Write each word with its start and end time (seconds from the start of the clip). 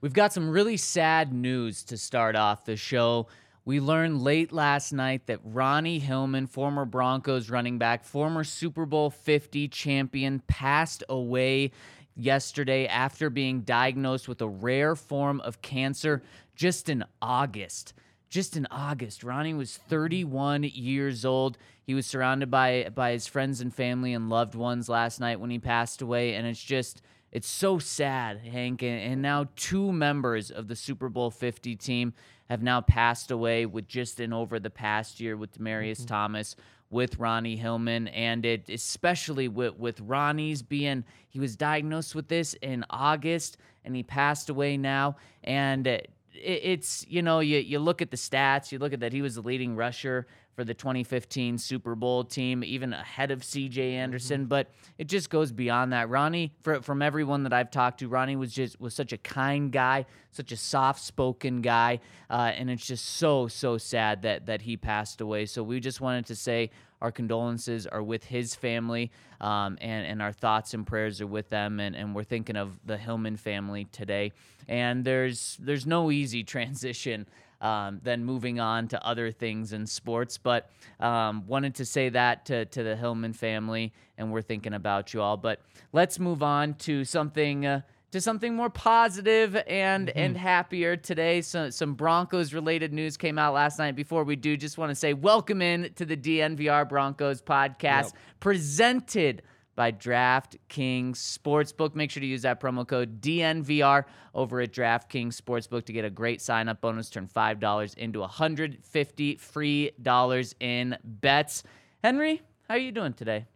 We've 0.00 0.12
got 0.12 0.32
some 0.32 0.48
really 0.48 0.76
sad 0.76 1.32
news 1.32 1.82
to 1.84 1.96
start 1.96 2.36
off 2.36 2.64
the 2.64 2.76
show. 2.76 3.26
We 3.64 3.80
learned 3.80 4.22
late 4.22 4.52
last 4.52 4.92
night 4.92 5.26
that 5.26 5.40
Ronnie 5.42 5.98
Hillman, 5.98 6.46
former 6.46 6.84
Broncos 6.84 7.50
running 7.50 7.78
back, 7.78 8.04
former 8.04 8.44
Super 8.44 8.86
Bowl 8.86 9.10
50 9.10 9.66
champion, 9.66 10.38
passed 10.46 11.02
away 11.08 11.72
yesterday 12.14 12.86
after 12.86 13.28
being 13.28 13.62
diagnosed 13.62 14.28
with 14.28 14.40
a 14.40 14.48
rare 14.48 14.94
form 14.94 15.40
of 15.40 15.62
cancer 15.62 16.22
just 16.54 16.88
in 16.88 17.04
August. 17.20 17.92
Just 18.30 18.56
in 18.56 18.68
August, 18.70 19.24
Ronnie 19.24 19.54
was 19.54 19.78
31 19.78 20.62
years 20.62 21.24
old. 21.24 21.58
He 21.82 21.94
was 21.94 22.06
surrounded 22.06 22.52
by 22.52 22.88
by 22.94 23.12
his 23.12 23.26
friends 23.26 23.60
and 23.60 23.74
family 23.74 24.12
and 24.12 24.30
loved 24.30 24.54
ones 24.54 24.88
last 24.88 25.18
night 25.18 25.40
when 25.40 25.50
he 25.50 25.58
passed 25.58 26.02
away, 26.02 26.34
and 26.34 26.46
it's 26.46 26.62
just 26.62 27.02
it's 27.30 27.48
so 27.48 27.78
sad, 27.78 28.38
Hank. 28.38 28.82
And, 28.82 29.20
now 29.22 29.48
two 29.56 29.92
members 29.92 30.50
of 30.50 30.68
the 30.68 30.76
Super 30.76 31.08
Bowl 31.08 31.30
50 31.30 31.76
team 31.76 32.14
have 32.48 32.62
now 32.62 32.80
passed 32.80 33.30
away 33.30 33.66
with 33.66 33.86
just 33.86 34.20
in 34.20 34.32
over 34.32 34.58
the 34.58 34.70
past 34.70 35.20
year 35.20 35.36
with 35.36 35.58
Demaryius 35.58 35.98
mm-hmm. 35.98 36.06
Thomas, 36.06 36.56
with 36.90 37.18
Ronnie 37.18 37.56
Hillman, 37.56 38.08
and 38.08 38.46
it 38.46 38.70
especially 38.70 39.48
with 39.48 39.76
with 39.76 40.00
Ronnie's 40.00 40.62
being 40.62 41.04
he 41.28 41.38
was 41.38 41.54
diagnosed 41.54 42.14
with 42.14 42.28
this 42.28 42.54
in 42.54 42.84
August 42.88 43.58
and 43.84 43.94
he 43.94 44.02
passed 44.02 44.48
away 44.48 44.78
now, 44.78 45.16
and 45.44 45.86
it, 45.86 46.10
it's 46.32 47.04
you 47.06 47.20
know 47.20 47.40
you 47.40 47.58
you 47.58 47.78
look 47.78 48.00
at 48.00 48.10
the 48.10 48.16
stats, 48.16 48.72
you 48.72 48.78
look 48.78 48.94
at 48.94 49.00
that 49.00 49.12
he 49.12 49.20
was 49.20 49.34
the 49.34 49.42
leading 49.42 49.76
rusher 49.76 50.26
for 50.58 50.64
the 50.64 50.74
2015 50.74 51.56
Super 51.56 51.94
Bowl 51.94 52.24
team, 52.24 52.64
even 52.64 52.92
ahead 52.92 53.30
of 53.30 53.42
CJ 53.42 53.92
Anderson. 53.92 54.46
But 54.46 54.66
it 54.98 55.06
just 55.06 55.30
goes 55.30 55.52
beyond 55.52 55.92
that. 55.92 56.08
Ronnie, 56.08 56.52
for, 56.62 56.82
from 56.82 57.00
everyone 57.00 57.44
that 57.44 57.52
I've 57.52 57.70
talked 57.70 58.00
to, 58.00 58.08
Ronnie 58.08 58.34
was 58.34 58.52
just 58.52 58.80
was 58.80 58.92
such 58.92 59.12
a 59.12 59.18
kind 59.18 59.70
guy, 59.70 60.04
such 60.32 60.50
a 60.50 60.56
soft-spoken 60.56 61.62
guy, 61.62 62.00
uh, 62.28 62.50
and 62.56 62.70
it's 62.70 62.84
just 62.84 63.04
so 63.04 63.46
so 63.46 63.78
sad 63.78 64.22
that 64.22 64.46
that 64.46 64.62
he 64.62 64.76
passed 64.76 65.20
away. 65.20 65.46
So 65.46 65.62
we 65.62 65.78
just 65.78 66.00
wanted 66.00 66.26
to 66.26 66.34
say 66.34 66.70
our 67.00 67.12
condolences 67.12 67.86
are 67.86 68.02
with 68.02 68.24
his 68.24 68.56
family, 68.56 69.12
um, 69.40 69.78
and 69.80 70.04
and 70.08 70.20
our 70.20 70.32
thoughts 70.32 70.74
and 70.74 70.84
prayers 70.84 71.20
are 71.20 71.28
with 71.28 71.50
them, 71.50 71.78
and, 71.78 71.94
and 71.94 72.16
we're 72.16 72.24
thinking 72.24 72.56
of 72.56 72.80
the 72.84 72.96
Hillman 72.96 73.36
family 73.36 73.84
today. 73.92 74.32
And 74.66 75.04
there's 75.04 75.56
there's 75.60 75.86
no 75.86 76.10
easy 76.10 76.42
transition 76.42 77.28
um, 77.60 78.00
then 78.02 78.24
moving 78.24 78.60
on 78.60 78.88
to 78.88 79.06
other 79.06 79.30
things 79.30 79.72
in 79.72 79.86
sports. 79.86 80.38
But 80.38 80.70
um, 81.00 81.46
wanted 81.46 81.74
to 81.76 81.84
say 81.84 82.08
that 82.10 82.46
to, 82.46 82.64
to 82.66 82.82
the 82.82 82.96
Hillman 82.96 83.32
family, 83.32 83.92
and 84.16 84.32
we're 84.32 84.42
thinking 84.42 84.74
about 84.74 85.14
you 85.14 85.22
all. 85.22 85.36
But 85.36 85.60
let's 85.92 86.18
move 86.18 86.42
on 86.42 86.74
to 86.74 87.04
something. 87.04 87.66
Uh, 87.66 87.80
to 88.10 88.22
something 88.22 88.54
more 88.54 88.70
positive 88.70 89.54
and 89.66 90.08
and 90.08 90.34
happier 90.34 90.96
today. 90.96 91.42
So, 91.42 91.68
some 91.68 91.92
Broncos 91.94 92.54
related 92.54 92.92
news 92.92 93.18
came 93.18 93.38
out 93.38 93.52
last 93.52 93.78
night. 93.78 93.96
Before 93.96 94.24
we 94.24 94.34
do, 94.34 94.56
just 94.56 94.78
want 94.78 94.90
to 94.90 94.94
say 94.94 95.12
welcome 95.12 95.60
in 95.60 95.92
to 95.96 96.06
the 96.06 96.16
DNVR 96.16 96.88
Broncos 96.88 97.42
podcast 97.42 98.14
presented 98.40 99.42
by 99.78 99.92
DraftKings 99.92 101.12
Sportsbook. 101.12 101.94
Make 101.94 102.10
sure 102.10 102.20
to 102.20 102.26
use 102.26 102.42
that 102.42 102.60
promo 102.60 102.84
code 102.84 103.20
DNVR 103.20 104.06
over 104.34 104.60
at 104.60 104.72
DraftKings 104.72 105.40
Sportsbook 105.40 105.84
to 105.84 105.92
get 105.92 106.04
a 106.04 106.10
great 106.10 106.42
sign 106.42 106.68
up 106.68 106.80
bonus. 106.80 107.08
Turn 107.10 107.28
$5 107.28 107.96
into 107.96 108.18
150 108.18 109.36
free 109.36 109.92
dollars 110.02 110.56
in 110.58 110.96
bets. 111.04 111.62
Henry, 112.02 112.42
how 112.68 112.74
are 112.74 112.78
you 112.78 112.90
doing 112.90 113.12
today? 113.12 113.46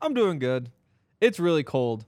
I'm 0.00 0.14
doing 0.14 0.38
good. 0.38 0.70
It's 1.20 1.38
really 1.38 1.62
cold. 1.62 2.06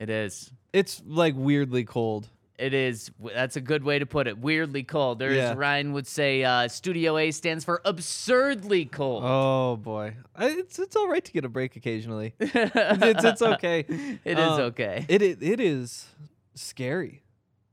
It 0.00 0.10
is. 0.10 0.50
It's 0.72 1.00
like 1.06 1.34
weirdly 1.36 1.84
cold. 1.84 2.30
It 2.62 2.74
is. 2.74 3.10
That's 3.34 3.56
a 3.56 3.60
good 3.60 3.82
way 3.82 3.98
to 3.98 4.06
put 4.06 4.28
it. 4.28 4.38
Weirdly 4.38 4.84
cold. 4.84 5.18
There's 5.18 5.36
Yeah. 5.36 5.54
Ryan 5.56 5.92
would 5.94 6.06
say 6.06 6.44
uh, 6.44 6.68
Studio 6.68 7.18
A 7.18 7.32
stands 7.32 7.64
for 7.64 7.82
absurdly 7.84 8.84
cold. 8.84 9.24
Oh 9.26 9.76
boy, 9.76 10.14
it's 10.38 10.78
it's 10.78 10.94
all 10.94 11.08
right 11.08 11.24
to 11.24 11.32
get 11.32 11.44
a 11.44 11.48
break 11.48 11.74
occasionally. 11.74 12.34
it's 12.40 13.24
it's 13.24 13.42
okay. 13.42 13.84
It 14.24 14.38
is 14.38 14.44
Um, 14.46 14.60
okay. 14.60 15.04
It 15.08 15.22
it 15.22 15.42
it 15.42 15.58
is 15.58 16.06
scary. 16.54 17.24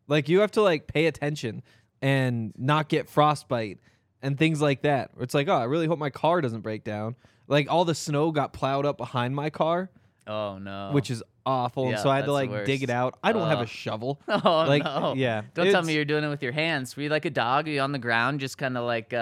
Like 0.07 0.27
you 0.27 0.39
have 0.39 0.51
to 0.51 0.63
like 0.63 0.87
pay 0.87 1.05
attention 1.05 1.61
and 2.01 2.51
not 2.57 2.89
get 2.89 3.07
frostbite 3.09 3.77
and 4.23 4.39
things 4.39 4.59
like 4.59 4.81
that. 4.81 5.11
It's 5.19 5.35
like, 5.35 5.47
oh, 5.47 5.53
I 5.53 5.65
really 5.65 5.85
hope 5.85 5.99
my 5.99 6.09
car 6.09 6.41
doesn't 6.41 6.61
break 6.61 6.83
down. 6.83 7.15
Like 7.47 7.69
all 7.69 7.85
the 7.85 7.93
snow 7.95 8.31
got 8.31 8.53
plowed 8.53 8.87
up 8.87 8.97
behind 8.97 9.35
my 9.35 9.51
car, 9.51 9.91
oh 10.29 10.57
no. 10.57 10.91
which 10.93 11.09
is 11.11 11.21
awful. 11.45 11.89
Yeah, 11.89 11.97
so 11.97 12.09
I 12.09 12.17
had 12.17 12.25
to 12.25 12.31
that's 12.31 12.47
the 12.47 12.53
like 12.55 12.65
dig 12.65 12.83
it 12.83 12.89
worst. 12.89 12.95
out. 12.95 13.19
I 13.23 13.31
don't 13.33 13.47
have 13.49 13.57
Ugh. 13.59 13.63
a 13.65 13.67
shovel. 13.67 14.21
Oh 14.27 14.65
like 14.67 14.83
no! 14.83 15.13
yeah. 15.17 15.41
Don't 15.53 15.65
tell 15.65 15.67
it's- 15.67 15.85
me 15.85 15.95
you're 15.95 16.05
doing 16.05 16.23
it 16.23 16.29
with 16.29 16.43
your 16.43 16.51
hands. 16.51 16.95
Were 16.95 17.03
you 17.03 17.09
like 17.09 17.25
a 17.25 17.29
dog? 17.31 17.67
Are 17.67 17.71
you 17.71 17.81
on 17.81 17.91
the 17.91 17.99
ground, 17.99 18.39
just 18.39 18.57
kind 18.57 18.77
of 18.77 18.85
like 18.85 19.13
uh, 19.13 19.17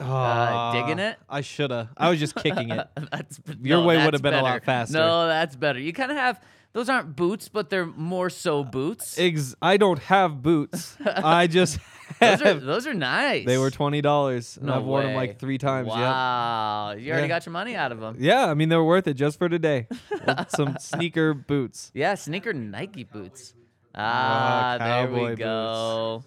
uh, 0.00 0.04
Ah, 0.04 0.72
digging 0.72 0.98
it? 1.00 1.18
I 1.28 1.40
shoulda. 1.40 1.90
I 1.96 2.08
was 2.10 2.18
just 2.20 2.34
kicking 2.36 2.70
it. 2.70 2.86
that's 3.10 3.40
Your 3.62 3.80
no, 3.80 3.86
way 3.86 3.96
that's 3.96 4.06
would've 4.06 4.22
been 4.22 4.34
a 4.34 4.42
lot 4.42 4.52
better. 4.54 4.64
faster. 4.64 4.98
No, 4.98 5.26
that's 5.26 5.56
better. 5.56 5.78
You 5.80 5.92
kind 5.92 6.10
of 6.10 6.16
have 6.16 6.40
those 6.72 6.88
aren't 6.88 7.16
boots, 7.16 7.48
but 7.50 7.68
they're 7.68 7.84
more 7.84 8.30
so 8.30 8.64
boots. 8.64 9.18
Ex- 9.18 9.54
I 9.60 9.76
don't 9.76 9.98
have 9.98 10.40
boots. 10.42 10.96
I 11.04 11.46
just 11.46 11.78
those 12.20 12.42
are 12.42 12.54
those 12.72 12.86
are 12.86 12.94
nice. 12.94 13.46
They 13.46 13.58
were 13.58 13.70
twenty 13.70 14.00
dollars, 14.00 14.58
No 14.60 14.74
I've 14.74 14.84
worn 14.84 15.06
them 15.06 15.14
like 15.16 15.38
three 15.38 15.58
times. 15.58 15.88
Yep. 15.88 15.96
Wow, 15.96 16.94
you 16.98 17.10
already 17.12 17.24
Yeah. 17.24 17.28
got 17.28 17.46
your 17.46 17.52
money 17.52 17.74
out 17.76 17.92
of 17.92 18.00
them. 18.00 18.16
Yeah, 18.18 18.46
I 18.46 18.54
mean 18.54 18.68
they 18.68 18.76
were 18.76 18.84
worth 18.84 19.06
it 19.06 19.14
just 19.14 19.38
for 19.38 19.48
today. 19.48 19.86
Some 20.48 20.76
sneaker 20.80 21.34
boots. 21.34 21.90
Yeah, 21.94 22.14
sneaker 22.14 22.52
Nike 22.52 23.04
boots. 23.04 23.54
Ah, 23.94 24.76
there 24.78 25.10
we 25.10 25.34
go. 25.36 26.24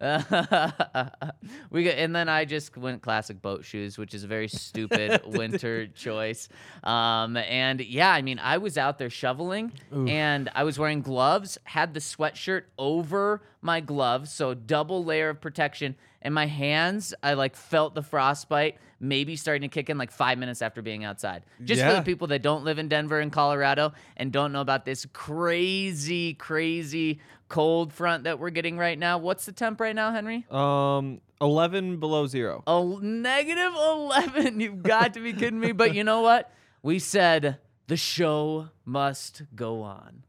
we 1.70 1.84
got, 1.84 1.94
and 1.96 2.14
then 2.14 2.28
I 2.28 2.44
just 2.44 2.76
went 2.76 3.02
classic 3.02 3.42
boat 3.42 3.64
shoes, 3.64 3.98
which 3.98 4.14
is 4.14 4.22
a 4.22 4.28
very 4.28 4.46
stupid 4.46 5.22
winter 5.26 5.88
choice. 5.88 6.48
Um, 6.84 7.36
and 7.36 7.80
yeah, 7.80 8.12
I 8.12 8.22
mean, 8.22 8.38
I 8.38 8.58
was 8.58 8.78
out 8.78 8.98
there 8.98 9.10
shoveling, 9.10 9.72
and 10.08 10.48
I 10.54 10.62
was 10.64 10.78
wearing 10.78 11.02
gloves, 11.02 11.58
had 11.64 11.94
the 11.94 12.00
sweatshirt 12.00 12.64
over 12.78 13.42
my 13.60 13.80
gloves, 13.80 14.32
so 14.32 14.54
double 14.54 15.04
layer 15.04 15.30
of 15.30 15.40
protection. 15.40 15.96
And 16.22 16.34
my 16.34 16.46
hands, 16.46 17.14
I 17.22 17.34
like 17.34 17.54
felt 17.56 17.94
the 17.94 18.02
frostbite, 18.02 18.78
maybe 19.00 19.36
starting 19.36 19.68
to 19.68 19.72
kick 19.72 19.88
in 19.88 19.98
like 19.98 20.10
five 20.10 20.36
minutes 20.38 20.62
after 20.62 20.82
being 20.82 21.04
outside. 21.04 21.44
Just 21.64 21.80
for 21.82 21.92
the 21.96 22.02
people 22.02 22.26
that 22.28 22.42
don't 22.42 22.64
live 22.64 22.78
in 22.78 22.88
Denver 22.88 23.20
and 23.20 23.32
Colorado 23.32 23.92
and 24.16 24.32
don't 24.32 24.52
know 24.52 24.60
about 24.60 24.84
this 24.84 25.06
crazy, 25.12 26.34
crazy 26.34 27.20
cold 27.48 27.92
front 27.92 28.24
that 28.24 28.38
we're 28.38 28.50
getting 28.50 28.76
right 28.78 28.98
now. 28.98 29.18
What's 29.18 29.46
the 29.46 29.52
temp 29.52 29.80
right 29.80 29.94
now, 29.94 30.12
Henry? 30.12 30.46
Um, 30.50 31.20
eleven 31.40 31.98
below 31.98 32.26
zero. 32.26 32.62
A 32.66 32.84
negative 33.02 33.72
11. 33.74 34.60
You've 34.60 34.82
got 34.82 35.14
to 35.14 35.20
be 35.20 35.32
kidding 35.32 35.60
me. 35.60 35.72
But 35.72 35.94
you 35.94 36.04
know 36.04 36.20
what? 36.20 36.52
We 36.82 36.98
said 36.98 37.58
the 37.86 37.96
show 37.96 38.68
must 38.84 39.42
go 39.54 39.82
on. 39.82 40.24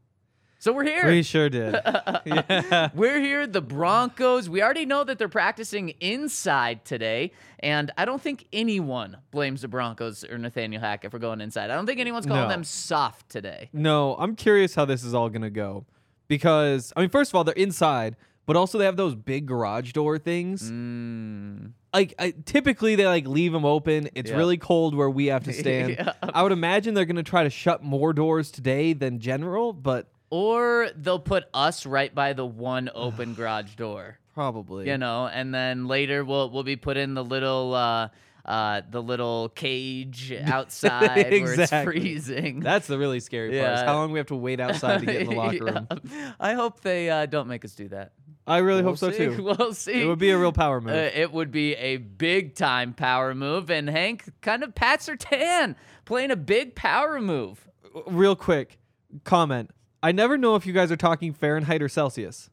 So 0.58 0.74
we're 0.74 0.84
here. 0.84 1.06
We 1.06 1.22
sure 1.22 1.48
did. 1.48 1.74
yeah. 2.26 2.90
We're 2.94 3.18
here, 3.18 3.46
the 3.46 3.62
Broncos. 3.62 4.46
We 4.50 4.62
already 4.62 4.84
know 4.84 5.04
that 5.04 5.16
they're 5.18 5.26
practicing 5.26 5.88
inside 6.00 6.84
today, 6.84 7.32
and 7.60 7.90
I 7.96 8.04
don't 8.04 8.20
think 8.20 8.46
anyone 8.52 9.16
blames 9.30 9.62
the 9.62 9.68
Broncos 9.68 10.22
or 10.22 10.36
Nathaniel 10.36 10.82
Hackett 10.82 11.12
for 11.12 11.18
going 11.18 11.40
inside. 11.40 11.70
I 11.70 11.74
don't 11.76 11.86
think 11.86 11.98
anyone's 11.98 12.26
calling 12.26 12.42
No. 12.42 12.48
them 12.48 12.64
soft 12.64 13.30
today. 13.30 13.70
No, 13.72 14.16
I'm 14.16 14.36
curious 14.36 14.74
how 14.74 14.84
this 14.84 15.02
is 15.02 15.14
all 15.14 15.30
gonna 15.30 15.48
go, 15.48 15.86
because 16.30 16.92
I 16.96 17.00
mean, 17.00 17.10
first 17.10 17.30
of 17.30 17.34
all, 17.34 17.44
they're 17.44 17.54
inside, 17.54 18.16
but 18.46 18.56
also 18.56 18.78
they 18.78 18.84
have 18.86 18.96
those 18.96 19.14
big 19.14 19.44
garage 19.46 19.92
door 19.92 20.16
things. 20.16 20.70
Mm. 20.70 21.72
Like 21.92 22.14
I, 22.18 22.32
typically 22.46 22.94
they 22.94 23.06
like 23.06 23.26
leave 23.26 23.52
them 23.52 23.64
open. 23.64 24.08
It's 24.14 24.30
Yeah. 24.30 24.36
really 24.36 24.56
cold 24.56 24.94
where 24.94 25.10
we 25.10 25.26
have 25.26 25.44
to 25.44 25.52
stand. 25.62 25.90
Yeah. 25.98 26.12
I 26.22 26.42
would 26.42 26.52
imagine 26.52 26.94
they're 26.94 27.04
gonna 27.04 27.22
try 27.24 27.42
to 27.42 27.50
shut 27.50 27.82
more 27.82 28.12
doors 28.12 28.50
today 28.50 28.92
than 28.92 29.18
general, 29.18 29.72
but 29.72 30.08
Or 30.30 30.88
they'll 30.96 31.18
put 31.18 31.44
us 31.52 31.84
right 31.84 32.14
by 32.14 32.32
the 32.32 32.46
one 32.46 32.88
open 32.94 33.34
garage 33.34 33.74
door. 33.74 34.18
probably 34.32 34.86
you 34.88 34.96
know, 34.98 35.26
and 35.26 35.52
then 35.52 35.88
later 35.88 36.24
we'll 36.24 36.48
we'll 36.50 36.62
be 36.62 36.76
put 36.76 36.96
in 36.96 37.14
the 37.14 37.24
little 37.24 37.74
uh 37.74 38.08
uh 38.50 38.82
the 38.90 39.00
little 39.02 39.48
cage 39.50 40.32
outside 40.44 41.30
where 41.30 41.60
it's 41.60 41.70
freezing. 41.84 42.60
That's 42.60 42.86
the 42.88 42.98
really 42.98 43.20
scary 43.20 43.58
part. 43.58 43.74
is 43.74 43.80
how 43.82 43.94
long 43.96 44.10
we 44.12 44.18
have 44.18 44.26
to 44.28 44.36
wait 44.36 44.58
outside 44.60 45.00
to 45.00 45.06
get 45.06 45.22
in 45.22 45.28
the 45.30 45.36
locker 45.42 45.64
room. 45.64 46.34
I 46.40 46.54
hope 46.54 46.80
they 46.80 47.08
uh, 47.10 47.26
don't 47.26 47.46
make 47.48 47.64
us 47.64 47.74
do 47.74 47.88
that. 47.88 48.12
I 48.46 48.58
really 48.58 48.82
We'll 48.82 48.92
hope 48.92 48.98
so 48.98 49.10
see. 49.12 49.18
too. 49.18 49.42
We'll 49.58 49.74
see. 49.74 50.02
It 50.02 50.06
would 50.06 50.18
be 50.18 50.30
a 50.30 50.38
real 50.38 50.52
power 50.52 50.80
move. 50.80 50.94
Uh, 50.94 51.10
it 51.14 51.32
would 51.32 51.52
be 51.52 51.74
a 51.76 51.98
big 51.98 52.54
time 52.56 52.94
power 52.94 53.34
move, 53.34 53.70
and 53.70 53.88
Hank 53.88 54.24
kind 54.40 54.64
of 54.64 54.74
Pat 54.74 55.00
Surtain 55.00 55.76
playing 56.04 56.30
a 56.32 56.36
big 56.36 56.74
power 56.74 57.20
move. 57.20 57.68
real 58.06 58.34
quick 58.34 58.78
comment. 59.24 59.70
I 60.02 60.12
never 60.12 60.36
know 60.38 60.56
if 60.56 60.66
you 60.66 60.72
guys 60.72 60.90
are 60.90 60.96
talking 60.96 61.32
Fahrenheit 61.32 61.82
or 61.82 61.88
Celsius. 61.88 62.50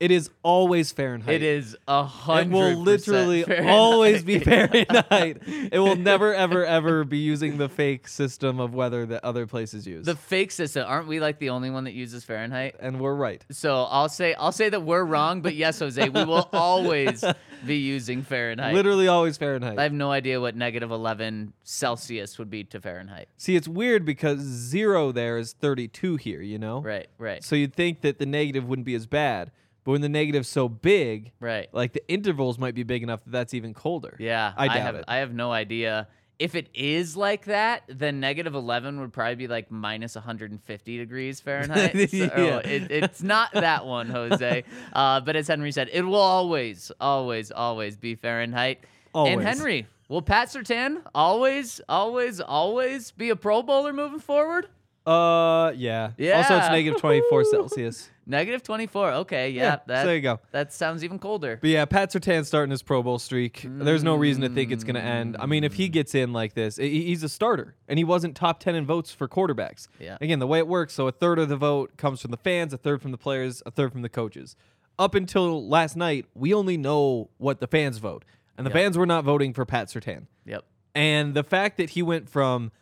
It 0.00 0.12
is 0.12 0.30
always 0.44 0.92
Fahrenheit. 0.92 1.34
It 1.34 1.42
is 1.42 1.76
a 1.88 2.04
hundred. 2.04 2.50
It 2.50 2.52
will 2.52 2.76
literally 2.76 3.42
Fahrenheit. 3.42 3.74
always 3.74 4.22
be 4.22 4.38
Fahrenheit. 4.38 5.38
it 5.46 5.78
will 5.80 5.96
never, 5.96 6.32
ever, 6.32 6.64
ever 6.64 7.02
be 7.02 7.18
using 7.18 7.58
the 7.58 7.68
fake 7.68 8.06
system 8.06 8.60
of 8.60 8.74
weather 8.74 9.06
that 9.06 9.24
other 9.24 9.46
places 9.46 9.86
use. 9.88 10.06
The 10.06 10.14
fake 10.14 10.52
system. 10.52 10.84
Aren't 10.86 11.08
we 11.08 11.18
like 11.18 11.40
the 11.40 11.50
only 11.50 11.70
one 11.70 11.84
that 11.84 11.94
uses 11.94 12.22
Fahrenheit? 12.24 12.76
and 12.78 13.00
we're 13.00 13.14
right. 13.14 13.44
So 13.50 13.84
I'll 13.84 14.08
say 14.08 14.34
I'll 14.34 14.52
say 14.52 14.68
that 14.68 14.82
we're 14.82 15.04
wrong, 15.04 15.42
but 15.42 15.54
yes, 15.56 15.80
Jose, 15.80 16.08
we 16.08 16.24
will 16.24 16.48
always 16.52 17.24
be 17.66 17.76
using 17.78 18.22
Fahrenheit. 18.22 18.74
Literally 18.74 19.08
always 19.08 19.36
Fahrenheit. 19.36 19.78
I 19.78 19.82
have 19.82 19.92
no 19.92 20.12
idea 20.12 20.40
what 20.40 20.54
negative 20.54 20.92
11 20.92 21.52
Celsius 21.64 22.38
would 22.38 22.50
be 22.50 22.62
to 22.64 22.80
Fahrenheit. 22.80 23.28
See, 23.36 23.56
it's 23.56 23.66
weird 23.68 24.04
because 24.04 24.38
zero 24.38 25.10
there 25.10 25.38
is 25.38 25.54
32 25.54 26.16
here, 26.16 26.40
you 26.40 26.58
know? 26.58 26.80
Right, 26.80 27.08
right, 27.18 27.42
So 27.42 27.56
you'd 27.56 27.74
think 27.74 28.02
that 28.02 28.18
the 28.18 28.26
negative 28.26 28.68
wouldn't 28.68 28.86
be 28.86 28.94
as 28.94 29.06
bad. 29.06 29.50
But 29.88 29.92
when 29.92 30.00
the 30.02 30.10
negative's 30.10 30.50
so 30.50 30.68
big, 30.68 31.32
right. 31.40 31.66
like 31.72 31.94
the 31.94 32.06
intervals 32.12 32.58
might 32.58 32.74
be 32.74 32.82
big 32.82 33.02
enough 33.02 33.24
that 33.24 33.30
that's 33.30 33.54
even 33.54 33.72
colder. 33.72 34.16
Yeah, 34.18 34.52
I 34.54 34.68
doubt 34.68 34.76
have 34.80 34.94
it. 34.96 35.06
I 35.08 35.16
have 35.16 35.32
no 35.32 35.50
idea. 35.50 36.08
If 36.38 36.54
it 36.54 36.68
is 36.74 37.16
like 37.16 37.46
that, 37.46 37.84
then 37.88 38.20
negative 38.20 38.54
11 38.54 39.00
would 39.00 39.14
probably 39.14 39.36
be 39.36 39.48
like 39.48 39.70
minus 39.70 40.14
150 40.14 40.98
degrees 40.98 41.40
Fahrenheit. 41.40 41.94
So 42.10 42.16
Yeah. 42.16 42.58
it, 42.58 42.90
it's 42.90 43.22
not 43.22 43.50
that 43.54 43.86
one, 43.86 44.10
Jose. 44.10 44.64
Uh, 44.92 45.20
but 45.22 45.36
as 45.36 45.48
Henry 45.48 45.72
said, 45.72 45.88
it 45.90 46.02
will 46.02 46.16
always, 46.16 46.92
always, 47.00 47.50
always 47.50 47.96
be 47.96 48.14
Fahrenheit. 48.14 48.84
Always. 49.14 49.32
And 49.32 49.42
Henry, 49.42 49.86
will 50.10 50.20
Pat 50.20 50.48
Surtain 50.48 51.00
always, 51.14 51.80
always, 51.88 52.42
always 52.42 53.10
be 53.12 53.30
a 53.30 53.36
Pro 53.36 53.62
Bowler 53.62 53.94
moving 53.94 54.20
forward? 54.20 54.68
Uh, 55.08 55.72
yeah. 55.76 56.10
Yeah. 56.18 56.38
Also, 56.38 56.56
it's 56.58 56.68
negative 56.68 57.00
24 57.00 57.44
Celsius. 57.50 58.10
Negative 58.26 58.62
24. 58.62 59.12
Okay, 59.12 59.48
yeah. 59.50 59.76
so 59.76 59.80
that, 59.86 60.04
there 60.04 60.14
you 60.14 60.20
go. 60.20 60.38
That 60.52 60.70
sounds 60.72 61.02
even 61.02 61.18
colder. 61.18 61.56
But 61.60 61.70
yeah, 61.70 61.86
Pat 61.86 62.10
Surtain 62.12 62.44
starting 62.44 62.70
his 62.70 62.82
Pro 62.82 63.02
Bowl 63.02 63.18
streak. 63.18 63.64
There's 63.66 64.04
no 64.04 64.14
reason 64.16 64.42
to 64.42 64.50
think 64.50 64.70
it's 64.70 64.84
going 64.84 64.96
to 64.96 65.00
end. 65.02 65.36
I 65.40 65.46
mean, 65.46 65.64
if 65.64 65.74
he 65.74 65.88
gets 65.88 66.14
in 66.14 66.34
like 66.34 66.52
this, 66.52 66.76
he- 66.76 67.04
he's 67.06 67.22
a 67.22 67.28
starter, 67.30 67.74
and 67.88 67.98
he 67.98 68.04
wasn't 68.04 68.36
top 68.36 68.60
10 68.60 68.74
in 68.74 68.84
votes 68.84 69.12
for 69.12 69.26
quarterbacks. 69.28 69.88
Yeah. 69.98 70.18
Again, 70.20 70.40
the 70.40 70.46
way 70.46 70.58
it 70.58 70.68
works, 70.68 70.92
so 70.92 71.08
a 71.08 71.12
third 71.12 71.38
of 71.38 71.48
the 71.48 71.56
vote 71.56 71.96
comes 71.96 72.20
from 72.20 72.30
the 72.30 72.36
fans, 72.36 72.74
a 72.74 72.76
third 72.76 73.00
from 73.00 73.12
the 73.12 73.18
players, 73.18 73.62
a 73.64 73.70
third 73.70 73.92
from 73.92 74.02
the 74.02 74.10
coaches. 74.10 74.56
Up 74.98 75.14
until 75.14 75.66
last 75.66 75.96
night, 75.96 76.26
we 76.34 76.52
only 76.52 76.76
know 76.76 77.30
what 77.38 77.60
the 77.60 77.66
fans 77.66 77.96
vote, 77.96 78.26
and 78.58 78.66
the 78.66 78.70
Yeah. 78.70 78.74
fans 78.74 78.98
were 78.98 79.06
not 79.06 79.24
voting 79.24 79.54
for 79.54 79.64
Pat 79.64 79.88
Surtain. 79.88 80.26
Yep. 80.44 80.64
And 80.94 81.32
the 81.32 81.44
fact 81.44 81.78
that 81.78 81.90
he 81.90 82.02
went 82.02 82.28
from 82.28 82.72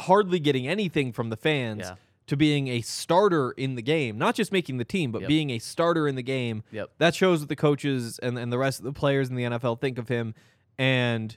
hardly 0.00 0.38
getting 0.40 0.66
anything 0.66 1.12
from 1.12 1.30
the 1.30 1.36
fans 1.36 1.80
Yeah. 1.84 1.94
to 2.28 2.36
being 2.36 2.68
a 2.68 2.80
starter 2.82 3.52
in 3.52 3.74
the 3.74 3.82
game, 3.82 4.18
not 4.18 4.34
just 4.34 4.52
making 4.52 4.76
the 4.78 4.84
team, 4.84 5.12
but 5.12 5.22
Yep. 5.22 5.28
being 5.28 5.50
a 5.50 5.58
starter 5.58 6.06
in 6.08 6.14
the 6.14 6.22
game, 6.22 6.62
Yep. 6.72 6.90
that 6.98 7.14
shows 7.14 7.40
what 7.40 7.48
the 7.48 7.56
coaches 7.56 8.18
and, 8.20 8.38
and 8.38 8.52
the 8.52 8.58
rest 8.58 8.78
of 8.80 8.84
the 8.84 8.92
players 8.92 9.28
in 9.30 9.34
the 9.36 9.44
NFL 9.44 9.76
think 9.80 9.98
of 9.98 10.08
him. 10.08 10.34
And 10.78 11.36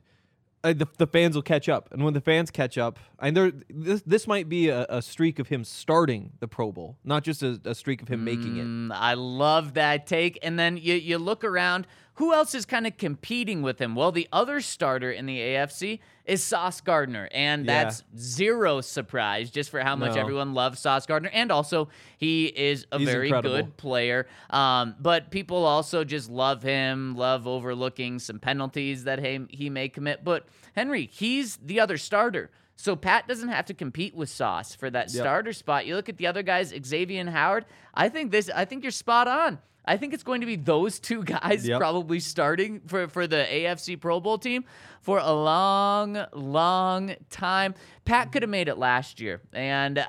uh, 0.63 0.73
the, 0.73 0.85
the 0.99 1.07
fans 1.07 1.33
will 1.35 1.41
catch 1.41 1.67
up. 1.67 1.89
And 1.91 2.03
when 2.03 2.13
the 2.13 2.21
fans 2.21 2.51
catch 2.51 2.77
up, 2.77 2.99
and 3.19 3.35
there, 3.35 3.51
this, 3.69 4.03
this 4.03 4.27
might 4.27 4.47
be 4.47 4.69
a, 4.69 4.85
a 4.89 5.01
streak 5.01 5.39
of 5.39 5.47
him 5.47 5.63
starting 5.63 6.33
the 6.39 6.47
Pro 6.47 6.71
Bowl, 6.71 6.97
not 7.03 7.23
just 7.23 7.41
a, 7.41 7.59
a 7.65 7.73
streak 7.73 8.01
of 8.03 8.07
him 8.07 8.23
making 8.23 8.57
it. 8.57 8.65
Mm, 8.65 8.91
I 8.93 9.15
love 9.15 9.73
that 9.73 10.05
take. 10.05 10.37
And 10.43 10.59
then 10.59 10.77
you, 10.77 10.93
you 10.93 11.17
look 11.17 11.43
around, 11.43 11.87
who 12.15 12.33
else 12.33 12.53
is 12.53 12.65
kind 12.65 12.85
of 12.85 12.97
competing 12.97 13.61
with 13.61 13.79
him? 13.79 13.95
Well, 13.95 14.11
the 14.11 14.27
other 14.31 14.61
starter 14.61 15.11
in 15.11 15.25
the 15.25 15.39
AFC 15.39 15.99
is 16.25 16.43
Sauce 16.43 16.81
Gardner. 16.81 17.29
And 17.31 17.65
Yeah. 17.65 17.83
that's 17.85 18.03
zero 18.17 18.81
surprise 18.81 19.49
just 19.49 19.69
for 19.69 19.79
how 19.79 19.95
much 19.95 20.15
No. 20.15 20.21
everyone 20.21 20.53
loves 20.53 20.79
Sauce 20.79 21.05
Gardner. 21.05 21.29
And 21.33 21.51
also, 21.51 21.89
he 22.17 22.45
is 22.47 22.85
a 22.91 22.99
He's 22.99 23.07
very 23.09 23.27
incredible. 23.27 23.55
good 23.55 23.77
player. 23.77 24.27
Um, 24.49 24.95
but 24.99 25.31
people 25.31 25.65
also 25.65 26.03
just 26.03 26.29
love 26.29 26.61
him, 26.63 27.15
love 27.15 27.47
overlooking 27.47 28.19
some 28.19 28.39
penalties 28.39 29.05
that 29.05 29.19
he, 29.23 29.39
he 29.49 29.69
may 29.69 29.89
commit. 29.89 30.23
But 30.23 30.45
Henry, 30.75 31.09
he's 31.11 31.57
the 31.57 31.79
other 31.79 31.97
starter. 31.97 32.51
So 32.75 32.95
Pat 32.95 33.27
doesn't 33.27 33.49
have 33.49 33.65
to 33.65 33.73
compete 33.73 34.15
with 34.15 34.29
Sauce 34.29 34.73
for 34.75 34.89
that 34.89 35.13
Yep. 35.13 35.21
starter 35.23 35.53
spot. 35.53 35.85
You 35.85 35.95
look 35.95 36.09
at 36.09 36.17
the 36.17 36.27
other 36.27 36.41
guys, 36.43 36.73
Xavien 36.73 37.29
Howard. 37.29 37.65
I 37.93 38.09
think 38.09 38.31
this. 38.31 38.49
I 38.53 38.65
think 38.65 38.83
you're 38.83 38.91
spot 38.91 39.27
on. 39.27 39.59
I 39.83 39.97
think 39.97 40.13
it's 40.13 40.23
going 40.23 40.41
to 40.41 40.47
be 40.47 40.55
those 40.55 40.99
two 40.99 41.23
guys 41.39 41.67
Yep. 41.67 41.79
probably 41.79 42.19
starting 42.19 42.81
for, 42.87 43.07
for 43.07 43.25
the 43.27 43.45
AFC 43.49 43.99
Pro 43.99 44.19
Bowl 44.19 44.37
team 44.37 44.63
for 45.01 45.17
a 45.19 45.31
long, 45.33 46.23
long 46.33 47.15
time. 47.29 47.73
Pat 48.05 48.31
could 48.31 48.43
have 48.43 48.49
made 48.49 48.67
it 48.67 48.77
last 48.77 49.19
year, 49.19 49.41
and 49.53 49.97
uh, 49.99 50.05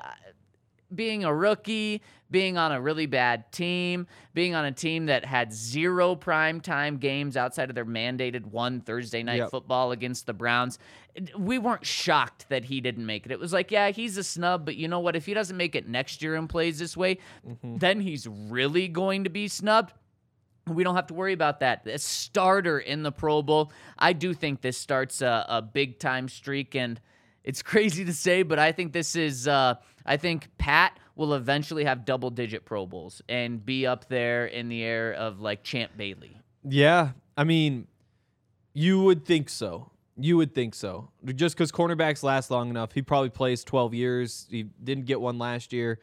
being 0.93 1.23
a 1.23 1.33
rookie, 1.33 2.01
being 2.33 2.57
on 2.57 2.71
a 2.71 2.81
really 2.81 3.05
bad 3.05 3.49
team, 3.51 4.07
being 4.33 4.55
on 4.55 4.65
a 4.65 4.71
team 4.71 5.05
that 5.05 5.23
had 5.23 5.53
zero 5.53 6.15
primetime 6.15 6.99
games 6.99 7.37
outside 7.37 7.69
of 7.69 7.75
their 7.75 7.85
mandated 7.85 8.43
one 8.47 8.81
Thursday 8.81 9.21
night 9.21 9.37
Yep. 9.37 9.51
football 9.51 9.91
against 9.91 10.25
the 10.25 10.33
Browns, 10.33 10.79
we 11.37 11.59
weren't 11.59 11.85
shocked 11.85 12.49
that 12.49 12.65
he 12.65 12.81
didn't 12.81 13.05
make 13.05 13.27
it. 13.27 13.31
It 13.31 13.39
was 13.39 13.53
like, 13.53 13.69
yeah, 13.69 13.91
he's 13.91 14.17
a 14.17 14.23
snub, 14.23 14.65
but 14.65 14.75
you 14.75 14.87
know 14.87 14.99
what? 14.99 15.15
If 15.15 15.27
he 15.27 15.35
doesn't 15.35 15.55
make 15.55 15.75
it 15.75 15.87
next 15.87 16.23
year 16.23 16.33
and 16.35 16.49
plays 16.49 16.79
this 16.79 16.97
way, 16.97 17.19
then 17.63 17.99
he's 18.01 18.27
really 18.27 18.87
going 18.87 19.25
to 19.25 19.29
be 19.29 19.47
snubbed. 19.47 19.93
We 20.65 20.83
don't 20.83 20.95
have 20.95 21.07
to 21.07 21.13
worry 21.13 21.33
about 21.33 21.59
that. 21.59 21.85
A 21.85 21.99
starter 21.99 22.79
in 22.79 23.03
the 23.03 23.11
Pro 23.11 23.43
Bowl. 23.43 23.71
I 23.99 24.13
do 24.13 24.33
think 24.33 24.61
this 24.61 24.77
starts 24.77 25.21
a, 25.21 25.45
a 25.47 25.61
big 25.61 25.99
time 25.99 26.27
streak, 26.27 26.73
and 26.73 26.99
it's 27.43 27.61
crazy 27.71 28.03
to 28.05 28.13
say, 28.13 28.41
but 28.41 28.57
I 28.57 28.71
think 28.71 28.91
this 28.91 29.15
is. 29.15 29.47
Uh, 29.47 29.75
I 30.05 30.17
think 30.17 30.49
Pat 30.57 30.97
will 31.15 31.33
eventually 31.33 31.83
have 31.83 32.05
double 32.05 32.29
digit 32.29 32.65
Pro 32.65 32.85
Bowls 32.85 33.21
and 33.29 33.63
be 33.65 33.85
up 33.85 34.09
there 34.09 34.45
in 34.45 34.69
the 34.69 34.83
air 34.83 35.13
of 35.13 35.39
like 35.39 35.63
Champ 35.63 35.91
Bailey. 35.95 36.39
Yeah, 36.67 37.11
I 37.37 37.43
mean, 37.43 37.87
you 38.73 39.01
would 39.03 39.25
think 39.25 39.49
so. 39.49 39.91
You 40.17 40.37
would 40.37 40.53
think 40.53 40.75
so. 40.75 41.09
Just 41.35 41.55
because 41.55 41.71
cornerbacks 41.71 42.23
last 42.23 42.51
long 42.51 42.69
enough, 42.69 42.91
he 42.93 43.01
probably 43.01 43.29
plays 43.29 43.63
12 43.63 43.93
years. 43.93 44.47
He 44.49 44.63
didn't 44.83 45.05
get 45.05 45.19
one 45.19 45.37
last 45.39 45.73
year. 45.73 45.99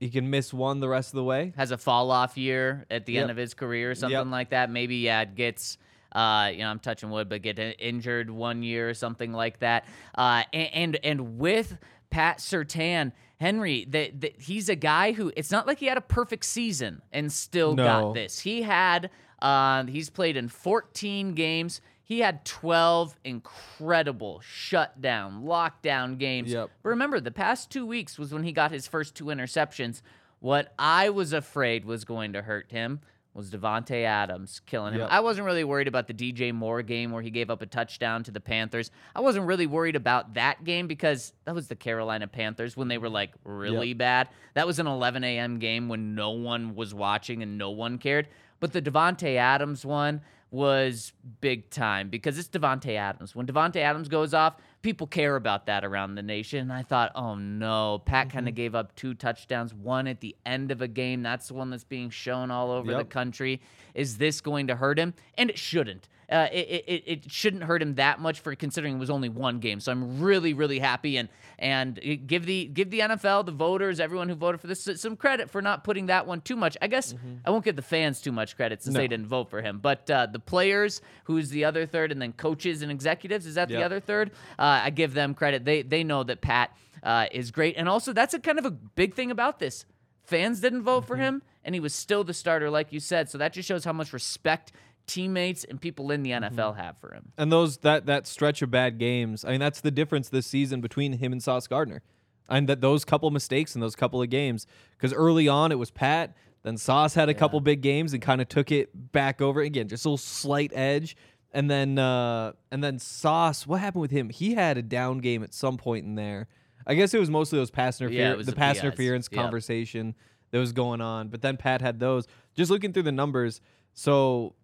He 0.00 0.10
can 0.10 0.30
miss 0.30 0.52
one 0.54 0.78
the 0.80 0.88
rest 0.88 1.10
of 1.12 1.16
the 1.16 1.24
way. 1.24 1.52
Has 1.56 1.70
a 1.72 1.78
fall 1.78 2.10
off 2.10 2.36
year 2.36 2.86
at 2.90 3.06
the 3.06 3.18
end 3.18 3.30
of 3.30 3.36
his 3.36 3.54
career 3.54 3.90
or 3.90 3.94
something 3.96 4.16
Yep. 4.16 4.26
like 4.28 4.50
that. 4.50 4.70
Maybe 4.70 4.96
yeah, 4.96 5.22
it 5.22 5.34
gets. 5.34 5.78
Uh, 6.10 6.50
you 6.52 6.60
know, 6.60 6.68
I'm 6.70 6.78
touching 6.78 7.10
wood, 7.10 7.28
but 7.28 7.42
get 7.42 7.58
injured 7.58 8.30
one 8.30 8.62
year 8.62 8.88
or 8.88 8.94
something 8.94 9.32
like 9.32 9.58
that. 9.58 9.84
Uh, 10.14 10.42
and 10.52 10.68
and, 10.72 10.98
and 11.04 11.38
with 11.38 11.76
Pat 12.10 12.38
Surtain, 12.38 13.12
Henry, 13.40 13.84
that 13.90 14.20
that 14.20 14.40
he's 14.40 14.68
a 14.68 14.74
guy 14.74 15.12
who 15.12 15.32
it's 15.36 15.50
not 15.50 15.66
like 15.66 15.78
he 15.78 15.86
had 15.86 15.96
a 15.98 16.02
perfect 16.02 16.44
season 16.44 17.02
and 17.12 17.32
still 17.32 17.74
No. 17.74 17.84
got 17.84 18.14
this. 18.14 18.40
He 18.40 18.62
had, 18.62 19.10
uh, 19.40 19.84
he's 19.84 20.10
played 20.10 20.36
in 20.36 20.48
14 20.48 21.34
games. 21.34 21.80
He 22.02 22.20
had 22.20 22.44
12 22.44 23.16
incredible 23.24 24.40
shutdown, 24.40 25.44
lockdown 25.44 26.18
games. 26.18 26.50
Yep. 26.52 26.70
But 26.82 26.88
remember, 26.88 27.20
the 27.20 27.30
past 27.30 27.70
two 27.70 27.86
weeks 27.86 28.18
was 28.18 28.32
when 28.32 28.44
he 28.44 28.52
got 28.52 28.70
his 28.70 28.86
first 28.88 29.14
two 29.14 29.26
interceptions. 29.26 30.00
What 30.40 30.72
I 30.78 31.10
was 31.10 31.32
afraid 31.32 31.84
was 31.84 32.04
going 32.04 32.32
to 32.32 32.42
hurt 32.42 32.70
him 32.70 33.00
was 33.38 33.50
Davante 33.50 34.04
Adams 34.04 34.60
killing 34.66 34.94
him. 34.94 35.00
Yep. 35.02 35.08
I 35.12 35.20
wasn't 35.20 35.46
really 35.46 35.62
worried 35.62 35.86
about 35.86 36.08
the 36.08 36.12
DJ 36.12 36.52
Moore 36.52 36.82
game 36.82 37.12
where 37.12 37.22
he 37.22 37.30
gave 37.30 37.50
up 37.50 37.62
a 37.62 37.66
touchdown 37.66 38.24
to 38.24 38.32
the 38.32 38.40
Panthers. 38.40 38.90
I 39.14 39.20
wasn't 39.20 39.46
really 39.46 39.68
worried 39.68 39.94
about 39.94 40.34
that 40.34 40.64
game 40.64 40.88
because 40.88 41.32
that 41.44 41.54
was 41.54 41.68
the 41.68 41.76
Carolina 41.76 42.26
Panthers 42.26 42.76
when 42.76 42.88
they 42.88 42.98
were 42.98 43.08
like 43.08 43.30
really 43.44 43.94
bad. 43.94 44.28
That 44.54 44.66
was 44.66 44.80
an 44.80 44.88
11 44.88 45.22
a.m. 45.22 45.60
game 45.60 45.88
when 45.88 46.16
no 46.16 46.30
one 46.30 46.74
was 46.74 46.92
watching 46.92 47.40
and 47.40 47.56
no 47.56 47.70
one 47.70 47.98
cared. 47.98 48.26
But 48.58 48.72
the 48.72 48.82
Davante 48.82 49.36
Adams 49.36 49.86
one 49.86 50.20
was 50.50 51.12
big 51.40 51.70
time 51.70 52.08
because 52.08 52.38
it's 52.38 52.48
Davante 52.48 52.96
Adams. 52.96 53.36
When 53.36 53.46
Davante 53.46 53.76
Adams 53.76 54.08
goes 54.08 54.34
off, 54.34 54.56
people 54.82 55.06
care 55.06 55.36
about 55.36 55.66
that 55.66 55.84
around 55.84 56.14
the 56.14 56.22
nation. 56.22 56.60
And 56.60 56.72
I 56.72 56.82
thought, 56.82 57.12
oh 57.14 57.34
no, 57.34 58.02
Pat 58.04 58.30
kind 58.30 58.46
of 58.46 58.52
mm-hmm. 58.52 58.56
gave 58.56 58.74
up 58.74 58.94
two 58.94 59.14
touchdowns, 59.14 59.74
one 59.74 60.06
at 60.06 60.20
the 60.20 60.36
end 60.46 60.70
of 60.70 60.82
a 60.82 60.88
game. 60.88 61.22
That's 61.22 61.48
the 61.48 61.54
one 61.54 61.70
that's 61.70 61.84
being 61.84 62.10
shown 62.10 62.50
all 62.50 62.70
over 62.70 62.94
the 62.94 63.04
country. 63.04 63.60
Is 63.94 64.18
this 64.18 64.40
going 64.40 64.68
to 64.68 64.76
hurt 64.76 64.98
him? 64.98 65.14
And 65.36 65.50
it 65.50 65.58
shouldn't. 65.58 66.08
Uh, 66.30 66.46
it, 66.52 66.84
it, 66.86 67.02
it 67.06 67.32
shouldn't 67.32 67.64
hurt 67.64 67.80
him 67.80 67.94
that 67.94 68.20
much 68.20 68.40
for 68.40 68.54
considering 68.54 68.96
it 68.96 68.98
was 68.98 69.08
only 69.08 69.30
one 69.30 69.60
game. 69.60 69.80
So 69.80 69.90
I'm 69.90 70.20
really, 70.20 70.52
really 70.52 70.78
happy 70.78 71.16
and 71.16 71.28
and 71.58 71.98
give 72.26 72.44
the 72.44 72.66
give 72.66 72.90
the 72.90 73.00
NFL, 73.00 73.46
the 73.46 73.52
voters, 73.52 73.98
everyone 73.98 74.28
who 74.28 74.34
voted 74.34 74.60
for 74.60 74.66
this 74.66 74.88
some 74.96 75.16
credit 75.16 75.50
for 75.50 75.62
not 75.62 75.84
putting 75.84 76.06
that 76.06 76.26
one 76.26 76.40
too 76.42 76.54
much. 76.54 76.76
I 76.82 76.86
guess 76.86 77.14
I 77.44 77.50
won't 77.50 77.64
give 77.64 77.76
the 77.76 77.82
fans 77.82 78.20
too 78.20 78.30
much 78.32 78.56
credit 78.56 78.82
since 78.82 78.94
they 78.94 79.08
didn't 79.08 79.26
vote 79.26 79.48
for 79.48 79.62
him, 79.62 79.78
but 79.78 80.08
uh, 80.10 80.26
the 80.26 80.38
players, 80.38 81.00
who's 81.24 81.48
the 81.48 81.64
other 81.64 81.86
third, 81.86 82.12
and 82.12 82.20
then 82.20 82.32
coaches 82.34 82.82
and 82.82 82.92
executives, 82.92 83.46
is 83.46 83.54
that 83.54 83.68
the 83.78 83.84
other 83.86 83.98
third? 84.00 84.30
Uh, 84.58 84.82
I 84.84 84.90
give 84.90 85.14
them 85.14 85.34
credit. 85.34 85.64
They 85.64 85.82
they 85.82 86.04
know 86.04 86.24
that 86.24 86.40
Pat 86.42 86.76
uh, 87.02 87.26
is 87.32 87.50
great, 87.50 87.76
and 87.76 87.88
also 87.88 88.12
that's 88.12 88.34
a 88.34 88.38
kind 88.38 88.58
of 88.58 88.66
a 88.66 88.70
big 88.70 89.14
thing 89.14 89.30
about 89.30 89.58
this. 89.58 89.86
Fans 90.24 90.60
didn't 90.60 90.82
vote 90.82 91.06
for 91.06 91.16
him, 91.16 91.42
and 91.64 91.74
he 91.74 91.80
was 91.80 91.94
still 91.94 92.22
the 92.22 92.34
starter, 92.34 92.68
like 92.68 92.92
you 92.92 93.00
said. 93.00 93.30
So 93.30 93.38
that 93.38 93.54
just 93.54 93.66
shows 93.66 93.82
how 93.84 93.94
much 93.94 94.12
respect 94.12 94.72
teammates 95.08 95.64
and 95.64 95.80
people 95.80 96.10
in 96.12 96.22
the 96.22 96.30
NFL 96.30 96.76
have 96.76 96.98
for 96.98 97.12
him. 97.12 97.32
And 97.36 97.50
those 97.50 97.78
that 97.78 98.06
that 98.06 98.26
stretch 98.26 98.62
of 98.62 98.70
bad 98.70 98.98
games, 98.98 99.44
I 99.44 99.50
mean, 99.50 99.60
that's 99.60 99.80
the 99.80 99.90
difference 99.90 100.28
this 100.28 100.46
season 100.46 100.80
between 100.80 101.14
him 101.14 101.32
and 101.32 101.42
Sauce 101.42 101.66
Gardner. 101.66 102.02
And 102.48 102.68
that 102.68 102.80
those 102.80 103.04
couple 103.04 103.30
mistakes 103.30 103.74
in 103.74 103.80
those 103.80 103.96
couple 103.96 104.22
of 104.22 104.30
games, 104.30 104.66
because 104.92 105.12
early 105.12 105.48
on 105.48 105.72
it 105.72 105.78
was 105.78 105.90
Pat, 105.90 106.36
then 106.62 106.76
Sauce 106.76 107.14
had 107.14 107.28
a 107.28 107.34
couple 107.34 107.60
big 107.60 107.80
games 107.82 108.12
and 108.12 108.22
kind 108.22 108.40
of 108.40 108.48
took 108.48 108.70
it 108.70 108.90
back 109.12 109.40
over 109.42 109.60
again, 109.60 109.88
just 109.88 110.04
a 110.04 110.08
little 110.08 110.16
slight 110.18 110.72
edge. 110.74 111.16
And 111.52 111.70
then 111.70 111.98
uh 111.98 112.52
and 112.70 112.84
then 112.84 112.98
Sauce, 112.98 113.66
what 113.66 113.80
happened 113.80 114.02
with 114.02 114.10
him? 114.10 114.28
He 114.30 114.54
had 114.54 114.78
a 114.78 114.82
down 114.82 115.18
game 115.18 115.42
at 115.42 115.52
some 115.52 115.76
point 115.76 116.04
in 116.04 116.14
there. 116.14 116.46
I 116.86 116.94
guess 116.94 117.12
it 117.12 117.20
was 117.20 117.28
mostly 117.28 117.58
those 117.58 117.70
pass 117.70 118.00
interference, 118.00 118.36
was 118.38 118.46
the 118.46 118.52
the 118.52 118.56
pass 118.56 118.76
PIs. 118.76 118.84
interference 118.84 119.28
Yep. 119.30 119.42
conversation 119.42 120.14
that 120.50 120.58
was 120.58 120.72
going 120.72 121.00
on. 121.00 121.28
But 121.28 121.42
then 121.42 121.56
Pat 121.56 121.80
had 121.82 122.00
those. 122.00 122.26
Just 122.54 122.70
looking 122.70 122.92
through 122.92 123.02
the 123.02 123.12
numbers, 123.12 123.60
so 123.92 124.54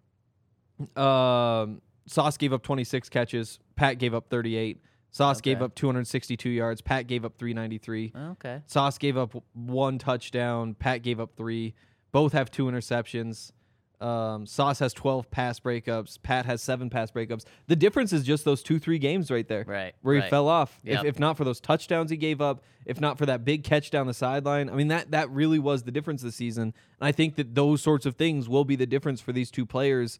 um, 0.95 1.81
Sauce 2.07 2.37
gave 2.37 2.53
up 2.53 2.63
26 2.63 3.09
catches. 3.09 3.59
Pat 3.75 3.97
gave 3.97 4.13
up 4.13 4.29
38. 4.29 4.81
Sauce 5.11 5.39
gave 5.39 5.61
up 5.61 5.73
262 5.75 6.49
yards. 6.49 6.81
Pat 6.81 7.07
gave 7.07 7.23
up 7.23 7.37
393. 7.37 8.11
Okay. 8.31 8.61
Sauce 8.65 8.97
gave 8.97 9.15
up 9.15 9.33
one 9.53 9.97
touchdown. 9.97 10.73
Pat 10.73 11.03
gave 11.03 11.21
up 11.21 11.31
three. 11.37 11.73
Both 12.11 12.33
have 12.33 12.51
two 12.51 12.65
interceptions. 12.65 13.53
Um, 14.01 14.45
Sauce 14.45 14.79
has 14.79 14.93
12 14.93 15.31
pass 15.31 15.59
breakups. 15.59 16.21
Pat 16.21 16.45
has 16.45 16.61
seven 16.61 16.89
pass 16.89 17.11
breakups. 17.11 17.45
The 17.67 17.77
difference 17.77 18.11
is 18.11 18.23
just 18.23 18.43
those 18.43 18.61
two, 18.61 18.77
three 18.77 18.99
games 18.99 19.31
right 19.31 19.47
there. 19.47 19.63
Right, 19.65 19.95
Where 20.01 20.21
he 20.21 20.29
fell 20.29 20.49
off. 20.49 20.81
Yep. 20.83 20.99
If, 20.99 21.05
if 21.05 21.19
not 21.19 21.37
for 21.37 21.45
those 21.45 21.61
touchdowns 21.61 22.11
he 22.11 22.17
gave 22.17 22.41
up, 22.41 22.61
if 22.85 22.99
not 22.99 23.17
for 23.17 23.25
that 23.25 23.45
big 23.45 23.63
catch 23.63 23.91
down 23.91 24.07
the 24.07 24.13
sideline, 24.13 24.69
I 24.69 24.73
mean, 24.73 24.89
that, 24.89 25.11
that 25.11 25.29
really 25.29 25.59
was 25.59 25.83
the 25.83 25.91
difference 25.91 26.23
this 26.23 26.35
season. 26.35 26.73
And 26.99 27.07
I 27.07 27.13
think 27.13 27.35
that 27.35 27.55
those 27.55 27.81
sorts 27.81 28.05
of 28.05 28.15
things 28.15 28.49
will 28.49 28.65
be 28.65 28.75
the 28.75 28.85
difference 28.85 29.21
for 29.21 29.31
these 29.31 29.49
two 29.49 29.65
players 29.65 30.19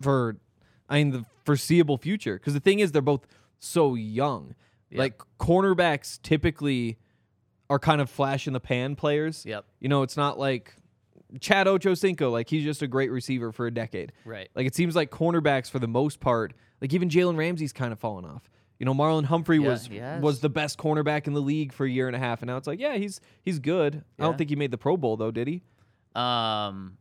for 0.00 0.36
I 0.88 0.98
mean 0.98 1.10
the 1.10 1.24
foreseeable 1.44 1.98
future. 1.98 2.34
Because 2.34 2.54
the 2.54 2.60
thing 2.60 2.80
is, 2.80 2.92
they're 2.92 3.02
both 3.02 3.26
so 3.58 3.94
young. 3.94 4.54
Yep. 4.90 4.98
Like 4.98 5.22
cornerbacks 5.38 6.20
typically 6.22 6.98
are 7.68 7.78
kind 7.78 8.00
of 8.00 8.08
flash 8.08 8.46
in 8.46 8.52
the 8.52 8.60
pan 8.60 8.96
players. 8.96 9.44
Yep. 9.44 9.64
You 9.80 9.88
know, 9.88 10.02
it's 10.02 10.16
not 10.16 10.38
like 10.38 10.76
Chad 11.40 11.66
Ochocinco. 11.66 12.30
Like 12.30 12.48
he's 12.48 12.64
just 12.64 12.82
a 12.82 12.86
great 12.86 13.10
receiver 13.10 13.52
for 13.52 13.66
a 13.66 13.70
decade. 13.70 14.12
Right. 14.24 14.48
Like 14.54 14.66
it 14.66 14.74
seems 14.74 14.94
like 14.94 15.10
cornerbacks 15.10 15.70
for 15.70 15.78
the 15.78 15.88
most 15.88 16.20
part, 16.20 16.54
like 16.80 16.92
even 16.92 17.08
Jalen 17.08 17.36
Ramsey's 17.36 17.72
kind 17.72 17.92
of 17.92 17.98
fallen 17.98 18.24
off. 18.24 18.48
You 18.78 18.84
know, 18.84 18.92
Marlon 18.94 19.24
Humphrey 19.24 19.58
Yeah, 19.58 19.68
was 19.70 19.88
was 20.20 20.40
the 20.40 20.50
best 20.50 20.78
cornerback 20.78 21.26
in 21.26 21.32
the 21.32 21.40
league 21.40 21.72
for 21.72 21.86
a 21.86 21.90
year 21.90 22.08
and 22.08 22.14
a 22.16 22.18
half, 22.18 22.42
and 22.42 22.48
now 22.48 22.58
it's 22.58 22.66
like, 22.66 22.78
yeah, 22.78 22.96
he's 22.96 23.20
he's 23.42 23.58
good. 23.58 24.04
I 24.18 24.22
don't 24.22 24.36
think 24.36 24.50
he 24.50 24.56
made 24.56 24.70
the 24.70 24.78
Pro 24.78 24.96
Bowl 24.98 25.16
though, 25.16 25.30
did 25.30 25.48
he? 25.48 25.62
Um, 26.14 26.98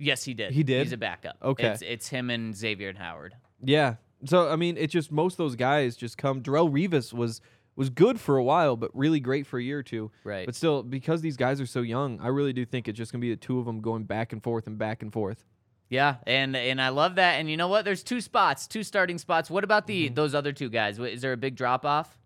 yes, 0.00 0.24
he 0.24 0.34
did. 0.34 0.52
He 0.52 0.64
did? 0.64 0.82
He's 0.82 0.92
a 0.92 0.96
backup. 0.96 1.36
Okay. 1.42 1.68
It's, 1.68 1.82
it's 1.82 2.08
him 2.08 2.30
and 2.30 2.52
Xavien 2.54 2.96
Howard. 2.96 3.34
Yeah. 3.62 3.94
So 4.24 4.48
I 4.50 4.56
mean, 4.56 4.76
it's 4.76 4.92
just 4.92 5.12
most 5.12 5.34
of 5.34 5.38
those 5.38 5.54
guys 5.56 5.96
just 5.96 6.18
come. 6.18 6.42
Darrelle 6.42 6.70
Revis 6.70 7.12
was 7.12 7.40
was 7.76 7.88
good 7.88 8.18
for 8.20 8.36
a 8.36 8.42
while, 8.42 8.76
but 8.76 8.90
really 8.92 9.20
great 9.20 9.46
for 9.46 9.58
a 9.58 9.62
year 9.62 9.78
or 9.78 9.82
two. 9.82 10.10
Right. 10.24 10.44
But 10.44 10.54
still, 10.54 10.82
because 10.82 11.22
these 11.22 11.36
guys 11.36 11.60
are 11.60 11.66
so 11.66 11.80
young, 11.82 12.20
I 12.20 12.26
really 12.28 12.52
do 12.52 12.64
think 12.66 12.88
it's 12.88 12.98
just 12.98 13.12
gonna 13.12 13.22
be 13.22 13.30
the 13.30 13.36
two 13.36 13.58
of 13.60 13.64
them 13.66 13.80
going 13.80 14.04
back 14.04 14.32
and 14.32 14.42
forth 14.42 14.66
and 14.66 14.76
back 14.76 15.02
and 15.02 15.12
forth. 15.12 15.44
Yeah, 15.88 16.16
and 16.26 16.54
and 16.56 16.80
I 16.82 16.90
love 16.90 17.14
that. 17.16 17.40
And 17.40 17.48
you 17.50 17.56
know 17.56 17.68
what? 17.68 17.84
There's 17.84 18.02
two 18.02 18.20
spots, 18.20 18.66
two 18.66 18.82
starting 18.82 19.18
spots. 19.18 19.48
What 19.50 19.64
about 19.64 19.86
the 19.86 20.06
Mm-hmm. 20.06 20.14
those 20.14 20.34
other 20.34 20.52
two 20.52 20.68
guys? 20.68 20.98
Is 20.98 21.20
there 21.22 21.32
a 21.32 21.36
big 21.36 21.56
drop 21.56 21.84
off? 21.86 22.18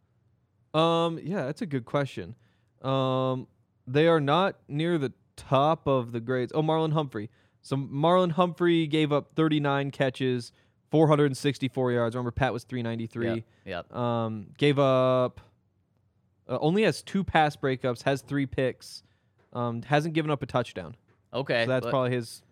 Um, 0.74 1.18
yeah, 1.22 1.44
that's 1.46 1.62
a 1.62 1.66
good 1.66 1.84
question. 1.84 2.34
Um, 2.82 3.46
they 3.86 4.06
are 4.08 4.20
not 4.20 4.56
near 4.68 4.98
the 4.98 5.12
top 5.36 5.86
of 5.86 6.12
the 6.12 6.20
grades. 6.20 6.52
Oh, 6.54 6.62
Marlon 6.62 6.92
Humphrey. 6.92 7.30
So 7.64 7.76
Marlon 7.76 8.30
Humphrey 8.30 8.86
gave 8.86 9.10
up 9.10 9.30
39 9.34 9.90
catches, 9.90 10.52
464 10.90 11.92
yards. 11.92 12.14
Remember, 12.14 12.30
Pat 12.30 12.52
was 12.52 12.62
393. 12.64 13.26
Yep. 13.26 13.44
Yep. 13.64 13.96
Um, 13.96 14.46
gave 14.58 14.78
up. 14.78 15.40
Uh, 16.46 16.58
only 16.60 16.82
has 16.82 17.02
two 17.02 17.24
pass 17.24 17.56
breakups. 17.56 18.02
Has 18.02 18.20
three 18.20 18.44
picks. 18.44 19.02
Um, 19.54 19.80
hasn't 19.80 20.12
given 20.12 20.30
up 20.30 20.42
a 20.42 20.46
touchdown. 20.46 20.94
Okay. 21.32 21.64
So 21.64 21.68
that's 21.70 21.84
but- 21.84 21.90
probably 21.90 22.10
his 22.10 22.42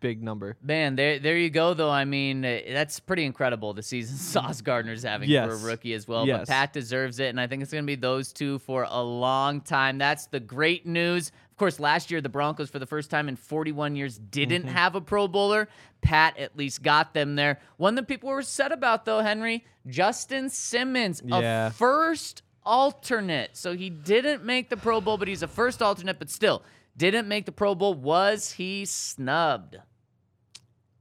big 0.00 0.22
number. 0.22 0.56
Man, 0.62 0.96
there 0.96 1.18
there 1.18 1.36
you 1.36 1.50
go 1.50 1.74
though. 1.74 1.90
I 1.90 2.04
mean, 2.04 2.44
uh, 2.44 2.60
that's 2.68 3.00
pretty 3.00 3.24
incredible 3.24 3.74
the 3.74 3.82
season 3.82 4.16
Sauce 4.16 4.60
Gardner's 4.60 5.02
having 5.02 5.28
for 5.28 5.52
a 5.52 5.56
rookie 5.56 5.94
as 5.94 6.06
well. 6.06 6.26
Yes. 6.26 6.40
But 6.40 6.48
Pat 6.48 6.72
deserves 6.72 7.18
it, 7.18 7.28
and 7.28 7.40
I 7.40 7.46
think 7.48 7.62
it's 7.62 7.72
going 7.72 7.84
to 7.84 7.86
be 7.86 7.96
those 7.96 8.32
two 8.32 8.60
for 8.60 8.86
a 8.88 9.02
long 9.02 9.60
time. 9.60 9.98
That's 9.98 10.26
the 10.26 10.40
great 10.40 10.86
news. 10.86 11.32
Of 11.58 11.60
course, 11.60 11.80
last 11.80 12.12
year 12.12 12.20
the 12.20 12.28
Broncos 12.28 12.70
for 12.70 12.78
the 12.78 12.86
first 12.86 13.10
time 13.10 13.28
in 13.28 13.34
41 13.34 13.96
years 13.96 14.16
didn't 14.16 14.62
Mm-hmm. 14.62 14.70
have 14.76 14.94
a 14.94 15.00
Pro 15.00 15.26
Bowler. 15.26 15.68
Pat 16.02 16.38
at 16.38 16.56
least 16.56 16.84
got 16.84 17.14
them 17.14 17.34
there. 17.34 17.58
One 17.78 17.96
that 17.96 18.06
people 18.06 18.28
were 18.28 18.38
upset 18.38 18.70
about 18.70 19.04
though, 19.04 19.18
Henry, 19.22 19.64
Justin 19.84 20.50
Simmons, 20.50 21.20
Yeah. 21.24 21.66
a 21.66 21.70
first 21.70 22.42
alternate. 22.64 23.56
So 23.56 23.74
he 23.76 23.90
didn't 23.90 24.44
make 24.44 24.70
the 24.70 24.76
Pro 24.76 25.00
Bowl, 25.00 25.18
but 25.18 25.26
he's 25.26 25.42
a 25.42 25.48
first 25.48 25.82
alternate, 25.82 26.20
but 26.20 26.30
still 26.30 26.62
didn't 26.96 27.26
make 27.26 27.44
the 27.44 27.50
Pro 27.50 27.74
Bowl. 27.74 27.92
Was 27.92 28.52
he 28.52 28.84
snubbed? 28.84 29.78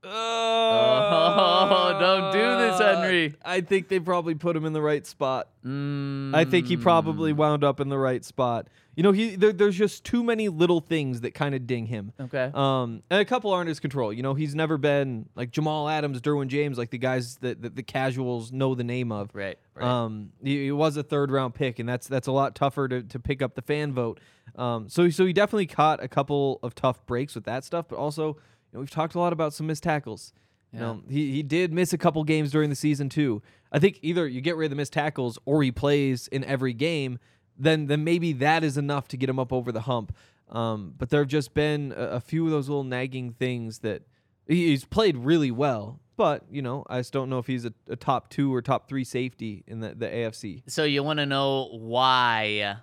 Oh, 0.04 1.98
don't 2.00 2.32
do 2.34 2.40
this, 2.40 2.80
Henry. 2.80 3.36
I 3.46 3.62
think 3.62 3.90
they 3.90 4.00
probably 4.00 4.34
put 4.34 4.56
him 4.56 4.66
in 4.66 4.74
the 4.74 4.82
right 4.82 5.06
spot. 5.06 5.50
Mm, 5.64 6.34
I 6.36 6.46
think 6.46 6.66
he 6.66 6.78
probably 6.78 7.32
wound 7.34 7.64
up 7.64 7.80
in 7.80 7.90
the 7.90 7.98
right 8.00 8.26
spot. 8.26 8.68
You 8.98 9.04
know, 9.04 9.12
he 9.12 9.36
there, 9.36 9.54
there's 9.54 9.78
just 9.78 10.04
too 10.04 10.24
many 10.24 10.50
little 10.50 10.82
things 10.82 11.22
that 11.22 11.36
kind 11.36 11.54
of 11.54 11.68
ding 11.68 11.86
him. 11.86 12.14
Okay. 12.20 12.50
Um, 12.52 13.04
and 13.12 13.22
a 13.22 13.26
couple 13.26 13.52
aren't 13.52 13.68
his 13.68 13.80
control. 13.80 14.12
You 14.12 14.24
know, 14.24 14.34
he's 14.34 14.56
never 14.56 14.80
been 14.80 15.30
like 15.36 15.52
Jamal 15.52 15.88
Adams, 15.88 16.20
Derwin 16.20 16.48
James, 16.48 16.80
like 16.80 16.90
the 16.90 16.98
guys 16.98 17.36
that, 17.38 17.62
that 17.62 17.76
the 17.76 17.84
casuals 17.84 18.52
know 18.52 18.74
the 18.74 18.84
name 18.84 19.12
of. 19.12 19.30
right. 19.36 19.60
Right. 19.76 19.86
Um, 19.86 20.32
he, 20.44 20.64
he 20.64 20.72
was 20.72 20.98
a 20.98 21.04
third 21.04 21.30
round 21.30 21.54
pick, 21.54 21.78
and 21.78 21.88
that's 21.88 22.08
that's 22.08 22.26
a 22.26 22.32
lot 22.32 22.56
tougher 22.56 22.88
to, 22.88 23.04
to 23.04 23.20
pick 23.20 23.44
up 23.44 23.54
the 23.54 23.62
fan 23.62 23.94
vote. 23.94 24.20
Um, 24.56 24.90
so 24.90 25.08
so 25.12 25.28
he 25.28 25.32
definitely 25.32 25.68
caught 25.68 26.04
a 26.04 26.08
couple 26.08 26.60
of 26.64 26.74
tough 26.74 27.06
breaks 27.06 27.36
with 27.36 27.44
that 27.44 27.64
stuff, 27.64 27.86
but 27.88 27.98
also, 27.98 28.30
you 28.30 28.34
know, 28.74 28.80
we've 28.80 28.90
talked 28.90 29.14
a 29.14 29.20
lot 29.20 29.32
about 29.32 29.54
some 29.54 29.68
missed 29.68 29.84
tackles. 29.84 30.34
You 30.74 30.80
know, 30.80 31.02
he 31.08 31.32
he 31.32 31.44
did 31.44 31.72
miss 31.72 31.94
a 31.94 31.98
couple 31.98 32.24
games 32.24 32.52
during 32.52 32.70
the 32.72 32.76
season 32.76 33.10
too. 33.10 33.42
I 33.72 33.80
think 33.80 34.00
either 34.02 34.28
you 34.28 34.42
get 34.42 34.58
rid 34.58 34.66
of 34.66 34.70
the 34.72 34.76
missed 34.76 34.94
tackles 34.94 35.38
or 35.46 35.62
he 35.64 35.72
plays 35.72 36.28
in 36.28 36.44
every 36.44 36.74
game. 36.74 37.20
Then 37.58 37.88
then 37.88 38.04
maybe 38.04 38.34
that 38.34 38.64
is 38.64 38.78
enough 38.78 39.08
to 39.10 39.18
get 39.18 39.30
him 39.30 39.40
up 39.40 39.52
over 39.52 39.72
the 39.72 39.82
hump. 39.82 40.16
Um, 40.50 40.94
but 40.98 41.10
there 41.10 41.22
have 41.22 41.28
just 41.28 41.54
been 41.54 41.94
a, 41.96 42.04
a 42.04 42.20
few 42.20 42.46
of 42.46 42.52
those 42.52 42.70
little 42.70 42.84
nagging 42.84 43.32
things 43.32 43.80
that 43.80 44.04
he's 44.48 44.86
played 44.86 45.18
really 45.18 45.52
well. 45.52 46.00
But 46.16 46.44
you 46.50 46.62
know, 46.62 46.84
I 46.90 47.00
just 47.00 47.14
don't 47.14 47.30
know 47.30 47.38
if 47.38 47.48
he's 47.48 47.66
a, 47.66 47.74
a 47.88 47.96
top 47.96 48.30
two 48.30 48.54
or 48.54 48.62
top 48.62 48.88
three 48.88 49.04
safety 49.04 49.64
in 49.68 49.80
the, 49.82 49.94
the 49.94 50.08
AFC. 50.08 50.64
so 50.68 50.84
you 50.84 51.04
want 51.04 51.20
to 51.20 51.26
know 51.26 51.70
why 51.72 52.78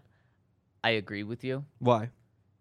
I 0.83 0.91
agree 0.91 1.23
with 1.23 1.45
you? 1.45 1.65
Why? 1.79 2.11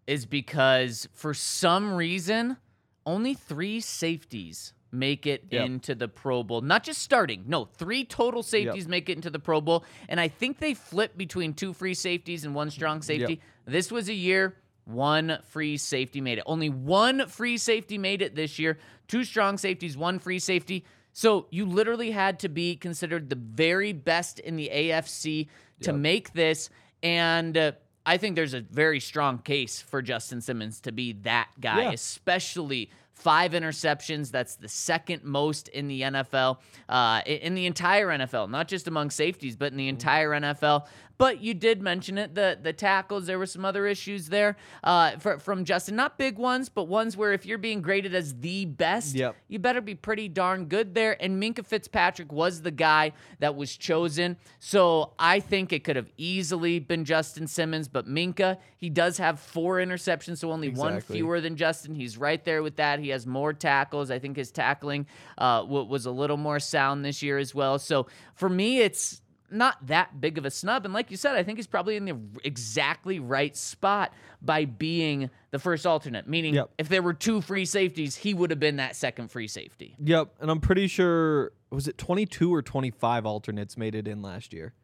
Is 0.06 0.26
because 0.26 1.08
for 1.12 1.32
some 1.32 1.94
reason, 1.94 2.58
only 3.06 3.34
three 3.34 3.80
safeties 3.80 4.73
make 4.94 5.26
it 5.26 5.44
Yep. 5.50 5.66
into 5.66 5.94
the 5.94 6.08
Pro 6.08 6.42
Bowl. 6.42 6.60
Not 6.60 6.84
just 6.84 7.02
starting. 7.02 7.44
No, 7.46 7.64
three 7.64 8.04
total 8.04 8.42
safeties 8.42 8.86
make 8.88 9.08
it 9.08 9.12
into 9.16 9.30
the 9.30 9.38
Pro 9.38 9.60
Bowl. 9.60 9.84
And 10.08 10.18
I 10.20 10.28
think 10.28 10.58
they 10.60 10.74
flip 10.74 11.16
between 11.16 11.52
two 11.54 11.72
free 11.72 11.94
safeties 11.94 12.44
and 12.44 12.54
one 12.54 12.70
strong 12.70 13.02
safety. 13.02 13.40
This 13.66 13.90
was 13.92 14.08
a 14.08 14.14
year 14.14 14.56
one 14.86 15.38
free 15.48 15.78
safety 15.78 16.20
made 16.20 16.36
it. 16.36 16.44
Only 16.46 16.68
one 16.68 17.26
free 17.26 17.56
safety 17.56 17.96
made 17.96 18.20
it 18.20 18.34
this 18.34 18.58
year. 18.58 18.78
Two 19.08 19.24
strong 19.24 19.56
safeties, 19.56 19.96
one 19.96 20.18
free 20.18 20.38
safety. 20.38 20.84
So 21.14 21.46
you 21.50 21.64
literally 21.64 22.10
had 22.10 22.38
to 22.40 22.48
be 22.50 22.76
considered 22.76 23.30
the 23.30 23.36
very 23.36 23.92
best 23.94 24.40
in 24.40 24.56
the 24.56 24.68
AFC 24.70 25.48
to 25.80 25.92
make 25.94 26.34
this. 26.34 26.68
And 27.02 27.56
uh, 27.56 27.72
I 28.04 28.18
think 28.18 28.36
there's 28.36 28.52
a 28.52 28.60
very 28.60 29.00
strong 29.00 29.38
case 29.38 29.80
for 29.80 30.02
Justin 30.02 30.42
Simmons 30.42 30.80
to 30.82 30.92
be 30.92 31.12
that 31.22 31.48
guy, 31.60 31.84
Yeah. 31.84 31.92
especially 31.92 32.90
five 33.14 33.52
interceptions. 33.52 34.30
That's 34.30 34.56
the 34.56 34.68
second 34.68 35.24
most 35.24 35.68
in 35.68 35.88
the 35.88 36.02
NFL, 36.02 36.58
uh, 36.88 37.22
in 37.26 37.54
the 37.54 37.66
entire 37.66 38.08
NFL, 38.08 38.50
not 38.50 38.68
just 38.68 38.88
among 38.88 39.10
safeties, 39.10 39.56
but 39.56 39.72
in 39.72 39.78
the 39.78 39.88
entire 39.88 40.30
NFL. 40.30 40.86
But 41.16 41.40
you 41.40 41.54
did 41.54 41.80
mention 41.80 42.18
it 42.18 42.34
the 42.34 42.58
the 42.60 42.72
tackles. 42.72 43.26
There 43.26 43.38
were 43.38 43.46
some 43.46 43.64
other 43.64 43.86
issues 43.86 44.28
there 44.28 44.56
uh, 44.82 45.12
for, 45.18 45.38
from 45.38 45.64
Justin. 45.64 45.94
Not 45.96 46.18
big 46.18 46.38
ones, 46.38 46.68
but 46.68 46.84
ones 46.84 47.16
where 47.16 47.32
if 47.32 47.46
you're 47.46 47.58
being 47.58 47.80
graded 47.82 48.14
as 48.14 48.34
the 48.40 48.64
best, 48.64 49.14
Yep. 49.14 49.36
you 49.48 49.58
better 49.58 49.80
be 49.80 49.94
pretty 49.94 50.28
darn 50.28 50.66
good 50.66 50.94
there. 50.94 51.20
And 51.22 51.40
Minkah 51.42 51.64
Fitzpatrick 51.64 52.32
was 52.32 52.62
the 52.62 52.70
guy 52.72 53.12
that 53.38 53.54
was 53.54 53.76
chosen. 53.76 54.36
So 54.58 55.12
I 55.18 55.40
think 55.40 55.72
it 55.72 55.84
could 55.84 55.96
have 55.96 56.10
easily 56.16 56.78
been 56.80 57.04
Justin 57.04 57.46
Simmons, 57.46 57.86
but 57.86 58.06
Minkah, 58.08 58.58
he 58.76 58.90
does 58.90 59.18
have 59.18 59.38
four 59.38 59.76
interceptions, 59.76 60.38
so 60.38 60.50
only 60.50 60.68
one 60.68 61.00
fewer 61.00 61.40
than 61.40 61.56
Justin. 61.56 61.94
He's 61.94 62.18
right 62.18 62.44
there 62.44 62.62
with 62.62 62.76
that. 62.76 62.98
He 62.98 63.10
has 63.10 63.26
more 63.26 63.52
tackles. 63.52 64.10
I 64.10 64.18
think 64.18 64.36
his 64.36 64.50
tackling 64.50 65.06
uh, 65.38 65.64
was 65.66 66.06
a 66.06 66.10
little 66.10 66.36
more 66.36 66.58
sound 66.58 67.04
this 67.04 67.22
year 67.22 67.38
as 67.38 67.54
well. 67.54 67.78
So 67.78 68.06
for 68.34 68.48
me, 68.48 68.80
it's 68.80 69.20
not 69.54 69.86
that 69.86 70.20
big 70.20 70.36
of 70.38 70.44
a 70.44 70.50
snub. 70.50 70.84
And 70.84 70.92
like 70.92 71.10
you 71.10 71.16
said, 71.16 71.34
I 71.36 71.42
think 71.42 71.58
he's 71.58 71.66
probably 71.66 71.96
in 71.96 72.04
the 72.04 72.18
exactly 72.44 73.18
right 73.20 73.56
spot 73.56 74.12
by 74.42 74.64
being 74.64 75.30
the 75.50 75.58
first 75.58 75.86
alternate. 75.86 76.28
Meaning, 76.28 76.54
Yep. 76.54 76.70
if 76.78 76.88
there 76.88 77.02
were 77.02 77.14
two 77.14 77.40
free 77.40 77.64
safeties, 77.64 78.16
he 78.16 78.34
would 78.34 78.50
have 78.50 78.60
been 78.60 78.76
that 78.76 78.96
second 78.96 79.30
free 79.30 79.48
safety. 79.48 79.96
Yep, 79.98 80.34
and 80.40 80.50
I'm 80.50 80.60
pretty 80.60 80.86
sure 80.86 81.52
was 81.70 81.88
it 81.88 81.96
22 81.98 82.52
or 82.54 82.62
25 82.62 83.24
alternates 83.26 83.76
made 83.76 83.94
it 83.94 84.06
in 84.06 84.20
last 84.22 84.52
year, 84.52 84.74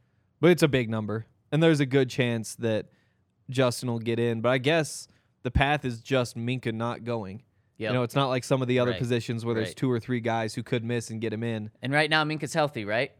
but 0.40 0.50
it's 0.50 0.62
a 0.62 0.68
big 0.68 0.88
number, 0.88 1.26
and 1.52 1.62
there's 1.62 1.80
a 1.80 1.86
good 1.86 2.08
chance 2.08 2.54
that 2.56 2.86
Justin 3.48 3.90
will 3.90 3.98
get 3.98 4.18
in. 4.18 4.40
But 4.40 4.50
I 4.50 4.58
guess 4.58 5.08
the 5.42 5.50
path 5.50 5.84
is 5.84 6.00
just 6.00 6.36
Minkah 6.36 6.72
not 6.74 7.04
going. 7.04 7.42
Yep. 7.78 7.90
You 7.90 7.94
know, 7.94 8.02
it's 8.02 8.14
not 8.14 8.28
like 8.28 8.44
some 8.44 8.60
of 8.60 8.68
the 8.68 8.78
other 8.78 8.90
Right, 8.90 9.00
positions 9.00 9.44
where 9.44 9.54
there's 9.54 9.74
two 9.74 9.90
or 9.90 9.98
three 9.98 10.20
guys 10.20 10.54
who 10.54 10.62
could 10.62 10.84
miss 10.84 11.08
and 11.10 11.18
get 11.20 11.32
him 11.32 11.42
in. 11.42 11.70
And 11.80 11.92
right 11.94 12.10
now, 12.10 12.22
Minkah's 12.24 12.52
healthy, 12.52 12.84
right? 12.84 13.10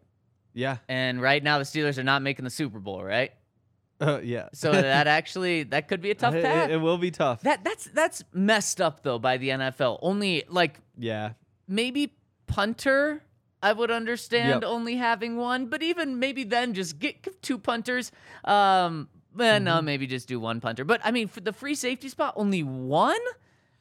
Yeah, 0.52 0.78
And 0.88 1.20
right 1.22 1.42
now, 1.42 1.58
the 1.58 1.64
Steelers 1.64 1.96
are 1.98 2.02
not 2.04 2.22
making 2.22 2.44
the 2.44 2.50
Super 2.50 2.78
Bowl, 2.80 3.02
right? 3.04 3.32
uh, 4.00 4.20
yeah. 4.22 4.48
So 4.52 4.72
that 4.72 5.06
actually 5.06 5.64
that 5.64 5.88
could 5.88 6.00
be 6.00 6.10
a 6.10 6.14
tough 6.14 6.34
path. 6.34 6.68
It, 6.70 6.74
it 6.74 6.76
will 6.78 6.98
be 6.98 7.10
tough. 7.10 7.42
that 7.42 7.62
that's 7.64 7.84
that's 7.94 8.24
messed 8.32 8.80
up 8.80 9.02
though 9.02 9.18
by 9.18 9.36
the 9.36 9.50
NFL. 9.50 9.98
Only 10.02 10.44
like 10.48 10.80
yeah, 10.98 11.32
maybe 11.68 12.14
punter 12.46 13.22
I 13.62 13.72
would 13.74 13.90
understand 13.90 14.62
Yep. 14.62 14.70
only 14.70 14.96
having 14.96 15.36
one, 15.36 15.66
but 15.66 15.82
even 15.82 16.18
maybe 16.18 16.44
then 16.44 16.72
just 16.74 16.98
get 16.98 17.42
two 17.42 17.58
punters. 17.58 18.10
Um, 18.44 19.08
well, 19.36 19.56
Mm-hmm. 19.56 19.64
no, 19.64 19.82
maybe 19.82 20.06
just 20.06 20.26
do 20.28 20.40
one 20.40 20.60
punter. 20.60 20.84
But 20.84 21.00
I 21.04 21.10
mean, 21.10 21.28
for 21.28 21.40
the 21.40 21.52
free 21.52 21.74
safety 21.74 22.08
spot, 22.08 22.32
only 22.36 22.62
one. 22.62 23.20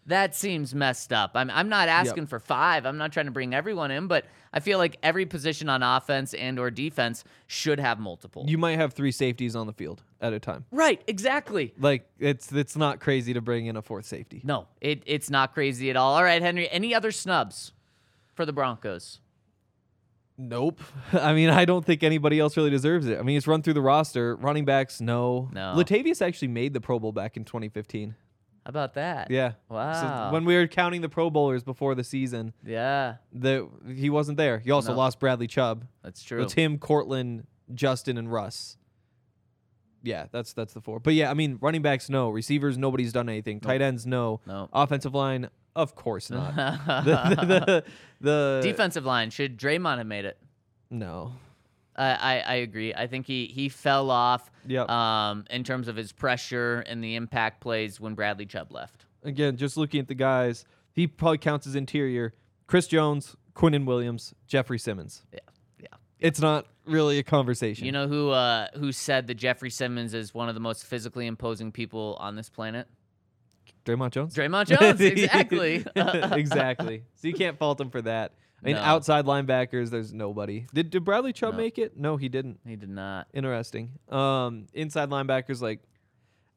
That 0.09 0.35
seems 0.35 0.73
messed 0.73 1.13
up. 1.13 1.31
I'm 1.35 1.49
I'm 1.51 1.69
not 1.69 1.87
asking 1.87 2.25
for 2.27 2.39
five. 2.39 2.85
I'm 2.85 2.97
not 2.97 3.11
trying 3.11 3.27
to 3.27 3.31
bring 3.31 3.53
everyone 3.53 3.91
in, 3.91 4.07
but 4.07 4.25
I 4.51 4.59
feel 4.59 4.79
like 4.79 4.97
every 5.03 5.27
position 5.27 5.69
on 5.69 5.83
offense 5.83 6.33
and 6.33 6.57
or 6.57 6.71
defense 6.71 7.23
should 7.45 7.79
have 7.79 7.99
multiple. 7.99 8.43
you 8.47 8.57
might 8.57 8.77
have 8.79 8.93
three 8.93 9.11
safeties 9.11 9.55
on 9.55 9.67
the 9.67 9.73
field 9.73 10.01
at 10.19 10.33
a 10.33 10.39
time. 10.39 10.65
right? 10.71 10.99
Exactly. 11.07 11.73
Like 11.79 12.09
it's 12.19 12.51
it's 12.51 12.75
not 12.75 12.99
crazy 12.99 13.33
to 13.33 13.41
bring 13.41 13.67
in 13.67 13.77
a 13.77 13.81
fourth 13.83 14.05
safety. 14.05 14.41
No, 14.43 14.67
it, 14.81 15.03
it's 15.05 15.29
not 15.29 15.53
crazy 15.53 15.89
at 15.91 15.95
all. 15.95 16.15
All 16.15 16.23
right, 16.23 16.41
Henry. 16.41 16.67
Any 16.69 16.95
other 16.95 17.11
snubs 17.11 17.71
for 18.33 18.45
the 18.45 18.53
Broncos? 18.53 19.19
Nope. 20.39 20.81
I 21.13 21.33
mean, 21.33 21.49
I 21.49 21.65
don't 21.65 21.85
think 21.85 22.01
anybody 22.01 22.39
else 22.39 22.55
really 22.57 22.69
deserves 22.69 23.05
it. 23.07 23.19
I 23.19 23.21
mean, 23.21 23.37
it's 23.37 23.45
run 23.45 23.61
through 23.61 23.73
the 23.73 23.81
roster. 23.81 24.35
Running 24.37 24.65
backs, 24.65 25.01
no. 25.01 25.49
No. 25.53 25.73
Latavius 25.75 26.21
actually 26.25 26.47
made 26.47 26.73
the 26.73 26.81
Pro 26.81 26.97
Bowl 26.97 27.11
back 27.11 27.35
in 27.37 27.43
2015. 27.43 28.15
How 28.65 28.69
about 28.69 28.93
that? 28.95 29.31
Yeah. 29.31 29.53
Wow. 29.69 30.29
So 30.29 30.33
when 30.33 30.45
we 30.45 30.55
were 30.55 30.67
counting 30.67 31.01
the 31.01 31.09
Pro 31.09 31.29
Bowlers 31.29 31.63
before 31.63 31.95
the 31.95 32.03
season, 32.03 32.53
Yeah, 32.65 33.15
the 33.33 33.67
he 33.93 34.09
wasn't 34.09 34.37
there. 34.37 34.59
He 34.59 34.71
also 34.71 34.91
No. 34.91 34.97
lost 34.97 35.19
Bradley 35.19 35.47
Chubb. 35.47 35.85
that's 36.03 36.21
true. 36.23 36.41
It's 36.43 36.53
him, 36.53 36.77
Courtland, 36.77 37.47
Justin, 37.73 38.17
and 38.17 38.31
Russ. 38.31 38.77
Yeah, 40.03 40.27
that's 40.31 40.53
that's 40.53 40.73
the 40.73 40.81
four. 40.81 40.99
But 40.99 41.13
yeah, 41.13 41.29
I 41.29 41.33
mean, 41.33 41.57
running 41.61 41.81
backs, 41.81 42.09
no. 42.09 42.29
Receivers, 42.29 42.77
nobody's 42.77 43.11
done 43.11 43.27
anything. 43.27 43.59
Tight 43.59 43.81
ends, 43.81 44.05
no. 44.05 44.39
No. 44.45 44.69
Offensive 44.71 45.13
line, 45.13 45.49
of 45.75 45.95
course 45.95 46.29
not. 46.29 46.55
the, 47.05 47.35
the, 47.45 47.45
the, 47.45 47.83
the 48.21 48.59
Defensive 48.63 49.05
line 49.05 49.29
should 49.29 49.57
Dre'Mont 49.57 49.97
have 49.97 50.07
made 50.07 50.25
it? 50.25 50.37
no. 50.89 51.33
I, 51.99 52.15
I 52.15 52.39
I 52.39 52.53
agree. 52.55 52.93
I 52.93 53.07
think 53.07 53.27
he 53.27 53.45
he 53.47 53.69
fell 53.69 54.09
off. 54.09 54.49
Yep. 54.67 54.89
Um, 54.89 55.45
in 55.49 55.63
terms 55.63 55.87
of 55.87 55.95
his 55.95 56.11
pressure 56.11 56.79
and 56.87 57.03
the 57.03 57.15
impact 57.15 57.61
plays 57.61 57.99
when 57.99 58.15
Bradley 58.15 58.45
Chubb 58.45 58.71
left. 58.71 59.05
again, 59.23 59.57
just 59.57 59.77
looking 59.77 59.99
at 59.99 60.07
the 60.07 60.15
guys, 60.15 60.65
he 60.93 61.05
probably 61.07 61.37
counts 61.39 61.67
as 61.67 61.75
interior. 61.75 62.33
Chris 62.67 62.87
Jones, 62.87 63.35
Quinnen 63.55 63.85
Williams, 63.85 64.33
Jeffrey 64.47 64.77
Simmons. 64.79 65.23
Yeah, 65.33 65.39
yeah. 65.79 65.87
It's 66.19 66.39
not 66.39 66.67
really 66.85 67.17
a 67.19 67.23
conversation. 67.23 67.85
You 67.85 67.91
know 67.91 68.07
who 68.07 68.29
uh 68.29 68.67
who 68.75 68.91
said 68.91 69.27
that 69.27 69.35
Jeffrey 69.35 69.69
Simmons 69.71 70.13
is 70.13 70.33
one 70.33 70.49
of 70.49 70.55
the 70.55 70.61
most 70.61 70.85
physically 70.85 71.27
imposing 71.27 71.71
people 71.71 72.15
on 72.19 72.35
this 72.35 72.49
planet? 72.49 72.87
Dre'Mont 73.85 74.11
Jones. 74.11 74.35
Dre'Mont 74.35 74.67
Jones, 74.67 75.01
exactly. 75.01 75.85
exactly. 75.95 77.03
So 77.15 77.27
you 77.27 77.33
can't 77.33 77.57
fault 77.57 77.79
him 77.81 77.89
for 77.89 78.01
that. 78.03 78.33
I 78.61 78.65
mean, 78.65 78.75
No. 78.75 78.81
outside 78.81 79.25
linebackers, 79.25 79.89
there's 79.89 80.11
nobody. 80.13 80.65
Did, 80.73 80.89
did 80.89 81.05
Bradley 81.05 81.31
Chubb 81.33 81.53
No. 81.53 81.57
make 81.57 81.77
it? 81.77 81.97
No, 81.97 82.17
he 82.17 82.27
didn't. 82.29 82.59
he 82.65 82.75
did 82.75 82.89
not. 82.89 83.27
Interesting. 83.33 83.91
Um, 84.09 84.67
inside 84.73 85.09
linebackers, 85.09 85.61
like 85.61 85.79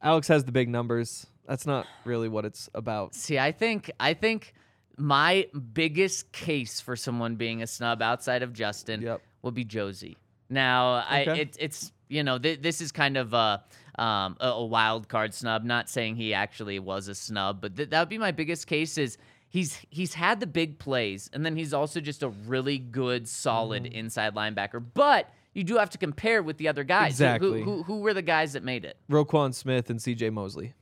Alex 0.01 0.27
has 0.27 0.43
the 0.43 0.51
big 0.51 0.67
numbers. 0.69 1.25
That's 1.47 1.65
not 1.65 1.87
really 2.05 2.29
what 2.29 2.45
it's 2.45 2.69
about. 2.73 3.15
See, 3.15 3.39
I 3.39 3.51
think 3.51 3.91
I 3.99 4.13
think 4.13 4.53
my 4.97 5.47
biggest 5.73 6.31
case 6.31 6.79
for 6.81 6.95
someone 6.95 7.35
being 7.35 7.61
a 7.63 7.67
snub 7.67 8.01
outside 8.01 8.43
of 8.43 8.53
Justin 8.53 9.01
Yep. 9.01 9.21
would 9.41 9.53
be 9.53 9.63
Josey. 9.65 10.17
Now, 10.49 11.03
I 11.09 11.21
Okay. 11.21 11.41
it, 11.41 11.57
it's 11.59 11.91
you 12.09 12.23
know 12.23 12.37
th- 12.37 12.61
this 12.61 12.79
is 12.81 12.91
kind 12.91 13.17
of 13.17 13.33
a 13.33 13.63
um, 13.97 14.37
a, 14.39 14.47
a 14.49 14.65
wild 14.65 15.07
card 15.07 15.33
snub. 15.33 15.63
Not 15.63 15.89
saying 15.89 16.15
he 16.15 16.33
actually 16.33 16.79
was 16.79 17.07
a 17.07 17.15
snub, 17.15 17.61
but 17.61 17.75
th- 17.75 17.89
that 17.89 17.99
would 17.99 18.09
be 18.09 18.17
my 18.17 18.31
biggest 18.31 18.67
case. 18.67 18.97
Is 18.97 19.17
he's 19.53 19.79
he's 19.89 20.15
had 20.15 20.39
the 20.41 20.47
big 20.47 20.79
plays, 20.79 21.29
and 21.31 21.45
then 21.45 21.55
he's 21.55 21.73
also 21.73 22.01
just 22.01 22.21
a 22.23 22.29
really 22.29 22.77
good, 22.79 23.29
solid 23.29 23.83
Mm-hmm. 23.83 23.95
inside 23.95 24.35
linebacker. 24.35 24.83
But 24.93 25.29
you 25.53 25.63
do 25.63 25.77
have 25.77 25.91
to 25.91 25.97
compare 25.99 26.41
with 26.43 26.57
the 26.57 26.67
other 26.67 26.83
guys. 26.83 27.19
Who- 27.19 27.23
Exactly. 27.25 27.61
Who, 27.63 27.75
who, 27.77 27.83
who 27.83 27.99
were 28.01 28.13
the 28.13 28.21
guys 28.23 28.53
that 28.53 28.63
made 28.63 28.83
it? 28.85 28.97
Roquan 29.09 29.53
Smith 29.53 29.89
and 29.91 30.01
C.J. 30.01 30.31
Mosley. 30.31 30.73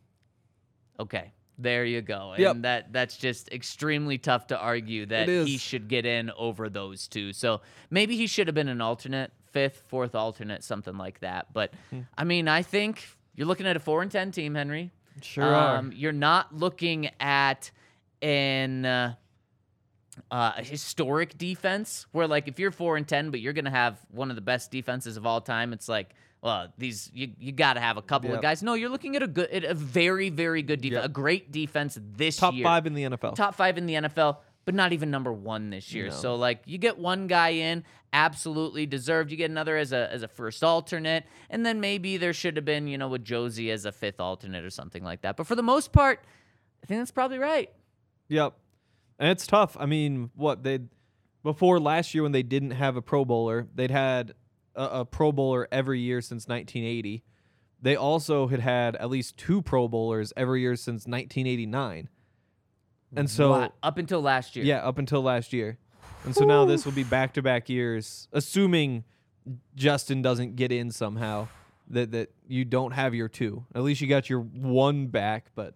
Okay. 1.00 1.34
There 1.58 1.86
you 1.86 2.02
go. 2.02 2.32
And 2.32 2.42
Yep. 2.42 2.56
that 2.62 2.94
that's 2.94 3.18
just 3.18 3.52
extremely 3.52 4.18
tough 4.18 4.48
to 4.48 4.58
argue 4.58 5.06
that 5.08 5.28
he 5.28 5.58
should 5.58 5.88
get 5.90 6.06
in 6.06 6.32
over 6.32 6.70
those 6.70 7.08
two. 7.08 7.34
So 7.34 7.62
maybe 7.92 8.16
he 8.16 8.26
should 8.26 8.48
have 8.48 8.56
been 8.56 8.70
an 8.70 8.82
alternate, 8.82 9.32
fifth, 9.52 9.84
fourth 9.88 10.16
alternate, 10.16 10.64
something 10.64 10.98
like 10.98 11.20
that. 11.20 11.54
But 11.54 11.74
Hmm. 11.92 12.00
I 12.18 12.24
mean, 12.24 12.48
I 12.48 12.64
think 12.64 13.06
you're 13.36 13.46
looking 13.48 13.68
at 13.68 13.76
a 13.76 13.80
four 13.80 14.02
and 14.02 14.10
ten 14.12 14.32
team, 14.32 14.56
Henry. 14.56 14.92
Sure 15.22 15.44
are. 15.44 15.78
Um, 15.78 15.92
you're 15.94 16.14
not 16.14 16.56
looking 16.56 17.10
at 17.20 17.70
an 18.22 18.86
uh, 18.86 19.16
uh, 20.30 20.54
a 20.58 20.64
historic 20.64 21.38
defense 21.38 22.06
where, 22.12 22.28
like, 22.28 22.48
if 22.48 22.60
you're 22.60 22.72
four 22.72 22.98
and 22.98 23.08
ten, 23.08 23.32
but 23.32 23.40
you're 23.40 23.54
gonna 23.54 23.70
have 23.70 24.00
one 24.12 24.30
of 24.30 24.36
the 24.36 24.42
best 24.42 24.72
defenses 24.72 25.18
of 25.18 25.26
all 25.26 25.42
time, 25.42 25.74
it's 25.74 25.88
like, 25.90 26.10
well, 26.42 26.68
these 26.78 27.10
you 27.14 27.30
you 27.40 27.52
got 27.52 27.74
to 27.76 27.80
have 27.80 27.98
a 27.98 28.02
couple 28.02 28.34
of 28.34 28.42
guys. 28.42 28.62
No, 28.64 28.74
you're 28.74 28.90
looking 28.90 29.16
at 29.16 29.24
a 29.24 29.28
good, 29.28 29.50
at 29.52 29.64
a 29.64 29.74
very 29.74 30.30
very 30.30 30.62
good 30.64 30.82
defense, 30.82 31.02
Yep. 31.02 31.06
a 31.06 31.14
great 31.14 31.52
defense 31.52 31.98
this 32.16 32.38
year. 32.38 32.48
Top 32.48 32.54
year, 32.56 32.64
five 32.64 32.86
in 32.88 32.94
the 32.94 33.04
NFL. 33.04 33.36
top 33.36 33.56
five 33.56 33.78
in 33.78 33.86
the 33.86 33.94
NFL. 33.96 34.38
But 34.64 34.76
not 34.76 34.94
even 34.94 35.10
number 35.10 35.34
one 35.34 35.72
this 35.72 35.92
year. 35.92 36.06
No. 36.10 36.12
So 36.12 36.36
like 36.36 36.62
you 36.68 36.78
get 36.78 37.00
one 37.00 37.26
guy 37.26 37.50
in, 37.50 37.84
absolutely 38.14 38.86
deserved. 38.86 39.32
You 39.32 39.38
get 39.38 39.50
another 39.50 39.76
as 39.76 39.92
a 39.92 40.08
as 40.12 40.22
a 40.22 40.28
first 40.28 40.64
alternate, 40.64 41.26
and 41.50 41.66
then 41.66 41.80
maybe 41.80 42.18
there 42.18 42.32
should 42.34 42.58
have 42.58 42.66
been, 42.66 42.88
you 42.88 42.98
know, 43.00 43.08
with 43.08 43.26
Josey 43.26 43.72
as 43.72 43.86
a 43.86 43.92
fifth 43.92 44.20
alternate 44.20 44.64
or 44.64 44.70
something 44.70 45.04
like 45.04 45.22
that. 45.22 45.36
But 45.36 45.48
for 45.48 45.56
the 45.56 45.64
most 45.64 45.92
part, 45.92 46.24
I 46.84 46.86
think 46.86 47.00
that's 47.02 47.10
probably 47.12 47.40
right. 47.40 47.72
Yep. 48.32 48.54
And 49.20 49.30
it's 49.30 49.46
tough. 49.46 49.76
I 49.80 49.86
mean, 49.86 50.32
what 50.36 50.64
they 50.64 50.80
before 51.44 51.80
last 51.80 52.14
year 52.14 52.24
when 52.24 52.32
they 52.32 52.44
didn't 52.44 52.72
have 52.72 52.96
a 52.96 53.02
Pro 53.02 53.26
Bowler, 53.26 53.68
they'd 53.76 53.92
had 53.92 54.34
a, 54.76 54.84
a 55.02 55.06
Pro 55.06 55.32
Bowler 55.32 55.68
every 55.72 56.00
year 56.00 56.22
since 56.22 56.48
1980. 56.48 57.24
They 57.82 57.96
also 57.96 58.48
had 58.48 58.60
had 58.62 58.96
at 58.96 59.10
least 59.10 59.38
two 59.38 59.62
Pro 59.62 59.88
Bowlers 59.88 60.32
every 60.38 60.62
year 60.62 60.76
since 60.76 61.06
1989. 61.08 62.10
And 63.16 63.30
so 63.30 63.52
Wow. 63.52 63.74
up 63.84 63.98
until 63.98 64.22
last 64.22 64.56
year. 64.56 64.64
yeah, 64.66 64.78
up 64.78 64.98
until 64.98 65.22
last 65.22 65.52
year. 65.52 65.78
And 66.24 66.34
so 66.36 66.46
now 66.46 66.66
this 66.66 66.86
will 66.86 66.94
be 66.94 67.04
back 67.04 67.34
to 67.34 67.42
back 67.42 67.68
years, 67.68 68.28
assuming 68.32 69.04
Justin 69.76 70.22
doesn't 70.22 70.56
get 70.56 70.72
in 70.72 70.92
somehow. 70.92 71.48
That 71.90 72.12
that 72.12 72.32
you 72.48 72.64
don't 72.64 72.92
have 72.92 73.14
your 73.14 73.28
two. 73.28 73.66
At 73.76 73.84
least 73.84 74.00
you 74.00 74.08
got 74.08 74.30
your 74.30 74.40
one 74.40 75.08
back, 75.08 75.48
but 75.56 75.74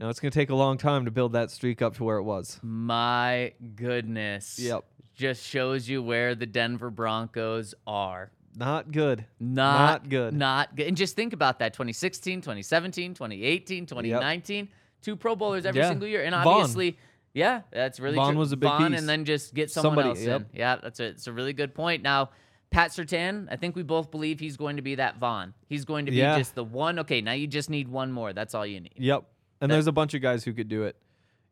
you 0.00 0.06
know 0.06 0.10
it's 0.10 0.18
gonna 0.18 0.30
take 0.30 0.48
a 0.48 0.54
long 0.54 0.78
time 0.78 1.04
to 1.04 1.10
build 1.10 1.34
that 1.34 1.50
streak 1.50 1.82
up 1.82 1.94
to 1.96 2.04
where 2.04 2.16
it 2.16 2.22
was. 2.22 2.58
My 2.62 3.52
goodness. 3.76 4.58
Yep. 4.58 4.84
Just 5.14 5.46
shows 5.46 5.86
you 5.88 6.02
where 6.02 6.34
the 6.34 6.46
Denver 6.46 6.88
Broncos 6.90 7.74
are. 7.86 8.30
Not 8.56 8.90
good. 8.90 9.26
Not, 9.38 9.78
Not 10.02 10.08
good. 10.08 10.34
Not 10.34 10.74
good. 10.74 10.86
And 10.88 10.96
just 10.96 11.14
think 11.16 11.34
about 11.34 11.58
that 11.58 11.74
2016, 11.74 12.40
2017, 12.40 13.12
2018, 13.14 13.84
2019. 13.86 14.68
Two 15.02 15.16
Pro 15.16 15.36
Bowlers 15.36 15.66
every 15.66 15.82
Yeah. 15.82 15.88
single 15.90 16.08
year. 16.08 16.24
And 16.24 16.34
Von. 16.34 16.46
obviously, 16.46 16.96
Yeah, 17.34 17.60
that's 17.70 18.00
really 18.00 18.16
Von 18.16 18.32
true. 18.32 18.40
was 18.40 18.52
a 18.52 18.56
big 18.56 18.68
Von 18.70 18.90
piece. 18.90 18.98
and 19.00 19.08
then 19.08 19.24
just 19.24 19.54
get 19.54 19.70
someone 19.70 19.90
Somebody, 19.96 20.08
else 20.08 20.20
yep. 20.26 20.40
in. 20.40 20.46
Yeah, 20.58 20.76
that's 20.82 20.98
a, 20.98 21.04
it's 21.04 21.26
a 21.26 21.32
really 21.32 21.52
good 21.52 21.74
point. 21.74 22.02
Now, 22.02 22.30
Pat 22.70 22.90
Surtain, 22.90 23.46
I 23.50 23.56
think 23.56 23.76
we 23.76 23.82
both 23.84 24.10
believe 24.10 24.40
he's 24.40 24.56
going 24.56 24.76
to 24.76 24.82
be 24.82 24.94
that 24.96 25.18
Von. 25.18 25.54
He's 25.68 25.84
going 25.84 26.06
to 26.06 26.10
be 26.10 26.16
Yeah. 26.18 26.38
just 26.38 26.54
the 26.56 26.64
one. 26.64 26.98
Okay, 27.00 27.20
now 27.20 27.32
you 27.32 27.46
just 27.46 27.68
need 27.70 27.86
one 27.88 28.10
more. 28.10 28.32
That's 28.32 28.54
all 28.54 28.66
you 28.66 28.80
need. 28.80 28.94
Yep. 28.96 29.24
And 29.60 29.70
That- 29.70 29.74
there's 29.76 29.86
a 29.86 29.92
bunch 29.92 30.14
of 30.14 30.22
guys 30.22 30.44
who 30.44 30.52
could 30.52 30.68
do 30.68 30.84
it. 30.84 30.96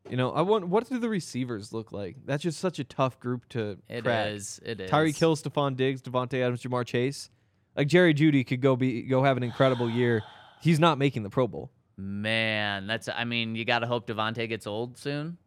You 0.09 0.17
know, 0.17 0.31
I 0.31 0.41
want. 0.41 0.67
What 0.67 0.87
do 0.89 0.97
the 0.97 1.09
receivers 1.09 1.71
look 1.73 1.91
like? 1.91 2.15
That's 2.25 2.41
just 2.41 2.59
such 2.59 2.79
a 2.79 2.83
tough 2.83 3.19
group 3.19 3.47
to 3.49 3.77
It 3.89 4.03
crack. 4.03 4.29
is. 4.29 4.59
It 4.65 4.79
is. 4.79 4.89
Tyreek 4.89 5.17
Hill, 5.19 5.35
Stefon 5.35 5.75
Diggs, 5.75 6.01
Davante 6.01 6.41
Adams, 6.41 6.63
Ja'Marr 6.63 6.85
Chase. 6.85 7.29
Like 7.75 7.87
Jerry 7.87 8.13
Jeudy 8.13 8.45
could 8.47 8.61
go 8.61 8.75
be 8.75 9.03
go 9.03 9.23
have 9.23 9.37
an 9.37 9.43
incredible 9.43 9.89
year. 9.89 10.23
He's 10.61 10.79
not 10.79 10.97
making 10.97 11.23
the 11.23 11.29
Pro 11.29 11.47
Bowl. 11.47 11.69
Man, 11.97 12.87
that's. 12.87 13.07
I 13.09 13.25
mean, 13.25 13.55
you 13.55 13.65
got 13.65 13.79
to 13.79 13.87
hope 13.87 14.07
Davante 14.07 14.47
gets 14.49 14.65
old 14.65 14.97
soon. 14.97 15.37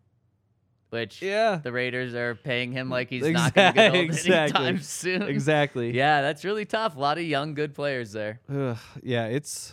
Which 0.91 1.23
Yeah. 1.23 1.57
the 1.57 1.73
Raiders 1.73 2.15
are 2.15 2.35
paying 2.35 2.71
him 2.73 2.91
like 2.91 3.09
he's 3.09 3.27
not 3.27 3.55
going 3.55 3.73
to 3.73 3.75
get 3.75 3.95
old 3.95 4.05
Exactly. 4.05 4.67
anytime 4.67 4.83
soon. 4.83 5.23
Exactly. 5.23 5.97
Yeah, 5.97 6.21
that's 6.21 6.45
really 6.45 6.67
tough. 6.67 6.95
A 6.97 7.01
lot 7.01 7.17
of 7.17 7.25
young, 7.25 7.55
good 7.55 7.75
players 7.75 8.13
there. 8.13 8.41
Ugh, 8.55 8.77
yeah, 9.03 9.25
it's 9.27 9.73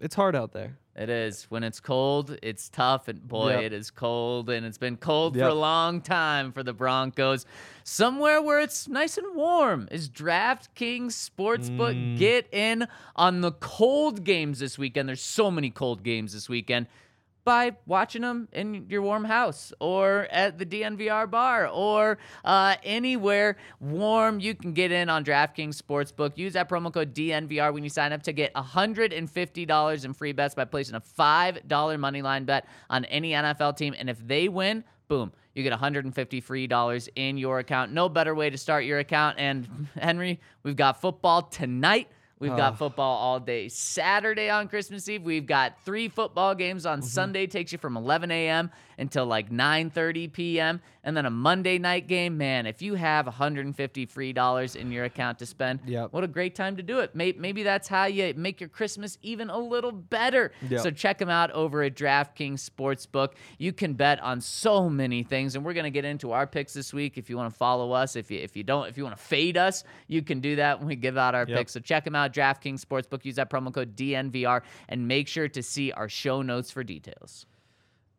it's 0.00 0.14
hard 0.14 0.34
out 0.34 0.52
there. 0.52 0.78
It 0.98 1.10
is. 1.10 1.44
When 1.48 1.62
it's 1.62 1.78
cold, 1.78 2.36
it's 2.42 2.68
tough. 2.68 3.06
And 3.06 3.26
boy, 3.26 3.52
Yep. 3.52 3.62
it 3.62 3.72
is 3.72 3.90
cold. 3.92 4.50
And 4.50 4.66
it's 4.66 4.78
been 4.78 4.96
cold 4.96 5.36
for 5.36 5.44
a 5.44 5.54
long 5.54 6.00
time 6.00 6.50
for 6.50 6.64
the 6.64 6.72
Broncos. 6.72 7.46
Somewhere 7.84 8.42
where 8.42 8.58
it's 8.58 8.88
nice 8.88 9.16
and 9.16 9.36
warm 9.36 9.86
is 9.92 10.08
DraftKings 10.10 11.12
Sportsbook. 11.12 11.94
Mm. 11.94 12.18
Get 12.18 12.52
in 12.52 12.88
on 13.14 13.42
the 13.42 13.52
cold 13.52 14.24
games 14.24 14.58
this 14.58 14.76
weekend. 14.76 15.08
There's 15.08 15.22
so 15.22 15.52
many 15.52 15.70
cold 15.70 16.02
games 16.02 16.32
this 16.32 16.48
weekend 16.48 16.88
by 17.48 17.74
watching 17.86 18.20
them 18.20 18.46
in 18.52 18.84
your 18.90 19.00
warm 19.00 19.24
house 19.24 19.72
or 19.80 20.28
at 20.30 20.58
the 20.58 20.66
DNVR 20.66 21.30
bar 21.30 21.66
or 21.66 22.18
uh, 22.44 22.76
anywhere 22.82 23.56
warm. 23.80 24.38
You 24.38 24.54
can 24.54 24.74
get 24.74 24.92
in 24.92 25.08
on 25.08 25.24
DraftKings 25.24 25.80
Sportsbook. 25.80 26.36
Use 26.36 26.52
that 26.52 26.68
promo 26.68 26.92
code 26.92 27.14
DNVR 27.14 27.72
when 27.72 27.82
you 27.82 27.88
sign 27.88 28.12
up 28.12 28.22
to 28.24 28.34
get 28.34 28.52
$150 28.52 30.04
in 30.04 30.12
free 30.12 30.32
bets 30.32 30.54
by 30.54 30.66
placing 30.66 30.96
a 30.96 31.00
$5 31.00 31.98
money 31.98 32.20
line 32.20 32.44
bet 32.44 32.66
on 32.90 33.06
any 33.06 33.30
NFL 33.30 33.78
team. 33.78 33.94
And 33.98 34.10
if 34.10 34.18
they 34.28 34.50
win, 34.50 34.84
boom, 35.08 35.32
you 35.54 35.62
get 35.62 35.70
150 35.70 36.42
free 36.42 36.66
dollars 36.66 37.08
in 37.16 37.38
your 37.38 37.60
account. 37.60 37.92
No 37.92 38.10
better 38.10 38.34
way 38.34 38.50
to 38.50 38.58
start 38.58 38.84
your 38.84 38.98
account. 38.98 39.38
And 39.38 39.88
Henry, 39.98 40.38
we've 40.64 40.76
got 40.76 41.00
football 41.00 41.44
tonight. 41.44 42.08
We've 42.40 42.56
got 42.56 42.78
football 42.78 43.16
all 43.16 43.40
day 43.40 43.68
Saturday 43.68 44.48
on 44.48 44.68
Christmas 44.68 45.08
Eve. 45.08 45.22
We've 45.22 45.46
got 45.46 45.82
three 45.84 46.08
football 46.08 46.54
games 46.54 46.86
on 46.86 47.00
mm-hmm. 47.00 47.08
Sunday. 47.08 47.46
Takes 47.46 47.72
you 47.72 47.78
from 47.78 47.96
11 47.96 48.30
a.m. 48.30 48.70
until 48.98 49.24
like 49.26 49.50
9:30 49.50 50.32
p.m. 50.32 50.80
And 51.04 51.16
then 51.16 51.24
a 51.24 51.30
Monday 51.30 51.78
night 51.78 52.06
game. 52.06 52.36
Man, 52.36 52.66
if 52.66 52.82
you 52.82 52.94
have 52.94 53.24
150 53.26 54.04
free 54.06 54.32
dollars 54.34 54.76
in 54.76 54.92
your 54.92 55.04
account 55.04 55.38
to 55.38 55.46
spend, 55.46 55.80
Yep. 55.86 56.12
what 56.12 56.22
a 56.24 56.28
great 56.28 56.54
time 56.54 56.76
to 56.76 56.82
do 56.82 56.98
it. 56.98 57.14
Maybe 57.14 57.62
that's 57.62 57.88
how 57.88 58.04
you 58.04 58.34
make 58.36 58.60
your 58.60 58.68
Christmas 58.68 59.16
even 59.22 59.48
a 59.48 59.56
little 59.58 59.92
better. 59.92 60.52
Yep. 60.68 60.80
So 60.82 60.90
check 60.90 61.16
them 61.18 61.30
out 61.30 61.50
over 61.52 61.82
at 61.82 61.94
DraftKings 61.94 62.68
Sportsbook. 62.68 63.32
You 63.58 63.72
can 63.72 63.94
bet 63.94 64.20
on 64.20 64.40
so 64.42 64.90
many 64.90 65.22
things, 65.22 65.54
and 65.54 65.64
we're 65.64 65.72
gonna 65.72 65.88
get 65.90 66.04
into 66.04 66.32
our 66.32 66.46
picks 66.46 66.74
this 66.74 66.92
week. 66.92 67.16
If 67.16 67.30
you 67.30 67.36
want 67.38 67.50
to 67.52 67.56
follow 67.56 67.92
us, 67.92 68.14
if 68.16 68.30
you 68.30 68.38
if 68.40 68.56
you 68.56 68.62
don't, 68.64 68.88
if 68.88 68.98
you 68.98 69.04
want 69.04 69.16
to 69.16 69.22
fade 69.22 69.56
us, 69.56 69.84
you 70.08 70.20
can 70.22 70.40
do 70.40 70.56
that 70.56 70.78
when 70.78 70.88
we 70.88 70.96
give 70.96 71.16
out 71.16 71.34
our 71.34 71.46
Yep. 71.48 71.56
picks. 71.56 71.72
So 71.72 71.80
check 71.80 72.04
them 72.04 72.14
out, 72.16 72.34
DraftKings 72.34 72.84
Sportsbook. 72.84 73.24
Use 73.24 73.36
that 73.36 73.48
promo 73.48 73.72
code 73.72 73.96
DNVR, 73.96 74.62
and 74.88 75.08
make 75.08 75.26
sure 75.28 75.48
to 75.48 75.62
see 75.62 75.90
our 75.92 76.08
show 76.08 76.42
notes 76.42 76.70
for 76.70 76.84
details. 76.84 77.46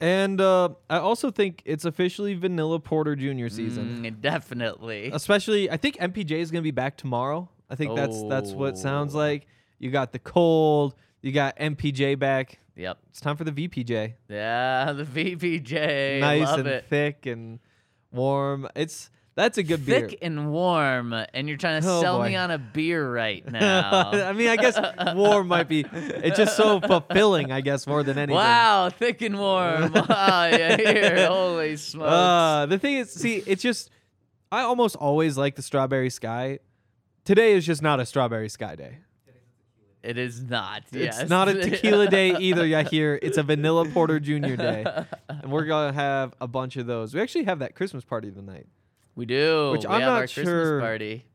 And 0.02 0.40
uh, 0.40 0.70
I 0.90 0.98
also 1.00 1.30
think 1.30 1.62
it's 1.66 1.84
officially 1.84 2.34
Vanilla 2.34 2.80
Porter 2.80 3.16
Jr. 3.16 3.50
season. 3.50 4.04
Mm, 4.04 4.22
definitely. 4.22 5.12
Especially, 5.12 5.70
I 5.70 5.76
think 5.78 5.98
MPJ 5.98 6.32
is 6.32 6.52
going 6.52 6.62
to 6.62 6.68
be 6.68 6.72
back 6.72 6.96
tomorrow. 6.96 7.50
I 7.70 7.76
think 7.76 7.96
that's 7.96 8.24
that's 8.24 8.52
what 8.52 8.70
it 8.70 8.78
sounds 8.78 9.14
Oh. 9.14 9.18
like. 9.20 9.46
You 9.78 9.92
got 9.92 10.12
the 10.14 10.20
cold. 10.20 10.96
You 11.22 11.32
got 11.34 11.58
MPJ 11.58 12.18
back. 12.18 12.60
Yep. 12.78 12.98
It's 13.10 13.20
time 13.20 13.36
for 13.36 13.44
the 13.44 13.52
VPJ. 13.52 14.14
Yeah, 14.30 14.94
the 14.96 15.04
VPJ. 15.04 16.22
nice 16.22 16.46
Love 16.48 16.60
and 16.60 16.68
it. 16.70 16.86
thick 16.90 17.26
and 17.26 17.60
warm. 18.12 18.68
It's 18.76 19.10
that's 19.40 19.58
a 19.58 19.64
good 19.64 19.86
beer. 19.86 20.10
Thick 20.10 20.20
and 20.22 20.52
warm, 20.52 21.14
and 21.14 21.48
you're 21.48 21.58
trying 21.58 21.82
to 21.82 21.88
Oh, 21.90 22.02
sell 22.02 22.22
me 22.22 22.36
on 22.36 22.52
a 22.52 22.58
beer 22.58 23.10
right 23.10 23.50
now. 23.52 24.12
I 24.12 24.34
mean, 24.34 24.50
I 24.50 24.58
guess 24.58 24.78
warm 25.16 25.48
might 25.48 25.70
be. 25.70 25.86
It's 25.94 26.38
just 26.38 26.58
so 26.58 26.82
fulfilling, 26.88 27.50
I 27.52 27.62
guess, 27.62 27.88
more 27.88 28.04
than 28.04 28.18
anything. 28.18 28.36
Wow, 28.36 28.90
thick 28.90 29.22
and 29.22 29.40
warm. 29.40 29.94
Wow, 29.94 30.04
yeah, 30.52 30.76
here. 30.76 31.28
Holy 31.28 31.78
smokes. 31.78 32.10
Uh, 32.12 32.66
the 32.68 32.78
thing 32.78 32.96
is, 32.98 33.12
see, 33.14 33.42
it's 33.48 33.64
just 33.64 33.90
I 34.52 34.62
almost 34.64 34.98
always 34.98 35.38
like 35.38 35.56
the 35.56 35.62
strawberry 35.62 36.10
sky. 36.10 36.60
Today 37.24 37.54
is 37.54 37.66
just 37.66 37.82
not 37.82 38.00
a 38.02 38.06
strawberry 38.06 38.50
sky 38.50 38.76
day. 38.76 38.98
it 40.04 40.18
is 40.18 40.44
not. 40.44 40.84
It's 40.92 41.18
yes. 41.18 41.30
not 41.30 41.48
a 41.48 41.54
tequila 41.54 42.08
day 42.08 42.36
either. 42.38 42.66
Yeah, 42.66 42.84
here 42.84 43.18
it's 43.22 43.38
a 43.38 43.44
vanilla 43.44 43.86
porter 43.86 44.20
junior 44.20 44.58
day, 44.58 44.84
and 45.30 45.50
we're 45.52 45.66
gonna 45.66 45.94
have 45.94 46.34
a 46.42 46.48
bunch 46.48 46.76
of 46.76 46.88
those. 46.88 47.14
We 47.14 47.22
actually 47.22 47.46
have 47.46 47.60
that 47.60 47.74
Christmas 47.76 48.04
party 48.04 48.32
tonight. 48.32 48.68
We 49.20 49.26
do. 49.26 49.72
Which 49.72 49.82
we 49.82 49.88
I'm 49.88 50.00
have 50.00 50.10
not 50.10 50.22
our 50.22 50.28
sure- 50.28 50.44
Christmas 50.46 50.82
party. 50.82 51.26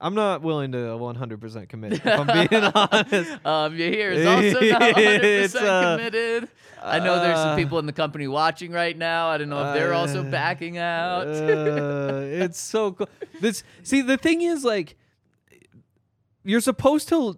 I'm 0.00 0.14
not 0.14 0.42
willing 0.42 0.70
to 0.70 0.78
100% 0.78 1.68
commit. 1.68 1.94
If 1.94 2.06
I'm 2.06 2.26
being 2.48 2.62
honest. 2.72 3.44
Um, 3.44 3.76
you 3.76 3.90
hear 3.90 4.12
is 4.12 4.24
also 4.54 4.60
not 4.64 4.80
100% 4.80 5.54
uh, 5.56 5.96
committed. 5.96 6.48
I 6.80 7.00
know 7.00 7.18
there's 7.18 7.36
some 7.36 7.48
uh, 7.48 7.56
people 7.56 7.80
in 7.80 7.86
the 7.86 7.92
company 7.92 8.28
watching 8.28 8.70
right 8.70 8.96
now. 8.96 9.26
I 9.26 9.38
don't 9.38 9.48
know 9.48 9.70
if 9.70 9.74
they're 9.74 9.92
also 9.92 10.20
uh, 10.20 10.30
backing 10.30 10.78
out. 10.78 11.26
Uh, 11.26 12.20
it's 12.22 12.60
so 12.60 12.92
cool. 12.92 13.08
This 13.40 13.64
see 13.82 14.00
the 14.00 14.16
thing 14.16 14.42
is 14.42 14.64
like 14.64 14.94
you're 16.44 16.60
supposed 16.60 17.08
to 17.08 17.36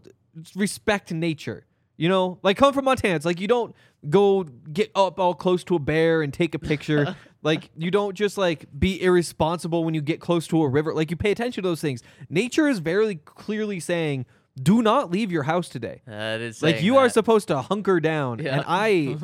respect 0.54 1.10
nature. 1.12 1.64
You 1.96 2.10
know, 2.10 2.40
like 2.42 2.58
come 2.58 2.74
from 2.74 2.84
Montana. 2.84 3.14
It's 3.14 3.24
like 3.24 3.40
you 3.40 3.48
don't 3.48 3.74
go 4.10 4.42
get 4.44 4.90
up 4.94 5.18
all 5.18 5.34
close 5.34 5.64
to 5.64 5.76
a 5.76 5.78
bear 5.78 6.20
and 6.20 6.30
take 6.30 6.54
a 6.54 6.58
picture. 6.58 7.16
Like 7.42 7.70
you 7.76 7.90
don't 7.90 8.14
just 8.14 8.36
like 8.38 8.66
be 8.78 9.00
irresponsible 9.02 9.84
when 9.84 9.94
you 9.94 10.00
get 10.00 10.20
close 10.20 10.46
to 10.48 10.62
a 10.62 10.68
river. 10.68 10.94
Like 10.94 11.10
you 11.10 11.16
pay 11.16 11.30
attention 11.30 11.62
to 11.62 11.68
those 11.68 11.80
things. 11.80 12.02
Nature 12.28 12.68
is 12.68 12.78
very 12.80 13.16
clearly 13.16 13.80
saying, 13.80 14.26
"Do 14.62 14.82
not 14.82 15.10
leave 15.10 15.32
your 15.32 15.44
house 15.44 15.68
today." 15.68 16.02
that 16.06 16.40
is 16.40 16.62
Like 16.62 16.82
you 16.82 16.96
are 16.98 17.08
supposed 17.08 17.48
to 17.48 17.62
hunker 17.62 18.00
down, 18.00 18.40
Yeah. 18.40 18.56
and 18.56 18.64
I, 18.66 19.16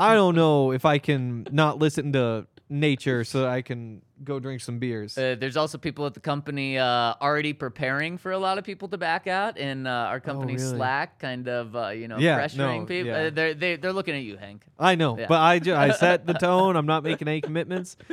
I 0.00 0.14
don't 0.14 0.34
know 0.34 0.72
if 0.72 0.84
I 0.84 0.98
can 0.98 1.46
not 1.52 1.78
listen 1.78 2.12
to 2.14 2.46
nature 2.70 3.24
so 3.24 3.40
that 3.42 3.48
I 3.48 3.62
can 3.62 4.02
go 4.24 4.38
drink 4.40 4.60
some 4.60 4.78
beers. 4.78 5.16
Uh, 5.16 5.36
there's 5.38 5.56
also 5.56 5.78
people 5.78 6.04
at 6.06 6.14
the 6.14 6.20
company 6.20 6.76
uh, 6.78 7.14
already 7.20 7.52
preparing 7.52 8.18
for 8.18 8.32
a 8.32 8.38
lot 8.38 8.58
of 8.58 8.64
people 8.64 8.88
to 8.88 8.98
back 8.98 9.26
out 9.26 9.56
in 9.58 9.86
uh, 9.86 9.90
our 9.90 10.20
company 10.20 10.54
Oh, 10.54 10.56
really? 10.56 10.76
Slack, 10.76 11.18
kind 11.18 11.48
of 11.48 11.74
uh, 11.74 11.88
you 11.90 12.08
know 12.08 12.18
Yeah, 12.18 12.38
pressuring 12.40 12.80
no, 12.80 12.86
people. 12.86 13.06
yeah. 13.12 13.26
Uh, 13.26 13.30
they're 13.30 13.54
they, 13.54 13.76
they're 13.76 13.92
looking 13.92 14.14
at 14.14 14.22
you, 14.22 14.36
Hank. 14.36 14.64
I 14.78 14.94
know, 14.96 15.18
Yeah. 15.18 15.26
but 15.28 15.40
I 15.40 15.58
ju- 15.60 15.74
I 15.74 15.90
set 15.92 16.26
the 16.26 16.34
tone. 16.48 16.76
I'm 16.76 16.86
not 16.86 17.02
making 17.02 17.28
any 17.28 17.40
commitments. 17.40 17.96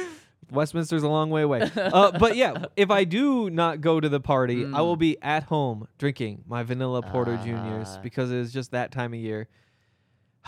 Westminster's 0.51 1.01
a 1.01 1.09
long 1.09 1.31
way 1.31 1.41
away. 1.41 1.69
Uh, 1.75 2.11
but 2.19 2.35
yeah, 2.35 2.65
if 2.77 2.91
I 2.91 3.03
do 3.03 3.49
not 3.49 3.81
go 3.81 3.99
to 3.99 4.07
the 4.07 4.19
party, 4.19 4.63
I 4.63 4.81
will 4.81 4.95
be 4.95 5.17
at 5.23 5.43
home 5.43 5.87
drinking 5.97 6.43
my 6.47 6.61
vanilla 6.61 7.01
porter 7.01 7.35
juniors 7.43 7.87
Ah. 7.97 7.99
because 8.03 8.31
it's 8.31 8.51
just 8.53 8.69
that 8.71 8.91
time 8.91 9.13
of 9.15 9.19
year. 9.19 9.47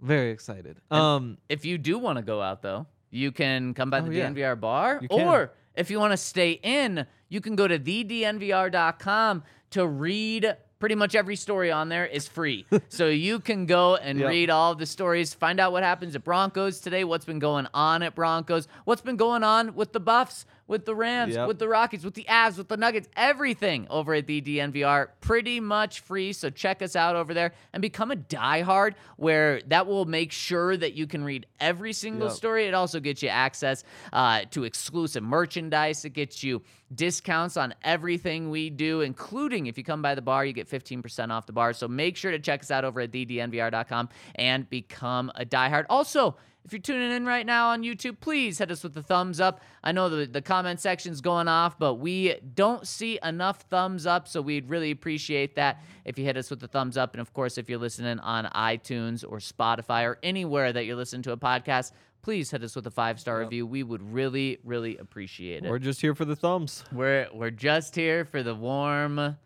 Very 0.00 0.30
excited. 0.30 0.80
Um, 0.90 1.38
If 1.48 1.64
you 1.64 1.78
do 1.78 1.98
want 1.98 2.16
to 2.18 2.22
go 2.22 2.40
out 2.40 2.62
though, 2.62 2.86
you 3.10 3.32
can 3.32 3.74
come 3.74 3.90
by 3.90 3.98
Oh, 4.00 4.02
the 4.02 4.14
yeah. 4.14 4.28
DNVR 4.30 4.60
bar, 4.60 5.02
or 5.10 5.52
if 5.74 5.90
you 5.90 5.98
want 5.98 6.12
to 6.12 6.16
stay 6.16 6.52
in, 6.62 7.06
you 7.28 7.40
can 7.40 7.56
go 7.56 7.66
to 7.68 7.78
thednvr.com 7.78 9.42
to 9.70 9.86
read. 9.86 10.56
Pretty 10.78 10.94
much 10.94 11.16
every 11.16 11.34
story 11.34 11.72
on 11.72 11.88
there 11.88 12.06
is 12.06 12.28
free. 12.28 12.64
so 12.88 13.08
you 13.08 13.40
can 13.40 13.66
go 13.66 13.96
and 13.96 14.20
Yep. 14.20 14.28
read 14.28 14.48
all 14.50 14.76
the 14.76 14.86
stories, 14.86 15.34
find 15.34 15.58
out 15.58 15.72
what 15.72 15.82
happens 15.82 16.14
at 16.14 16.22
Broncos 16.22 16.78
today, 16.78 17.02
what's 17.02 17.24
been 17.24 17.40
going 17.40 17.66
on 17.74 18.02
at 18.04 18.14
Broncos, 18.14 18.68
what's 18.84 19.02
been 19.02 19.16
going 19.16 19.42
on 19.42 19.74
with 19.74 19.92
the 19.92 19.98
Buffs, 19.98 20.46
with 20.68 20.84
the 20.84 20.94
Rams, 20.94 21.34
Yep. 21.34 21.48
with 21.48 21.58
the 21.58 21.66
Rockets, 21.68 22.04
with 22.04 22.14
the 22.14 22.26
Avs, 22.28 22.56
with 22.58 22.68
the 22.68 22.76
Nuggets, 22.76 23.08
everything 23.16 23.86
over 23.90 24.14
at 24.14 24.26
the 24.26 24.40
DNVR. 24.40 25.08
Pretty 25.20 25.58
much 25.60 26.00
free. 26.00 26.32
So 26.32 26.50
check 26.50 26.82
us 26.82 26.94
out 26.94 27.16
over 27.16 27.34
there 27.34 27.52
and 27.72 27.80
become 27.80 28.10
a 28.12 28.16
diehard 28.16 28.94
where 29.16 29.60
that 29.68 29.86
will 29.86 30.04
make 30.04 30.30
sure 30.30 30.76
that 30.76 30.92
you 30.92 31.06
can 31.06 31.24
read 31.24 31.46
every 31.58 31.92
single 31.94 32.28
Yep. 32.28 32.36
story. 32.36 32.66
It 32.66 32.74
also 32.74 33.00
gets 33.00 33.22
you 33.22 33.30
access 33.30 33.82
uh, 34.12 34.42
to 34.50 34.64
exclusive 34.64 35.22
merchandise. 35.24 36.04
It 36.04 36.10
gets 36.10 36.44
you 36.44 36.62
discounts 36.94 37.56
on 37.56 37.74
everything 37.82 38.50
we 38.50 38.70
do, 38.70 39.00
including 39.00 39.66
if 39.66 39.76
you 39.78 39.84
come 39.84 40.00
by 40.02 40.14
the 40.14 40.22
bar, 40.22 40.44
you 40.44 40.52
get 40.52 40.68
15% 40.68 41.30
off 41.30 41.46
the 41.46 41.52
bar. 41.52 41.72
So 41.72 41.88
make 41.88 42.16
sure 42.16 42.30
to 42.30 42.38
check 42.38 42.60
us 42.60 42.70
out 42.70 42.84
over 42.84 43.00
at 43.00 43.10
thednvr.com 43.10 44.08
and 44.36 44.68
become 44.70 45.30
a 45.34 45.44
diehard. 45.44 45.86
Also, 45.90 46.36
if 46.68 46.72
you're 46.74 46.80
tuning 46.82 47.12
in 47.12 47.24
right 47.24 47.46
now 47.46 47.68
on 47.68 47.82
YouTube, 47.82 48.20
please 48.20 48.58
hit 48.58 48.70
us 48.70 48.82
with 48.82 48.92
the 48.92 49.02
thumbs 49.02 49.40
up. 49.40 49.62
I 49.82 49.92
know 49.92 50.10
the, 50.10 50.26
the 50.26 50.42
comment 50.42 50.80
section's 50.80 51.22
going 51.22 51.48
off, 51.48 51.78
but 51.78 51.94
we 51.94 52.34
don't 52.54 52.86
see 52.86 53.18
enough 53.24 53.62
thumbs 53.70 54.04
up, 54.04 54.28
so 54.28 54.42
we'd 54.42 54.68
really 54.68 54.90
appreciate 54.90 55.54
that 55.56 55.82
if 56.04 56.18
you 56.18 56.26
hit 56.26 56.36
us 56.36 56.50
with 56.50 56.60
the 56.60 56.68
thumbs 56.68 56.98
up. 56.98 57.14
And 57.14 57.22
of 57.22 57.32
course, 57.32 57.56
if 57.56 57.70
you're 57.70 57.78
listening 57.78 58.18
on 58.18 58.44
iTunes 58.54 59.24
or 59.26 59.38
Spotify 59.38 60.04
or 60.04 60.18
anywhere 60.22 60.70
that 60.70 60.84
you're 60.84 60.94
listening 60.94 61.22
to 61.22 61.32
a 61.32 61.38
podcast, 61.38 61.92
please 62.20 62.50
hit 62.50 62.62
us 62.62 62.76
with 62.76 62.86
a 62.86 62.90
five 62.90 63.18
star 63.18 63.38
review. 63.38 63.66
We 63.66 63.82
would 63.82 64.02
really, 64.02 64.58
really 64.62 64.98
appreciate 64.98 65.64
it. 65.64 65.70
We're 65.70 65.78
just 65.78 66.02
here 66.02 66.14
for 66.14 66.26
the 66.26 66.36
thumbs. 66.36 66.84
We're 66.92 67.28
we're 67.32 67.50
just 67.50 67.94
here 67.94 68.26
for 68.26 68.42
the 68.42 68.54
warm, 68.54 69.38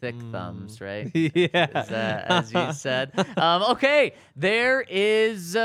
thick 0.00 0.14
thumbs, 0.30 0.80
right? 0.80 1.10
yeah. 1.14 1.66
As, 1.74 1.90
uh, 1.90 2.24
as 2.28 2.52
you 2.54 2.72
said. 2.72 3.10
Um, 3.36 3.64
okay, 3.64 4.14
there 4.36 4.80
is 4.80 5.56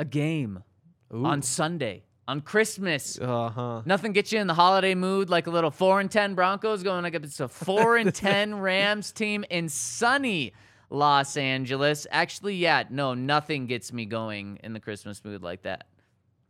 a 0.00 0.04
game 0.04 0.64
on 1.12 1.42
Sunday 1.42 2.04
on 2.26 2.40
Christmas. 2.40 3.18
Uh 3.20 3.50
huh. 3.50 3.82
Nothing 3.84 4.12
gets 4.12 4.32
you 4.32 4.40
in 4.40 4.46
the 4.46 4.54
holiday 4.54 4.94
mood 4.94 5.28
like 5.28 5.46
a 5.46 5.50
little 5.50 5.70
four 5.70 6.00
and 6.00 6.10
ten 6.10 6.34
Broncos 6.34 6.82
going 6.82 7.04
against 7.04 7.40
a 7.40 7.48
four 7.48 7.96
and 7.96 8.14
ten 8.26 8.54
Rams 8.60 9.12
team 9.12 9.44
in 9.50 9.68
sunny 9.68 10.52
Los 10.88 11.36
Angeles. 11.36 12.06
Actually, 12.10 12.56
yeah, 12.56 12.84
no, 12.90 13.14
nothing 13.14 13.66
gets 13.66 13.92
me 13.92 14.06
going 14.06 14.58
in 14.64 14.72
the 14.72 14.80
Christmas 14.80 15.22
mood 15.24 15.42
like 15.42 15.62
that. 15.62 15.86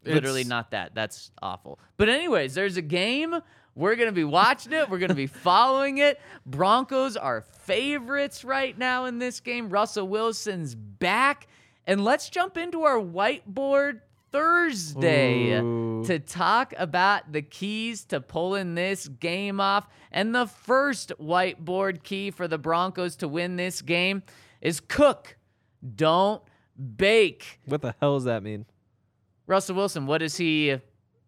Literally 0.05 0.41
It's- 0.43 0.49
not 0.49 0.71
that. 0.71 0.95
That's 0.95 1.31
awful. 1.43 1.79
But 1.97 2.09
anyways, 2.09 2.55
there's 2.55 2.77
a 2.77 2.83
game. 2.83 3.35
We're 3.75 3.97
gonna 3.97 4.13
be 4.13 4.25
watching 4.25 4.73
it. 4.73 4.91
We're 4.91 4.99
gonna 4.99 5.15
be 5.15 5.27
following 5.49 5.99
it. 5.99 6.21
Broncos 6.47 7.17
are 7.17 7.41
favorites 7.41 8.45
right 8.45 8.77
now 8.77 9.07
in 9.07 9.19
this 9.19 9.41
game. 9.41 9.71
Russell 9.71 10.09
Wilson's 10.09 10.75
back. 10.75 11.47
And 11.91 12.05
let's 12.05 12.31
jump 12.31 12.57
into 12.57 12.85
our 12.85 13.01
whiteboard 13.01 14.03
Thursday 14.31 15.59
Ooh. 15.59 16.05
to 16.07 16.21
talk 16.21 16.73
about 16.79 17.33
the 17.33 17.43
keys 17.43 18.05
to 18.05 18.21
pulling 18.21 18.77
this 18.77 19.09
game 19.09 19.59
off. 19.59 19.89
And 20.13 20.33
the 20.33 20.47
first 20.47 21.11
whiteboard 21.21 22.05
key 22.05 22.31
for 22.31 22.47
the 22.47 22.59
Broncos 22.59 23.17
to 23.17 23.27
win 23.27 23.57
this 23.57 23.83
game 23.83 24.23
is 24.61 24.79
cook, 24.79 25.37
don't 25.97 26.41
bake. 26.97 27.59
What 27.65 27.83
the 27.83 27.97
hell 28.01 28.15
does 28.15 28.25
that 28.25 28.45
mean? 28.45 28.67
Russell 29.49 29.75
Wilson, 29.75 30.07
what 30.07 30.19
does 30.19 30.37
he 30.37 30.79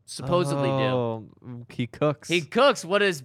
supposedly 0.06 0.68
do? 0.68 0.74
oh, 0.74 1.28
He 1.70 1.88
cooks. 1.88 2.28
He 2.28 2.40
cooks. 2.40 2.84
What 2.84 3.02
is 3.02 3.24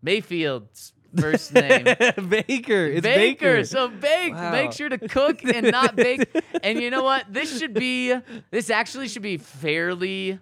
Mayfield's 0.00 0.92
first 1.16 1.52
name? 1.54 1.84
Baker. 2.28 2.86
It's 2.86 3.00
Baker. 3.02 3.54
Baker. 3.54 3.64
So 3.64 3.88
bake. 3.88 4.34
Wow. 4.34 4.52
Make 4.52 4.72
sure 4.72 4.88
to 4.88 4.98
cook 4.98 5.42
and 5.44 5.70
not 5.70 5.96
bake. 5.96 6.28
and 6.62 6.80
you 6.80 6.90
know 6.90 7.02
what? 7.02 7.32
This 7.32 7.58
should 7.58 7.74
be. 7.74 8.14
This 8.50 8.70
actually 8.70 9.08
should 9.08 9.22
be 9.22 9.36
fairly 9.38 10.38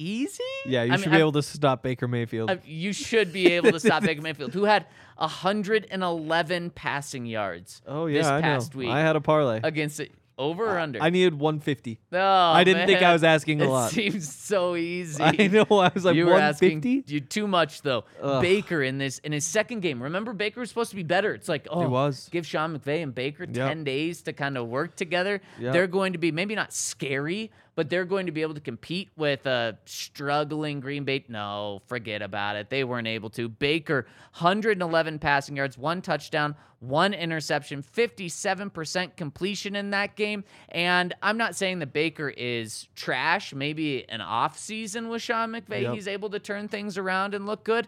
easy. 0.00 0.42
yeah, 0.66 0.84
you 0.84 0.92
I 0.92 0.96
should 0.96 1.06
mean, 1.06 1.10
be 1.12 1.16
I- 1.16 1.20
able 1.20 1.32
to 1.32 1.42
stop 1.42 1.82
Baker 1.82 2.06
Mayfield. 2.06 2.50
I- 2.50 2.60
you 2.64 2.92
should 2.92 3.32
be 3.32 3.48
able 3.52 3.72
to 3.72 3.80
stop 3.80 4.02
Baker 4.04 4.22
Mayfield, 4.22 4.54
who 4.54 4.64
had 4.64 4.86
111 5.16 6.70
passing 6.70 7.26
yards. 7.26 7.82
oh 7.86 8.06
yeah, 8.06 8.18
this 8.18 8.26
I 8.28 8.40
past 8.40 8.74
know. 8.74 8.78
week 8.78 8.88
I 8.90 9.00
had 9.00 9.16
a 9.16 9.20
parlay. 9.20 9.60
against 9.62 9.98
it. 10.00 10.12
Over 10.38 10.66
or 10.66 10.78
under? 10.78 11.02
I 11.02 11.10
needed 11.10 11.34
150. 11.34 11.98
oh, 12.12 12.18
I 12.18 12.62
didn't 12.62 12.86
think 12.86 13.02
I 13.02 13.12
was 13.12 13.24
asking 13.24 13.60
a 13.60 13.68
lot. 13.68 13.68
it 13.68 13.72
lot. 13.72 13.90
seems 13.92 14.32
so 14.32 14.76
easy. 14.76 15.22
I 15.22 15.48
know. 15.48 15.66
I 15.70 15.90
was 15.92 16.04
like 16.04 16.14
you 16.14 16.26
were 16.26 16.34
asking 16.34 16.78
150. 16.78 17.12
you 17.12 17.20
too 17.20 17.48
much 17.48 17.82
though. 17.82 18.04
Ugh. 18.22 18.40
Baker 18.40 18.82
in 18.82 18.98
this 18.98 19.18
in 19.18 19.32
his 19.32 19.44
second 19.44 19.80
game. 19.80 20.02
Remember, 20.02 20.32
Baker 20.32 20.60
was 20.60 20.68
supposed 20.68 20.90
to 20.90 20.96
be 20.96 21.02
better. 21.02 21.34
It's 21.34 21.48
like 21.48 21.66
oh, 21.70 21.88
was. 21.88 22.28
give 22.30 22.46
Sean 22.46 22.78
McVay 22.78 23.02
and 23.02 23.14
Baker 23.14 23.46
ten 23.46 23.82
days 23.84 24.22
to 24.22 24.32
kind 24.32 24.56
of 24.56 24.68
work 24.68 24.96
together. 24.96 25.40
Yep. 25.58 25.72
They're 25.72 25.86
going 25.86 26.12
to 26.12 26.18
be 26.18 26.30
maybe 26.30 26.54
not 26.54 26.72
scary, 26.72 27.50
but 27.78 27.88
they're 27.88 28.04
going 28.04 28.26
to 28.26 28.32
be 28.32 28.42
able 28.42 28.54
to 28.54 28.60
compete 28.60 29.08
with 29.16 29.46
a 29.46 29.78
struggling 29.84 30.80
Green 30.80 31.04
Bay. 31.04 31.24
No, 31.28 31.80
forget 31.86 32.22
about 32.22 32.56
it. 32.56 32.70
They 32.70 32.82
weren't 32.82 33.06
able 33.06 33.30
to. 33.30 33.48
Baker, 33.48 34.04
111 34.36 35.20
passing 35.20 35.54
yards, 35.54 35.78
one 35.78 36.02
touchdown, 36.02 36.56
one 36.80 37.14
interception, 37.14 37.84
57% 37.84 39.14
completion 39.14 39.76
in 39.76 39.90
that 39.90 40.16
game. 40.16 40.42
And 40.70 41.14
I'm 41.22 41.38
not 41.38 41.54
saying 41.54 41.78
that 41.78 41.92
Baker 41.92 42.28
is 42.36 42.88
trash. 42.96 43.54
Maybe 43.54 44.08
an 44.08 44.22
off 44.22 44.58
season 44.58 45.08
with 45.08 45.22
Sean 45.22 45.52
McVay, 45.52 45.82
Yep. 45.82 45.94
he's 45.94 46.08
able 46.08 46.30
to 46.30 46.40
turn 46.40 46.66
things 46.66 46.98
around 46.98 47.32
and 47.32 47.46
look 47.46 47.62
good. 47.62 47.86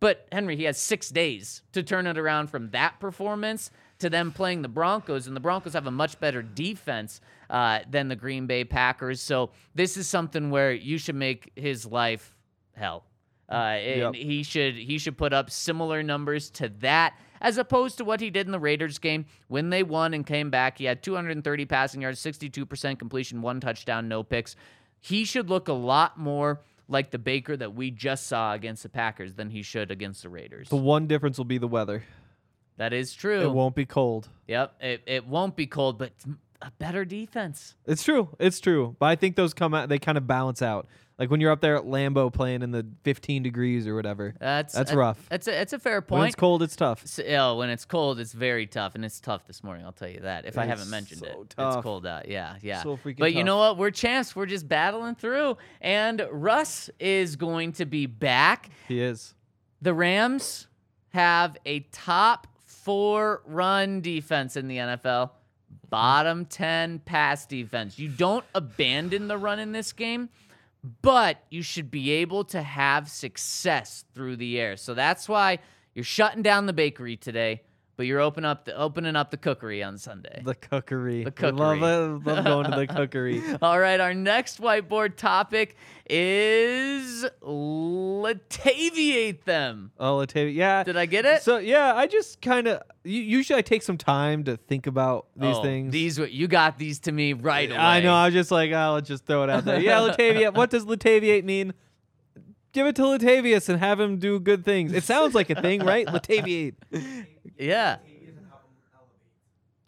But 0.00 0.26
Henry, 0.32 0.56
he 0.56 0.64
has 0.64 0.78
six 0.78 1.10
days 1.10 1.60
to 1.72 1.82
turn 1.82 2.06
it 2.06 2.16
around 2.16 2.46
from 2.48 2.70
that 2.70 3.00
performance 3.00 3.70
to 3.98 4.08
them 4.08 4.32
playing 4.32 4.62
the 4.62 4.68
Broncos, 4.68 5.26
and 5.26 5.36
the 5.36 5.40
Broncos 5.40 5.74
have 5.74 5.86
a 5.86 5.90
much 5.90 6.18
better 6.20 6.40
defense 6.42 7.20
uh, 7.50 7.80
than 7.88 8.08
the 8.08 8.16
Green 8.16 8.46
Bay 8.46 8.64
Packers. 8.64 9.20
So 9.20 9.50
this 9.74 9.96
is 9.96 10.08
something 10.08 10.50
where 10.50 10.72
you 10.72 10.98
should 10.98 11.14
make 11.14 11.52
his 11.56 11.86
life 11.86 12.34
hell. 12.72 13.04
Uh, 13.50 13.54
and 13.54 14.00
Yep. 14.00 14.14
he 14.16 14.42
should 14.42 14.74
he 14.74 14.98
should 14.98 15.16
put 15.16 15.32
up 15.32 15.50
similar 15.50 16.02
numbers 16.02 16.50
to 16.50 16.68
that 16.80 17.14
as 17.40 17.58
opposed 17.58 17.98
to 17.98 18.04
what 18.04 18.20
he 18.20 18.28
did 18.30 18.46
in 18.46 18.52
the 18.52 18.58
Raiders 18.58 18.98
game 18.98 19.26
when 19.46 19.70
they 19.70 19.82
won 19.84 20.14
and 20.14 20.26
came 20.26 20.50
back. 20.50 20.78
He 20.78 20.84
had 20.84 21.02
230 21.02 21.64
passing 21.66 22.00
yards, 22.02 22.18
62% 22.20 22.98
completion, 22.98 23.42
one 23.42 23.60
touchdown, 23.60 24.08
no 24.08 24.22
picks. 24.24 24.56
He 25.00 25.24
should 25.24 25.48
look 25.48 25.68
a 25.68 25.72
lot 25.72 26.18
more 26.18 26.62
like 26.88 27.10
the 27.10 27.18
Baker 27.18 27.56
that 27.56 27.74
we 27.74 27.90
just 27.90 28.26
saw 28.26 28.52
against 28.54 28.82
the 28.82 28.88
Packers 28.88 29.34
than 29.34 29.50
he 29.50 29.62
should 29.62 29.90
against 29.90 30.22
the 30.22 30.28
Raiders. 30.28 30.68
The 30.68 30.76
one 30.76 31.06
difference 31.06 31.38
will 31.38 31.44
be 31.44 31.58
the 31.58 31.68
weather. 31.68 32.02
That 32.78 32.92
is 32.92 33.12
true. 33.14 33.40
It 33.42 33.52
won't 33.52 33.74
be 33.74 33.86
cold. 33.86 34.28
Yep, 34.48 34.74
it, 34.80 35.02
it 35.06 35.26
won't 35.26 35.56
be 35.56 35.66
cold, 35.66 35.98
but 35.98 36.12
a 36.62 36.70
better 36.78 37.04
defense. 37.04 37.74
It's 37.86 38.02
true. 38.02 38.28
It's 38.38 38.60
true. 38.60 38.96
But 38.98 39.06
I 39.06 39.16
think 39.16 39.36
those 39.36 39.54
come 39.54 39.74
out. 39.74 39.88
They 39.88 39.98
kind 39.98 40.18
of 40.18 40.26
balance 40.26 40.62
out. 40.62 40.86
Like 41.18 41.30
when 41.30 41.40
you're 41.40 41.50
up 41.50 41.62
there 41.62 41.76
at 41.76 41.84
Lambeau 41.84 42.30
playing 42.30 42.60
in 42.62 42.72
the 42.72 42.86
15 43.04 43.42
degrees 43.42 43.86
or 43.86 43.94
whatever. 43.94 44.34
That's 44.38 44.74
That's 44.74 44.90
that- 44.90 44.96
rough. 44.96 45.26
That's 45.30 45.48
a, 45.48 45.50
that's 45.52 45.72
a 45.72 45.78
fair 45.78 46.02
point. 46.02 46.18
When 46.20 46.26
it's 46.28 46.36
cold, 46.36 46.62
it's 46.62 46.76
tough. 46.76 47.02
S- 47.04 47.20
oh, 47.26 47.56
when 47.56 47.70
it's 47.70 47.86
cold, 47.86 48.20
it's 48.20 48.34
very 48.34 48.66
tough, 48.66 48.94
and 48.94 49.04
it's 49.04 49.18
tough 49.18 49.46
this 49.46 49.64
morning. 49.64 49.86
I'll 49.86 49.92
tell 49.92 50.10
you 50.10 50.20
that. 50.20 50.44
If 50.44 50.58
I 50.58 50.66
haven't 50.66 50.90
mentioned 50.90 51.22
it, 51.22 51.54
so 51.56 51.68
it's 51.68 51.82
cold 51.82 52.06
out. 52.06 52.28
Yeah, 52.28 52.56
yeah. 52.60 52.82
So 52.82 52.98
freaking 52.98 53.18
but 53.18 53.32
you 53.32 53.44
know 53.44 53.56
what? 53.56 53.78
We're 53.78 53.90
champs. 53.92 54.36
We're 54.36 54.44
just 54.44 54.68
battling 54.68 55.14
through, 55.14 55.56
and 55.80 56.26
Russ 56.30 56.90
is 57.00 57.36
going 57.36 57.72
to 57.74 57.86
be 57.86 58.04
back. 58.04 58.68
He 58.86 59.00
is. 59.00 59.34
The 59.80 59.94
Rams 59.94 60.66
have 61.14 61.56
a 61.64 61.80
top 61.92 62.46
four 62.66 63.42
run 63.46 64.02
defense 64.02 64.56
in 64.56 64.68
the 64.68 64.76
NFL, 64.76 65.30
bottom 65.88 66.44
10 66.44 67.00
pass 67.00 67.46
defense. 67.46 67.98
You 67.98 68.08
don't 68.08 68.44
abandon 68.54 69.28
the 69.28 69.38
run 69.38 69.58
in 69.58 69.72
this 69.72 69.92
game, 69.92 70.28
but 71.02 71.42
you 71.50 71.62
should 71.62 71.90
be 71.90 72.10
able 72.10 72.44
to 72.44 72.62
have 72.62 73.08
success 73.08 74.04
through 74.14 74.36
the 74.36 74.60
air. 74.60 74.76
So 74.76 74.94
that's 74.94 75.28
why 75.28 75.58
you're 75.94 76.04
shutting 76.04 76.42
down 76.42 76.66
the 76.66 76.72
bakery 76.72 77.16
today, 77.16 77.62
but 77.96 78.06
you're 78.06 78.20
open 78.20 78.44
up 78.44 78.66
the, 78.66 78.76
opening 78.76 79.16
up 79.16 79.30
the 79.30 79.36
cookery 79.36 79.82
on 79.82 79.98
Sunday. 79.98 80.42
The 80.44 80.54
cookery. 80.54 81.24
The 81.24 81.32
I 81.46 81.50
Love 81.50 81.78
cookery. 81.78 81.78
it. 81.78 82.26
Love 82.36 82.44
going 82.44 82.70
to 82.70 82.76
the 82.76 82.86
cookery. 82.96 83.42
All 83.62 83.78
right, 83.78 84.00
our 84.00 84.14
next 84.14 84.60
whiteboard 84.60 85.16
topic 85.16 85.76
is 86.08 87.26
lataviate 87.42 89.44
them. 89.44 89.92
Oh, 89.98 90.18
Latavia. 90.18 90.54
Yeah. 90.54 90.84
Did 90.84 90.96
I 90.96 91.06
get 91.06 91.24
it? 91.24 91.42
So 91.42 91.58
yeah, 91.58 91.94
I 91.94 92.06
just 92.06 92.40
kind 92.40 92.66
of 92.68 92.82
usually 93.04 93.58
I 93.58 93.62
take 93.62 93.82
some 93.82 93.98
time 93.98 94.44
to 94.44 94.56
think 94.56 94.86
about 94.86 95.26
these 95.36 95.56
Oh, 95.56 95.62
things. 95.62 95.92
These 95.92 96.18
you 96.18 96.48
got 96.48 96.78
these 96.78 96.98
to 97.00 97.12
me 97.12 97.32
right 97.32 97.70
away. 97.70 97.78
I 97.78 98.00
know. 98.00 98.14
I 98.14 98.26
was 98.26 98.34
just 98.34 98.50
like, 98.50 98.70
oh, 98.72 98.92
let's 98.94 99.08
just 99.08 99.26
throw 99.26 99.42
it 99.44 99.50
out 99.50 99.64
there. 99.64 99.80
Yeah, 99.80 99.98
Latavia. 100.00 100.54
what 100.54 100.70
does 100.70 100.84
Lataviate 100.84 101.44
mean? 101.44 101.72
Give 102.72 102.86
it 102.86 102.94
to 102.96 103.02
Latavius 103.02 103.70
and 103.70 103.78
have 103.80 103.98
him 103.98 104.18
do 104.18 104.38
good 104.38 104.64
things. 104.64 104.92
It 104.92 105.04
sounds 105.04 105.34
like 105.34 105.48
a 105.48 105.60
thing, 105.62 105.82
right? 105.82 106.06
Lataviate. 106.16 106.74
Yeah. 107.58 107.96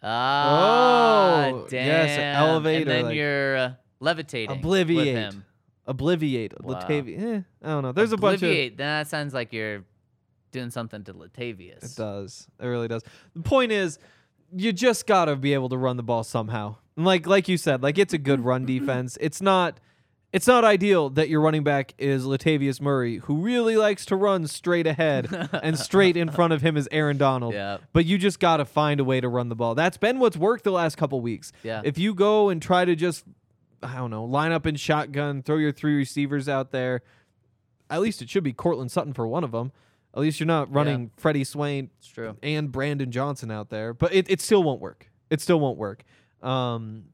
Ah, 0.02 1.46
Oh, 1.52 1.66
damn. 1.68 1.86
yes, 1.86 2.36
elevate 2.38 2.82
And 2.82 2.90
then 2.90 3.04
like- 3.06 3.16
you're 3.16 3.56
uh, 3.56 3.72
levitating. 4.00 4.60
with 4.60 4.64
Obliviate. 4.88 5.14
him. 5.32 5.44
Obliviate. 5.88 6.60
Wow. 6.60 6.78
Eh, 6.88 7.40
I 7.62 7.66
don't 7.68 7.82
know. 7.82 7.92
There's 7.92 8.12
a 8.12 8.16
bunch 8.16 8.42
of. 8.42 8.48
Obliviate. 8.48 8.76
Then 8.76 8.86
that 8.86 9.08
sounds 9.08 9.32
like 9.34 9.52
you're 9.52 9.84
doing 10.52 10.70
something 10.70 11.02
to 11.04 11.14
Latavius. 11.14 11.82
It 11.82 11.96
does. 11.96 12.46
It 12.60 12.66
really 12.66 12.88
does. 12.88 13.02
The 13.34 13.42
point 13.42 13.72
is, 13.72 13.98
you 14.54 14.72
just 14.72 15.06
gotta 15.06 15.34
be 15.34 15.54
able 15.54 15.68
to 15.70 15.76
run 15.78 15.96
the 15.96 16.02
ball 16.02 16.24
somehow. 16.24 16.76
And 16.96 17.04
Like 17.06 17.26
like 17.26 17.48
you 17.48 17.56
said, 17.56 17.82
like 17.82 17.98
it's 17.98 18.12
a 18.14 18.18
good 18.18 18.40
run 18.44 18.66
defense. 18.66 19.16
It's 19.20 19.40
not. 19.42 19.80
It's 20.30 20.46
not 20.46 20.62
ideal 20.62 21.08
that 21.10 21.30
your 21.30 21.40
running 21.40 21.64
back 21.64 21.94
is 21.96 22.26
Latavius 22.26 22.82
Murray, 22.82 23.16
who 23.16 23.38
really 23.38 23.78
likes 23.78 24.04
to 24.06 24.16
run 24.16 24.46
straight 24.46 24.86
ahead, 24.86 25.48
and 25.62 25.78
straight 25.78 26.18
in 26.18 26.30
front 26.30 26.52
of 26.52 26.60
him 26.60 26.76
is 26.76 26.86
Aaron 26.92 27.16
Donald. 27.16 27.54
Yeah. 27.54 27.78
But 27.94 28.04
you 28.04 28.18
just 28.18 28.38
got 28.38 28.58
to 28.58 28.66
find 28.66 29.00
a 29.00 29.04
way 29.04 29.22
to 29.22 29.28
run 29.28 29.48
the 29.48 29.56
ball. 29.56 29.74
That's 29.74 29.96
been 29.96 30.18
what's 30.18 30.36
worked 30.36 30.64
the 30.64 30.70
last 30.70 30.96
couple 30.98 31.18
weeks. 31.22 31.50
Yeah. 31.62 31.80
If 31.82 31.96
you 31.96 32.12
go 32.12 32.50
and 32.50 32.60
try 32.60 32.84
to 32.84 32.94
just, 32.94 33.24
I 33.82 33.96
don't 33.96 34.10
know, 34.10 34.24
line 34.24 34.52
up 34.52 34.66
in 34.66 34.76
shotgun, 34.76 35.42
throw 35.42 35.56
your 35.56 35.72
three 35.72 35.96
receivers 35.96 36.46
out 36.46 36.72
there, 36.72 37.00
at 37.88 38.02
least 38.02 38.20
it 38.20 38.28
should 38.28 38.44
be 38.44 38.52
Courtland 38.52 38.90
Sutton 38.90 39.14
for 39.14 39.26
one 39.26 39.44
of 39.44 39.52
them. 39.52 39.72
At 40.14 40.20
least 40.20 40.40
you're 40.40 40.46
not 40.46 40.70
running 40.72 41.10
Freddie 41.16 41.44
Swain 41.44 41.90
and 42.42 42.70
Brandon 42.70 43.10
Johnson 43.10 43.50
out 43.50 43.70
there. 43.70 43.94
But 43.94 44.12
it, 44.12 44.28
it 44.28 44.40
still 44.42 44.62
won't 44.62 44.80
work. 44.80 45.10
It 45.30 45.40
still 45.40 45.60
won't 45.60 45.78
work. 45.78 46.02
Um, 46.42 47.04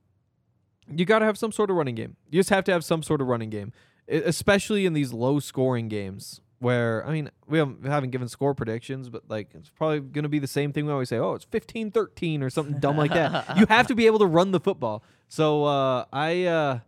you 0.89 1.05
got 1.05 1.21
to 1.21 1.25
have 1.25 1.39
some 1.39 1.53
sort 1.53 1.71
of 1.71 1.77
running 1.77 1.95
game. 1.95 2.17
You 2.31 2.41
just 2.41 2.51
have 2.51 2.65
to 2.65 2.73
have 2.73 2.85
some 2.85 3.03
sort 3.03 3.21
of 3.21 3.27
running 3.27 3.51
game, 3.51 3.73
especially 4.09 4.87
in 4.87 4.93
these 4.93 5.13
low 5.13 5.41
scoring 5.41 5.89
games 5.89 6.41
where, 6.59 7.07
I 7.07 7.13
mean, 7.13 7.31
we 7.47 7.59
haven't, 7.59 7.83
we 7.83 7.89
haven't 7.89 8.11
given 8.11 8.29
score 8.29 8.55
predictions, 8.55 9.09
but 9.09 9.23
like 9.29 9.51
it's 9.55 9.71
probably 9.71 10.01
going 10.01 10.23
to 10.23 10.29
be 10.29 10.39
the 10.39 10.47
same 10.47 10.73
thing 10.73 10.87
we 10.87 10.93
always 10.93 11.09
say. 11.09 11.19
Oh, 11.19 11.35
it's 11.35 11.45
15 11.45 11.91
13 11.91 12.43
or 12.43 12.51
something 12.51 12.79
dumb 12.81 12.97
like 12.97 13.13
that. 13.13 13.57
You 13.59 13.67
have 13.67 13.87
to 13.89 13.95
be 13.95 14.07
able 14.07 14.19
to 14.21 14.27
run 14.27 14.51
the 14.51 14.61
football. 14.61 15.03
So 15.29 15.65
uh, 15.65 16.05
I. 16.13 16.45
Uh, 16.45 16.79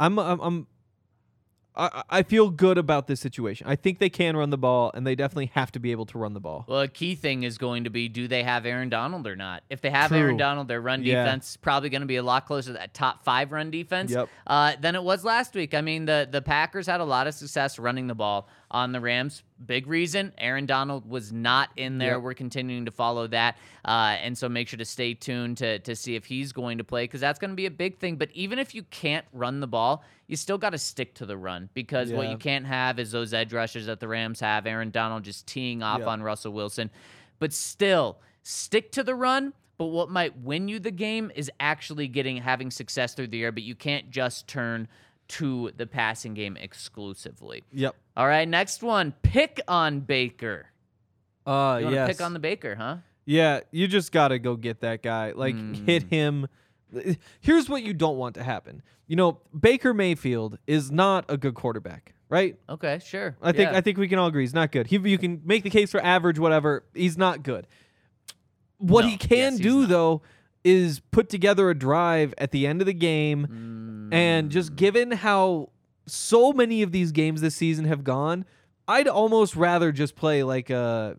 I'm 0.00 0.18
I'm, 0.18 0.40
I'm 0.40 0.66
I, 1.74 2.02
I 2.10 2.22
feel 2.22 2.50
good 2.50 2.76
about 2.76 3.06
this 3.06 3.18
situation. 3.20 3.66
I 3.66 3.76
think 3.76 3.98
they 3.98 4.10
can 4.10 4.36
run 4.36 4.50
the 4.50 4.58
ball, 4.58 4.90
and 4.94 5.06
they 5.06 5.14
definitely 5.14 5.50
have 5.54 5.72
to 5.72 5.80
be 5.80 5.90
able 5.90 6.04
to 6.06 6.18
run 6.18 6.34
the 6.34 6.40
ball. 6.40 6.64
Well, 6.68 6.80
a 6.82 6.88
key 6.88 7.14
thing 7.14 7.44
is 7.44 7.56
going 7.56 7.84
to 7.84 7.90
be 7.90 8.08
do 8.08 8.28
they 8.28 8.42
have 8.42 8.66
Aaron 8.66 8.88
Donald 8.90 9.26
or 9.26 9.36
not? 9.36 9.62
If 9.70 9.80
they 9.80 9.90
have 9.90 10.08
True. 10.08 10.18
Aaron 10.18 10.36
Donald, 10.36 10.68
their 10.68 10.80
run 10.82 11.02
Yeah. 11.02 11.24
defense 11.24 11.50
is 11.52 11.56
probably 11.56 11.88
going 11.88 12.02
to 12.02 12.06
be 12.06 12.16
a 12.16 12.22
lot 12.22 12.46
closer 12.46 12.68
to 12.72 12.78
that 12.78 12.92
top 12.92 13.24
five 13.24 13.52
run 13.52 13.70
defense 13.70 14.10
Yep. 14.10 14.28
uh, 14.46 14.72
than 14.80 14.94
it 14.94 15.02
was 15.02 15.24
last 15.24 15.54
week. 15.54 15.72
I 15.72 15.80
mean, 15.80 16.04
the, 16.04 16.28
the 16.30 16.42
Packers 16.42 16.86
had 16.86 17.00
a 17.00 17.04
lot 17.04 17.26
of 17.26 17.34
success 17.34 17.78
running 17.78 18.06
the 18.06 18.14
ball 18.14 18.48
on 18.70 18.92
the 18.92 19.00
Rams. 19.00 19.42
Big 19.66 19.86
reason 19.86 20.32
Aaron 20.38 20.66
Donald 20.66 21.08
was 21.08 21.32
not 21.32 21.70
in 21.76 21.98
there. 21.98 22.14
Yep. 22.14 22.22
We're 22.22 22.34
continuing 22.34 22.84
to 22.86 22.90
follow 22.90 23.26
that. 23.28 23.56
Uh, 23.84 24.16
and 24.20 24.36
so 24.36 24.48
make 24.48 24.68
sure 24.68 24.78
to 24.78 24.84
stay 24.84 25.14
tuned 25.14 25.58
to, 25.58 25.78
to 25.80 25.94
see 25.96 26.14
if 26.16 26.24
he's 26.24 26.52
going 26.52 26.78
to 26.78 26.84
play 26.84 27.04
because 27.04 27.20
that's 27.20 27.38
going 27.38 27.50
to 27.50 27.56
be 27.56 27.66
a 27.66 27.70
big 27.70 27.98
thing. 27.98 28.16
But 28.16 28.30
even 28.32 28.58
if 28.58 28.74
you 28.74 28.82
can't 28.84 29.24
run 29.32 29.60
the 29.60 29.66
ball, 29.66 30.04
you 30.26 30.36
still 30.36 30.58
got 30.58 30.70
to 30.70 30.78
stick 30.78 31.14
to 31.16 31.26
the 31.26 31.36
run 31.36 31.68
because 31.74 32.12
what 32.12 32.28
you 32.30 32.36
can't 32.38 32.66
have 32.66 32.98
is 32.98 33.12
those 33.12 33.34
edge 33.34 33.52
rushers 33.52 33.86
that 33.86 34.00
the 34.00 34.08
Rams 34.08 34.40
have. 34.40 34.66
Aaron 34.66 34.90
Donald 34.90 35.22
just 35.24 35.46
teeing 35.46 35.82
off 35.82 36.00
Yep. 36.00 36.08
on 36.08 36.22
Russell 36.22 36.52
Wilson. 36.52 36.90
But 37.38 37.52
still, 37.52 38.18
stick 38.42 38.92
to 38.92 39.02
the 39.02 39.14
run. 39.14 39.52
But 39.78 39.86
what 39.86 40.10
might 40.10 40.38
win 40.38 40.68
you 40.68 40.78
the 40.78 40.90
game 40.92 41.32
is 41.34 41.50
actually 41.58 42.06
getting 42.06 42.36
having 42.36 42.70
success 42.70 43.14
through 43.14 43.28
the 43.28 43.42
air. 43.42 43.50
But 43.52 43.64
you 43.64 43.74
can't 43.74 44.10
just 44.10 44.46
turn 44.46 44.86
to 45.28 45.70
the 45.76 45.86
passing 45.86 46.34
game 46.34 46.56
exclusively. 46.56 47.64
Yep. 47.72 47.96
All 48.16 48.26
right, 48.26 48.48
next 48.48 48.82
one. 48.82 49.12
Pick 49.22 49.60
on 49.68 50.00
Baker. 50.00 50.66
Uh, 51.46 51.76
You 51.80 51.84
want 51.86 51.94
to 51.94 52.00
yes. 52.00 52.08
pick 52.08 52.20
on 52.20 52.32
the 52.34 52.38
Baker, 52.38 52.74
huh? 52.74 52.96
Yeah, 53.24 53.60
you 53.70 53.88
just 53.88 54.12
got 54.12 54.28
to 54.28 54.38
go 54.38 54.56
get 54.56 54.80
that 54.80 55.02
guy. 55.02 55.32
Like, 55.32 55.54
hit 55.86 56.04
Mm. 56.04 56.10
him. 56.10 56.48
Here's 57.40 57.68
what 57.68 57.82
you 57.82 57.94
don't 57.94 58.18
want 58.18 58.34
to 58.34 58.42
happen. 58.42 58.82
You 59.06 59.16
know, 59.16 59.40
Baker 59.58 59.94
Mayfield 59.94 60.58
is 60.66 60.90
not 60.90 61.24
a 61.28 61.36
good 61.36 61.54
quarterback, 61.54 62.14
right? 62.28 62.56
Okay, 62.68 63.00
sure. 63.04 63.36
I 63.40 63.52
think 63.52 63.70
Yeah. 63.70 63.78
I 63.78 63.80
think 63.80 63.96
we 63.98 64.08
can 64.08 64.18
all 64.18 64.26
agree 64.28 64.42
he's 64.42 64.52
not 64.54 64.72
good. 64.72 64.88
He, 64.88 64.96
you 64.98 65.18
can 65.18 65.40
make 65.44 65.62
the 65.62 65.70
case 65.70 65.90
for 65.90 66.00
average, 66.04 66.38
whatever. 66.38 66.84
He's 66.94 67.16
not 67.16 67.42
good. 67.42 67.66
What 68.78 69.02
No, 69.02 69.08
he 69.10 69.16
can 69.16 69.52
yes, 69.54 69.58
do 69.60 69.86
though 69.86 70.22
is 70.64 71.00
put 71.10 71.28
together 71.28 71.70
a 71.70 71.74
drive 71.74 72.34
at 72.38 72.50
the 72.52 72.66
end 72.66 72.80
of 72.82 72.86
the 72.86 72.92
game, 72.94 74.08
and 74.12 74.48
Mm. 74.48 74.52
just 74.52 74.76
given 74.76 75.10
how 75.12 75.70
so 76.06 76.52
many 76.52 76.82
of 76.82 76.92
these 76.92 77.12
games 77.12 77.40
this 77.40 77.54
season 77.54 77.84
have 77.84 78.04
gone, 78.04 78.44
I'd 78.88 79.08
almost 79.08 79.56
rather 79.56 79.92
just 79.92 80.16
play 80.16 80.42
like 80.42 80.70
a. 80.70 81.16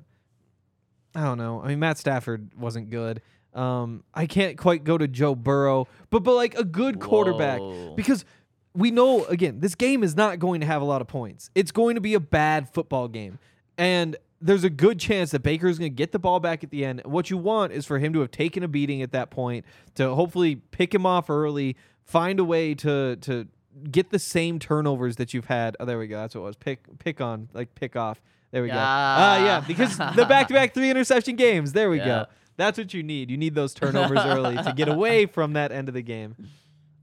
I 1.15 1.23
don't 1.23 1.37
know. 1.37 1.61
I 1.61 1.67
mean, 1.67 1.79
Matt 1.79 1.97
Stafford 1.97 2.51
wasn't 2.57 2.89
good. 2.89 3.21
Um, 3.53 4.03
I 4.13 4.25
can't 4.25 4.57
quite 4.57 4.83
go 4.83 4.97
to 4.97 5.07
Joe 5.07 5.35
Burrow, 5.35 5.87
but 6.09 6.23
but 6.23 6.33
like 6.33 6.57
a 6.57 6.63
good 6.63 6.99
quarterback 6.99 7.59
Whoa. 7.59 7.93
because 7.95 8.25
we 8.73 8.89
know 8.89 9.25
again 9.25 9.59
this 9.59 9.75
game 9.75 10.03
is 10.03 10.15
not 10.15 10.39
going 10.39 10.61
to 10.61 10.67
have 10.67 10.81
a 10.81 10.85
lot 10.85 11.01
of 11.01 11.07
points. 11.07 11.51
It's 11.53 11.71
going 11.71 11.95
to 11.95 12.01
be 12.01 12.15
a 12.15 12.19
bad 12.19 12.67
football 12.73 13.07
game, 13.07 13.37
and 13.77 14.15
there's 14.41 14.63
a 14.63 14.69
good 14.69 14.99
chance 14.99 15.31
that 15.31 15.43
Baker 15.43 15.67
is 15.67 15.79
going 15.79 15.91
to 15.91 15.95
get 15.95 16.11
the 16.11 16.19
ball 16.19 16.39
back 16.39 16.63
at 16.63 16.71
the 16.71 16.83
end. 16.83 17.01
What 17.05 17.29
you 17.29 17.37
want 17.37 17.71
is 17.71 17.85
for 17.85 17.99
him 17.99 18.11
to 18.13 18.19
have 18.19 18.31
taken 18.31 18.63
a 18.63 18.67
beating 18.67 19.01
at 19.01 19.11
that 19.11 19.29
point 19.29 19.65
to 19.95 20.13
hopefully 20.15 20.55
pick 20.55 20.93
him 20.93 21.05
off 21.05 21.29
early, 21.29 21.77
find 22.03 22.39
a 22.39 22.43
way 22.43 22.73
to 22.75 23.17
to 23.17 23.47
get 23.91 24.09
the 24.11 24.19
same 24.19 24.59
turnovers 24.59 25.15
that 25.17 25.33
you've 25.33 25.45
had. 25.45 25.75
Oh, 25.79 25.85
there 25.85 25.97
we 25.99 26.07
go. 26.07 26.17
That's 26.17 26.35
what 26.35 26.41
it 26.41 26.45
was. 26.45 26.55
Pick 26.55 26.99
pick 26.99 27.21
on 27.21 27.49
like 27.53 27.73
pick 27.75 27.95
off. 27.95 28.21
There 28.51 28.61
we 28.61 28.67
go. 28.69 28.75
Ah, 28.77 29.37
Ah. 29.39 29.45
yeah, 29.45 29.59
because 29.61 29.97
the 30.15 30.25
back-to-back 30.29 30.73
three 30.73 30.89
interception 30.91 31.35
games. 31.35 31.73
There 31.73 31.89
we 31.89 31.97
Yeah. 31.97 32.05
go. 32.05 32.25
That's 32.55 32.77
what 32.77 32.93
you 32.93 33.01
need. 33.01 33.31
You 33.31 33.37
need 33.37 33.55
those 33.55 33.73
turnovers 33.73 34.19
early 34.19 34.57
to 34.57 34.73
get 34.75 34.87
away 34.87 35.25
from 35.35 35.53
that 35.53 35.71
end 35.71 35.87
of 35.87 35.95
the 35.95 36.03
game. 36.03 36.35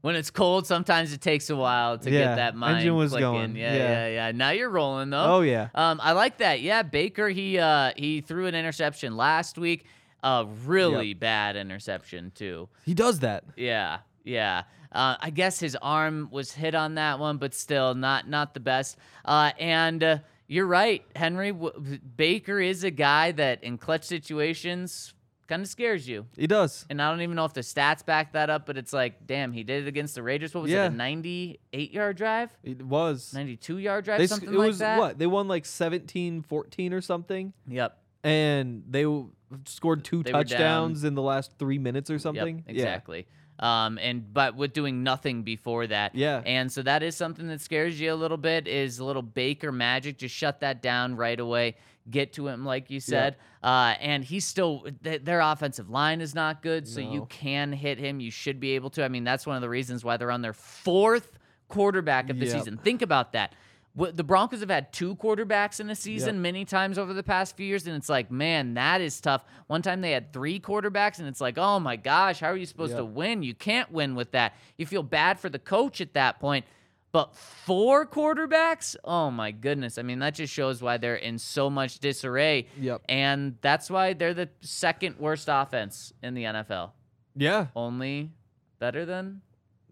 when 0.02 0.14
it's 0.14 0.30
cold, 0.30 0.66
sometimes 0.66 1.12
it 1.12 1.20
takes 1.20 1.50
a 1.50 1.56
while 1.56 1.98
to 1.98 2.10
Yeah, 2.10 2.20
get 2.20 2.36
that 2.36 2.54
mind 2.56 2.78
engine 2.78 2.94
was 2.94 3.10
clicking. 3.10 3.22
going. 3.32 3.56
Yeah, 3.56 3.74
Yeah. 3.74 3.88
yeah, 3.88 4.06
yeah. 4.08 4.32
Now 4.32 4.50
you're 4.50 4.70
rolling 4.70 5.10
though. 5.10 5.24
Oh 5.36 5.40
yeah. 5.42 5.68
Um, 5.74 6.00
I 6.02 6.12
like 6.12 6.38
that. 6.38 6.60
Yeah, 6.62 6.82
Baker. 6.82 7.28
He 7.28 7.58
uh 7.58 7.90
he 7.96 8.20
threw 8.20 8.46
an 8.46 8.54
interception 8.54 9.16
last 9.16 9.58
week. 9.58 9.84
A 10.22 10.46
really 10.66 11.14
bad 11.14 11.56
interception 11.56 12.30
too. 12.34 12.68
He 12.86 12.94
does 12.94 13.18
that. 13.20 13.42
Yeah, 13.56 13.98
yeah. 14.22 14.62
Uh, 14.92 15.16
I 15.20 15.30
guess 15.30 15.60
his 15.60 15.76
arm 15.80 16.28
was 16.30 16.52
hit 16.52 16.74
on 16.74 16.94
that 16.96 17.18
one, 17.18 17.36
but 17.38 17.54
still 17.54 17.94
not 17.94 18.28
not 18.28 18.54
the 18.54 18.60
best. 18.60 18.96
Uh, 19.24 19.52
and 19.58 20.02
uh, 20.02 20.18
you're 20.48 20.66
right, 20.66 21.04
Henry. 21.14 21.52
W- 21.52 21.98
Baker 22.16 22.58
is 22.60 22.82
a 22.84 22.90
guy 22.90 23.32
that 23.32 23.62
in 23.62 23.78
clutch 23.78 24.04
situations 24.04 25.14
kind 25.46 25.62
of 25.62 25.68
scares 25.68 26.08
you. 26.08 26.26
He 26.36 26.46
does. 26.46 26.86
And 26.90 27.02
I 27.02 27.10
don't 27.10 27.22
even 27.22 27.34
know 27.34 27.44
if 27.44 27.52
the 27.52 27.60
stats 27.62 28.04
back 28.06 28.34
that 28.34 28.50
up, 28.50 28.66
but 28.66 28.76
it's 28.78 28.92
like, 28.92 29.26
damn, 29.26 29.50
he 29.52 29.64
did 29.64 29.84
it 29.84 29.88
against 29.88 30.14
the 30.14 30.22
Raiders. 30.22 30.54
What 30.54 30.62
was 30.62 30.70
Yeah. 30.70 30.84
it? 30.84 30.92
A 30.92 30.96
98 30.96 31.92
yard 31.92 32.16
drive, 32.16 32.56
It 32.62 32.82
was. 32.82 33.32
92 33.34 33.78
yard 33.78 34.04
drive, 34.04 34.18
They, 34.18 34.28
something 34.28 34.48
it 34.48 34.54
like 34.54 34.66
was 34.68 34.78
that. 34.78 34.98
what? 35.00 35.18
They 35.18 35.26
won 35.26 35.48
like 35.48 35.64
17-14 35.64 36.92
or 36.92 37.00
something 37.00 37.52
Yep. 37.68 37.98
and 38.22 38.84
they 38.88 39.02
w- 39.02 39.30
scored 39.66 40.04
two 40.04 40.22
They 40.22 40.30
touchdowns 40.30 41.02
in 41.04 41.14
the 41.14 41.22
last 41.22 41.58
3 41.58 41.78
minutes 41.78 42.10
or 42.10 42.18
something. 42.20 42.58
Yep, 42.58 42.76
exactly. 42.76 43.26
Um, 43.60 43.98
and 43.98 44.32
but 44.32 44.56
with 44.56 44.72
doing 44.72 45.02
nothing 45.02 45.42
before 45.42 45.86
that. 45.86 46.14
Yeah. 46.14 46.42
And 46.46 46.72
so 46.72 46.82
that 46.82 47.02
is 47.02 47.14
something 47.14 47.46
that 47.48 47.60
scares 47.60 48.00
you 48.00 48.12
a 48.12 48.14
little 48.16 48.38
bit. 48.38 48.66
Is 48.66 48.98
a 48.98 49.04
little 49.04 49.22
Baker 49.22 49.70
magic. 49.70 50.16
Just 50.18 50.34
shut 50.34 50.60
that 50.60 50.80
down 50.82 51.14
right 51.14 51.38
away. 51.38 51.76
Get 52.10 52.32
to 52.34 52.48
him, 52.48 52.64
like 52.64 52.90
you 52.90 52.98
said. 52.98 53.36
Uh, 53.62 53.94
and 54.00 54.24
he's 54.24 54.46
still 54.46 54.86
th- 55.04 55.22
their 55.22 55.40
offensive 55.40 55.90
line 55.90 56.22
is 56.22 56.34
not 56.34 56.62
good, 56.62 56.88
so 56.88 56.98
you 57.00 57.26
can 57.28 57.72
hit 57.72 57.98
him. 57.98 58.18
You 58.18 58.30
should 58.30 58.58
be 58.58 58.70
able 58.74 58.88
to. 58.90 59.04
I 59.04 59.08
mean, 59.08 59.22
that's 59.22 59.46
one 59.46 59.54
of 59.56 59.62
the 59.62 59.68
reasons 59.68 60.02
why 60.02 60.16
they're 60.16 60.30
on 60.30 60.40
their 60.40 60.54
fourth 60.54 61.38
quarterback 61.68 62.30
of 62.30 62.38
the 62.40 62.46
Yep. 62.46 62.56
season. 62.56 62.76
Think 62.78 63.02
about 63.02 63.32
that. 63.32 63.54
The 63.96 64.22
Broncos 64.24 64.60
have 64.60 64.70
had 64.70 64.92
two 64.92 65.16
quarterbacks 65.16 65.80
in 65.80 65.90
a 65.90 65.96
season 65.96 66.36
Yep. 66.36 66.42
many 66.42 66.64
times 66.64 66.96
over 66.96 67.12
the 67.12 67.22
past 67.24 67.56
few 67.56 67.66
years, 67.66 67.86
and 67.86 67.96
it's 67.96 68.08
like, 68.08 68.30
man, 68.30 68.74
that 68.74 69.00
is 69.00 69.20
tough. 69.20 69.44
One 69.66 69.82
time 69.82 70.00
they 70.00 70.12
had 70.12 70.32
three 70.32 70.60
quarterbacks, 70.60 71.18
and 71.18 71.26
it's 71.26 71.40
like, 71.40 71.58
oh 71.58 71.80
my 71.80 71.96
gosh, 71.96 72.38
how 72.40 72.48
are 72.48 72.56
you 72.56 72.66
supposed 72.66 72.96
to 72.96 73.04
win? 73.04 73.42
You 73.42 73.52
can't 73.54 73.90
win 73.90 74.14
with 74.14 74.30
that. 74.30 74.54
You 74.78 74.86
feel 74.86 75.02
bad 75.02 75.40
for 75.40 75.48
the 75.48 75.58
coach 75.58 76.00
at 76.00 76.14
that 76.14 76.38
point. 76.40 76.64
But 77.12 77.34
four 77.34 78.06
quarterbacks? 78.06 78.94
Oh 79.02 79.32
my 79.32 79.50
goodness. 79.50 79.98
I 79.98 80.02
mean, 80.02 80.20
that 80.20 80.36
just 80.36 80.52
shows 80.52 80.80
why 80.80 80.96
they're 80.96 81.16
in 81.16 81.38
so 81.38 81.68
much 81.68 81.98
disarray. 81.98 82.68
Yep. 82.80 83.02
And 83.08 83.56
that's 83.60 83.90
why 83.90 84.12
they're 84.12 84.32
the 84.34 84.48
second 84.60 85.18
worst 85.18 85.48
offense 85.50 86.12
in 86.22 86.34
the 86.34 86.44
NFL. 86.44 86.92
Yeah. 87.34 87.66
Only 87.74 88.30
better 88.78 89.04
than 89.04 89.40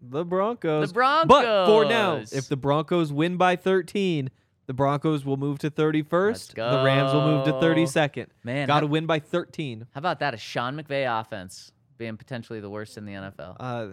The 0.01 0.25
Broncos. 0.25 0.89
The 0.89 0.93
Broncos. 0.93 1.27
But 1.27 1.65
for 1.65 1.85
now, 1.85 2.23
if 2.31 2.47
the 2.47 2.57
Broncos 2.57 3.11
win 3.11 3.37
by 3.37 3.55
13, 3.55 4.29
the 4.67 4.73
Broncos 4.73 5.25
will 5.25 5.37
move 5.37 5.59
to 5.59 5.71
31st. 5.71 6.27
Let's 6.27 6.47
The 6.49 6.83
Rams 6.85 7.13
will 7.13 7.25
move 7.25 7.45
to 7.45 7.53
32nd. 7.53 8.27
Man, 8.43 8.67
Got 8.67 8.81
to 8.81 8.87
win 8.87 9.05
by 9.07 9.19
13. 9.19 9.87
How 9.91 9.97
about 9.97 10.19
that? 10.19 10.33
A 10.33 10.37
Sean 10.37 10.75
McVay 10.79 11.19
offense 11.19 11.71
being 11.97 12.17
potentially 12.17 12.59
the 12.59 12.69
worst 12.69 12.97
in 12.97 13.05
the 13.05 13.13
NFL. 13.13 13.55
Uh, 13.59 13.87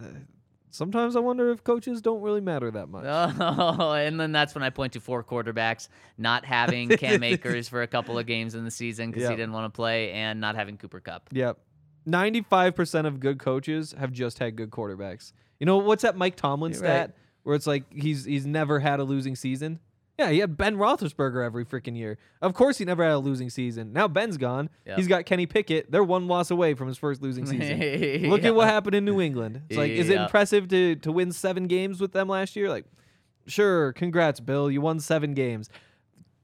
sometimes 0.71 1.16
I 1.16 1.21
wonder 1.21 1.51
if 1.51 1.64
coaches 1.64 2.03
don't 2.03 2.21
really 2.21 2.42
matter 2.42 2.71
that 2.71 2.88
much. 2.88 3.05
Oh, 3.07 3.92
and 3.99 4.21
then 4.21 4.33
that's 4.33 4.55
when 4.55 4.62
I 4.62 4.71
point 4.71 4.92
to 4.92 5.01
four 5.01 5.25
quarterbacks 5.25 5.88
not 6.19 6.45
having 6.45 6.88
Cam 6.99 7.23
Akers 7.23 7.69
for 7.69 7.83
a 7.83 7.87
couple 7.87 8.19
of 8.19 8.27
games 8.27 8.55
in 8.55 8.64
the 8.64 8.71
season 8.71 9.11
because 9.11 9.29
he 9.29 9.35
didn't 9.35 9.53
want 9.53 9.73
to 9.73 9.75
play, 9.75 10.12
and 10.12 10.40
not 10.40 10.57
having 10.57 10.77
Cooper 10.77 11.01
Kupp. 11.01 11.31
Yep. 11.33 11.59
95% 12.07 13.07
of 13.07 13.19
good 13.19 13.38
coaches 13.38 13.95
have 13.99 14.12
just 14.12 14.38
had 14.38 14.57
good 14.57 14.71
quarterbacks. 14.71 15.33
You 15.59 15.66
know, 15.66 15.79
what's 15.79 16.03
that 16.03 16.16
Mike 16.16 16.37
Tomlin 16.37 16.73
You're 16.73 16.79
stat 16.79 17.09
right. 17.09 17.16
where 17.42 17.55
it's 17.57 17.66
like 17.66 17.92
he's 17.92 18.25
he's 18.25 18.47
never 18.47 18.81
had 18.81 19.01
a 19.01 19.05
losing 19.05 19.37
season? 19.37 19.81
Yeah, 20.19 20.31
he 20.31 20.38
had 20.38 20.57
Ben 20.57 20.77
Roethlisberger 20.77 21.45
every 21.45 21.66
freaking 21.66 21.95
year. 21.97 22.16
Of 22.40 22.55
course, 22.55 22.79
he 22.79 22.87
never 22.87 23.05
had 23.05 23.12
a 23.12 23.19
losing 23.19 23.51
season. 23.51 23.92
Now 23.92 24.09
Ben's 24.09 24.38
gone. 24.38 24.71
Yep. 24.87 24.97
He's 24.97 25.09
got 25.09 25.27
Kenny 25.27 25.45
Pickett. 25.45 25.90
They're 25.90 26.03
one 26.03 26.27
loss 26.27 26.51
away 26.51 26.73
from 26.73 26.88
his 26.88 26.97
first 26.97 27.21
losing 27.21 27.45
season. 27.45 27.79
Look 28.31 28.45
at 28.45 28.55
what 28.55 28.66
happened 28.66 28.95
in 28.95 29.05
New 29.05 29.21
England. 29.21 29.62
It's 29.69 29.77
like, 29.77 29.90
is 29.90 30.09
it 30.09 30.19
impressive 30.19 30.69
to 30.69 30.97
to 30.97 31.12
win 31.12 31.33
seven 31.33 31.66
games 31.66 32.01
with 32.01 32.12
them 32.12 32.29
last 32.29 32.57
year? 32.57 32.71
Like, 32.71 32.87
sure, 33.47 33.92
congrats, 33.92 34.40
Bill. 34.40 34.71
You 34.71 34.81
won 34.81 35.01
seven 35.01 35.35
games. 35.35 35.69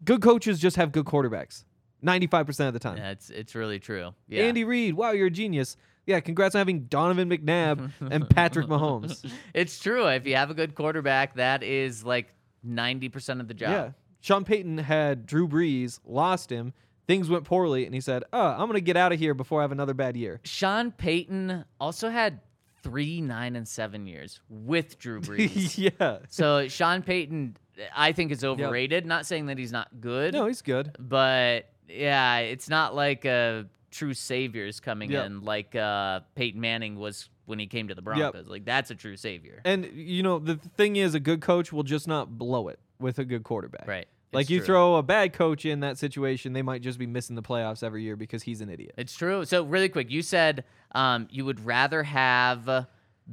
Good 0.05 0.21
coaches 0.21 0.59
just 0.59 0.77
have 0.77 0.93
good 0.93 1.07
quarterbacks. 1.07 1.65
Ninety-five 2.03 2.47
percent 2.47 2.69
of 2.69 2.75
the 2.75 2.81
time. 2.81 2.99
Yeah, 2.99 3.11
it's 3.11 3.31
it's 3.31 3.55
really 3.55 3.79
true. 3.79 4.13
Yeah. 4.29 4.45
Andy 4.45 4.65
Reid, 4.65 4.95
wow, 4.95 5.13
you're 5.13 5.29
a 5.29 5.31
genius. 5.31 5.77
Yeah, 6.05 6.19
congrats 6.21 6.55
on 6.57 6.59
having 6.59 6.81
Donovan 6.87 7.31
McNabb 7.31 7.93
and 8.01 8.29
Patrick 8.29 8.67
Mahomes. 8.67 9.25
it's 9.55 9.79
true. 9.79 10.07
If 10.09 10.27
you 10.27 10.35
have 10.35 10.51
a 10.51 10.55
good 10.55 10.75
quarterback, 10.75 11.37
that 11.37 11.63
is 11.63 12.05
like 12.05 12.35
ninety 12.65 13.09
percent 13.09 13.41
of 13.41 13.47
the 13.49 13.55
job. 13.55 13.71
Yeah. 13.71 13.91
Sean 14.21 14.45
Payton 14.45 14.79
had 14.79 15.27
Drew 15.27 15.47
Brees, 15.49 15.99
lost 16.05 16.51
him, 16.51 16.73
things 17.07 17.29
went 17.29 17.45
poorly, 17.45 17.85
and 17.87 17.95
he 17.95 18.01
said, 18.01 18.25
Oh, 18.33 18.41
I'm 18.47 18.67
gonna 18.67 18.81
get 18.81 18.97
out 18.97 19.13
of 19.13 19.19
here 19.19 19.35
before 19.35 19.61
I 19.61 19.65
have 19.65 19.73
another 19.73 19.95
bad 19.95 20.17
year. 20.17 20.41
Sean 20.45 20.91
Payton 20.93 21.65
also 21.81 22.09
had 22.09 22.41
three, 22.83 23.21
nine, 23.21 23.55
and 23.57 23.67
seven 23.67 24.07
years 24.07 24.41
with 24.49 24.99
Drew 24.99 25.21
Brees. 25.23 25.77
yeah. 25.79 26.19
so 26.29 26.67
Sean 26.69 27.03
Payton, 27.03 27.57
I 27.97 28.13
think, 28.13 28.33
is 28.33 28.45
overrated. 28.45 29.07
Not 29.07 29.27
saying 29.27 29.47
that 29.47 29.59
he's 29.59 29.73
not 29.73 30.01
good. 30.01 30.35
No, 30.35 30.47
he's 30.47 30.63
good. 30.63 30.97
but 30.99 31.69
yeah, 31.93 32.39
it's 32.39 32.69
not 32.69 32.95
like 32.95 33.25
a 33.25 33.67
true 33.91 34.15
saviors 34.15 34.81
coming 34.81 35.11
Yeah. 35.11 35.25
in 35.27 35.43
like 35.43 35.75
uh, 35.77 36.21
Peyton 36.35 36.61
Manning 36.61 36.97
was 36.99 37.29
when 37.45 37.59
he 37.59 37.67
came 37.67 37.89
to 37.89 37.95
the 37.95 38.03
Broncos. 38.03 38.47
Like 38.47 38.65
that's 38.65 38.91
a 38.91 38.95
true 38.95 39.17
savior. 39.17 39.61
And 39.65 39.85
you 39.95 40.23
know, 40.23 40.39
the 40.39 40.57
thing 40.77 40.97
is, 40.97 41.15
a 41.15 41.21
good 41.21 41.41
coach 41.43 41.73
will 41.73 41.83
just 41.83 42.09
not 42.09 42.39
blow 42.39 42.69
it 42.69 42.79
with 42.99 43.19
a 43.19 43.25
good 43.25 43.43
quarterback. 43.45 43.87
Right. 43.87 44.07
Like 44.33 44.45
It's 44.45 44.51
you 44.51 44.59
true. 44.61 44.67
throw 44.67 44.95
a 44.97 45.03
bad 45.03 45.35
coach 45.35 45.67
in 45.67 45.81
that 45.81 45.99
situation, 45.99 46.55
they 46.55 46.63
might 46.63 46.81
just 46.81 46.99
be 46.99 47.07
missing 47.07 47.37
the 47.37 47.43
playoffs 47.43 47.83
every 47.83 48.03
year 48.03 48.17
because 48.17 48.43
he's 48.45 48.63
an 48.63 48.71
idiot. 48.71 48.95
It's 48.97 49.15
true. 49.15 49.45
So 49.45 49.63
really 49.65 49.91
quick, 49.91 50.11
you 50.11 50.23
said 50.23 50.65
um, 50.95 51.29
you 51.31 51.45
would 51.45 51.67
rather 51.67 52.03
have 52.03 52.87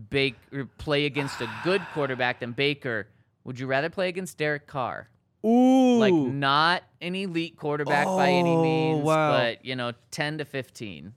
Baker 0.10 0.66
play 0.78 1.06
against 1.06 1.40
a 1.42 1.50
good 1.64 1.82
quarterback 1.94 2.40
than 2.42 2.52
Baker. 2.52 3.08
Would 3.46 3.60
you 3.60 3.68
rather 3.68 3.90
play 3.90 4.10
against 4.10 4.38
Derek 4.38 4.68
Carr? 4.68 5.08
Ooh. 5.46 6.00
Like 6.00 6.14
not 6.14 6.84
an 7.02 7.16
elite 7.16 7.56
quarterback 7.58 8.06
by 8.06 8.30
any 8.30 8.50
Oh, 8.50 8.62
means, 8.64 9.04
wow. 9.04 9.32
but 9.38 9.64
you 9.66 9.76
know, 9.76 9.94
ten 10.12 10.38
to 10.40 10.46
fifteen. 10.46 11.14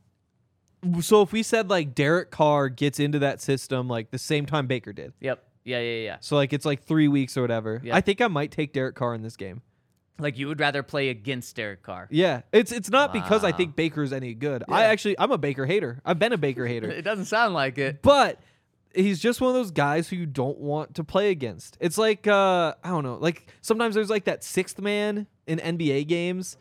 so 1.00 1.22
if 1.22 1.32
we 1.32 1.42
said 1.42 1.70
like 1.70 1.94
Derek 1.94 2.30
Carr 2.30 2.68
gets 2.68 2.98
into 3.00 3.18
that 3.20 3.40
system 3.40 3.88
like 3.88 4.10
the 4.10 4.18
same 4.18 4.46
time 4.46 4.66
Baker 4.66 4.92
did. 4.92 5.12
Yep. 5.20 5.42
Yeah, 5.64 5.78
yeah, 5.78 6.00
yeah. 6.04 6.16
So 6.20 6.34
like 6.36 6.52
it's 6.52 6.64
like 6.64 6.82
three 6.82 7.08
weeks 7.08 7.36
or 7.36 7.42
whatever. 7.42 7.80
Yeah. 7.84 7.94
I 7.96 8.00
think 8.00 8.20
I 8.20 8.26
might 8.28 8.50
take 8.50 8.72
Derek 8.72 8.96
Carr 8.96 9.14
in 9.14 9.22
this 9.22 9.36
game. 9.36 9.62
Like 10.18 10.38
you 10.38 10.46
would 10.48 10.60
rather 10.60 10.82
play 10.82 11.08
against 11.08 11.56
Derek 11.56 11.82
Carr. 11.82 12.06
Yeah. 12.10 12.42
It's 12.52 12.70
it's 12.72 12.90
not 12.90 13.12
because 13.12 13.44
I 13.44 13.52
think 13.52 13.76
Baker's 13.76 14.12
any 14.12 14.34
good. 14.34 14.62
I 14.68 14.84
actually 14.84 15.16
I'm 15.18 15.30
a 15.32 15.38
Baker 15.38 15.66
hater. 15.66 16.00
I've 16.04 16.18
been 16.18 16.32
a 16.32 16.38
Baker 16.38 16.66
hater. 16.66 16.88
It 16.92 17.02
doesn't 17.02 17.24
sound 17.26 17.54
like 17.54 17.78
it. 17.78 18.02
but 18.02 18.40
he's 18.94 19.20
just 19.20 19.40
one 19.40 19.48
of 19.48 19.54
those 19.54 19.70
guys 19.70 20.08
who 20.08 20.16
you 20.16 20.26
don't 20.26 20.58
want 20.58 20.94
to 20.96 21.04
play 21.04 21.30
against. 21.30 21.76
It's 21.80 21.98
like 21.98 22.26
uh 22.26 22.74
I 22.82 22.88
don't 22.90 23.04
know, 23.04 23.16
like 23.20 23.46
sometimes 23.60 23.94
there's 23.94 24.10
like 24.10 24.24
that 24.24 24.42
sixth 24.44 24.80
man 24.80 25.26
in 25.46 25.58
NBA 25.58 26.06
games. 26.08 26.56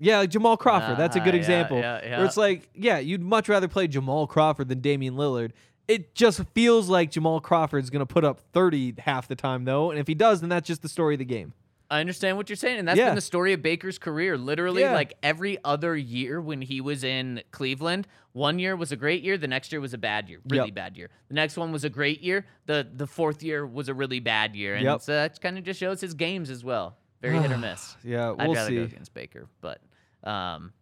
Yeah, 0.00 0.18
like 0.18 0.30
Jamal 0.30 0.56
Crawford. 0.56 0.98
That's 0.98 1.16
a 1.16 1.20
Ah, 1.20 1.24
good 1.24 1.34
yeah, 1.34 1.40
example. 1.40 1.78
yeah, 1.78 2.00
yeah. 2.02 2.16
Where 2.18 2.26
it's 2.26 2.36
like, 2.36 2.68
yeah, 2.74 2.98
you'd 2.98 3.22
much 3.22 3.48
rather 3.48 3.68
play 3.68 3.86
Jamal 3.86 4.26
Crawford 4.26 4.68
than 4.68 4.80
Damian 4.80 5.14
Lillard. 5.14 5.52
It 5.86 6.14
just 6.14 6.42
feels 6.54 6.88
like 6.88 7.10
Jamal 7.12 7.40
Crawford's 7.40 7.90
going 7.90 8.00
to 8.00 8.12
put 8.12 8.24
up 8.24 8.40
30 8.52 8.94
half 8.98 9.28
the 9.28 9.36
time, 9.36 9.64
though. 9.64 9.90
And 9.90 10.00
if 10.00 10.06
he 10.08 10.14
does, 10.14 10.40
then 10.40 10.50
that's 10.50 10.66
just 10.66 10.82
the 10.82 10.88
story 10.88 11.14
of 11.14 11.18
the 11.20 11.24
game. 11.24 11.52
I 11.94 12.00
understand 12.00 12.36
what 12.36 12.48
you're 12.48 12.56
saying, 12.56 12.78
and 12.78 12.88
that's 12.88 12.98
Yeah. 12.98 13.06
been 13.10 13.14
the 13.14 13.20
story 13.20 13.52
of 13.52 13.62
Baker's 13.62 13.98
career. 13.98 14.36
Literally, 14.36 14.82
Yeah. 14.82 14.92
like 14.92 15.14
every 15.22 15.58
other 15.64 15.96
year 15.96 16.40
when 16.40 16.60
he 16.62 16.80
was 16.80 17.04
in 17.04 17.42
Cleveland, 17.52 18.06
one 18.32 18.58
year 18.58 18.74
was 18.76 18.90
a 18.92 18.96
great 18.96 19.22
year, 19.22 19.38
the 19.38 19.46
next 19.48 19.70
year 19.72 19.80
was 19.80 19.94
a 19.94 19.98
bad 19.98 20.28
year, 20.28 20.40
really 20.48 20.66
Yep. 20.68 20.74
bad 20.74 20.96
year. 20.96 21.10
The 21.28 21.34
next 21.34 21.56
one 21.56 21.70
was 21.72 21.84
a 21.84 21.90
great 21.90 22.20
year, 22.20 22.46
the 22.66 22.86
the 22.94 23.06
fourth 23.06 23.42
year 23.42 23.66
was 23.66 23.88
a 23.88 23.94
really 23.94 24.20
bad 24.20 24.56
year, 24.56 24.74
and 24.74 24.84
Yep. 24.84 25.00
so 25.02 25.12
that 25.12 25.40
kind 25.40 25.56
of 25.56 25.64
just 25.64 25.78
shows 25.80 26.00
his 26.00 26.14
games 26.14 26.50
as 26.50 26.64
well. 26.64 26.96
Very 27.22 27.38
hit 27.38 27.52
or 27.52 27.58
miss. 27.68 27.96
Yeah, 28.02 28.30
I'd 28.38 28.46
we'll 28.48 28.54
rather 28.56 28.68
see. 28.68 28.76
go 28.76 28.82
against 28.82 29.14
Baker, 29.14 29.46
but 29.60 29.80
um, 30.24 30.72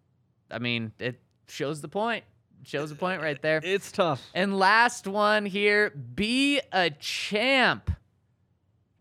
I 0.51 0.59
mean, 0.61 0.93
it 0.99 1.21
shows 1.47 1.81
the 1.83 1.89
point. 1.89 2.25
Shows 2.65 2.91
the 2.91 2.97
point 2.97 3.21
right 3.21 3.41
there. 3.43 3.61
It's 3.63 3.91
tough. 3.91 4.25
And 4.35 4.57
last 4.57 5.07
one 5.09 5.45
here, 5.47 5.91
be 5.91 6.61
a 6.73 6.91
champ. 6.91 7.91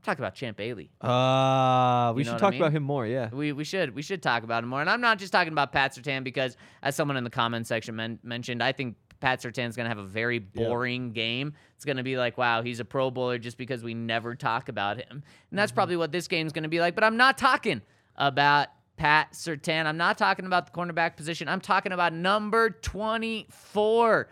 Talk 0.04 0.18
about 0.18 0.34
Champ 0.34 0.58
Bailey. 0.58 0.89
Uh, 0.99 2.12
we 2.16 2.24
You 2.24 2.26
know 2.26 2.32
should 2.32 2.34
what 2.34 2.36
I 2.36 2.39
talk 2.39 2.52
mean? 2.54 2.62
about 2.62 2.72
him 2.74 2.84
more. 2.84 3.06
Yeah. 3.06 3.30
We, 3.32 3.52
we 3.54 3.64
should 3.64 3.93
we 3.95 4.02
should 4.02 4.24
talk 4.24 4.43
about 4.43 4.64
him 4.64 4.70
more. 4.70 4.82
And 4.82 4.89
I'm 4.89 5.02
not 5.02 5.20
just 5.20 5.32
talking 5.32 5.54
about 5.54 5.72
Pat 5.72 5.93
Surtain 5.95 6.24
because, 6.24 6.58
as 6.82 6.95
someone 6.95 7.18
in 7.18 7.24
the 7.24 7.30
comment 7.30 7.68
section 7.68 7.95
men- 7.95 8.20
mentioned, 8.24 8.64
I 8.64 8.72
think 8.72 8.95
Pat 9.20 9.41
Surtain's 9.41 9.76
going 9.76 9.86
to 9.86 9.89
have 9.89 9.99
a 9.99 10.04
very 10.08 10.39
boring 10.39 11.12
game. 11.12 11.54
It's 11.76 11.86
going 11.86 11.97
to 11.97 12.04
be 12.04 12.18
like, 12.18 12.38
wow, 12.39 12.64
he's 12.64 12.80
a 12.80 12.86
Pro 12.86 13.12
Bowler 13.12 13.38
just 13.38 13.58
because 13.58 13.84
we 13.84 13.93
never 13.93 14.34
talk 14.34 14.70
about 14.70 14.97
him. 14.97 15.06
And 15.12 15.22
Mm-hmm. 15.22 15.56
that's 15.58 15.72
probably 15.72 15.95
what 15.97 16.12
this 16.12 16.28
game's 16.28 16.52
going 16.54 16.64
to 16.64 16.70
be 16.70 16.80
like. 16.80 16.95
But 16.95 17.04
I'm 17.04 17.18
not 17.18 17.38
talking 17.38 17.82
about 18.16 18.70
Pat 18.97 19.34
Surtain. 19.34 19.86
I'm 19.86 19.97
not 19.97 20.18
talking 20.18 20.45
about 20.47 20.66
the 20.66 20.72
cornerback 20.72 21.16
position. 21.16 21.47
I'm 21.47 21.62
talking 21.62 21.91
about 21.91 22.14
number 22.14 22.72
24. 22.72 24.28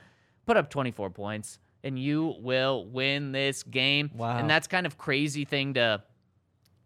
Put 0.46 0.58
up 0.58 0.70
24 0.70 1.10
points 1.12 1.60
and 1.84 1.98
you 1.98 2.36
will 2.40 2.86
win 2.86 3.32
this 3.32 3.64
game. 3.64 4.12
Wow. 4.16 4.38
And 4.38 4.50
that's 4.50 4.68
kind 4.68 4.86
of 4.86 4.98
crazy 4.98 5.46
thing 5.46 5.76
to 5.76 6.04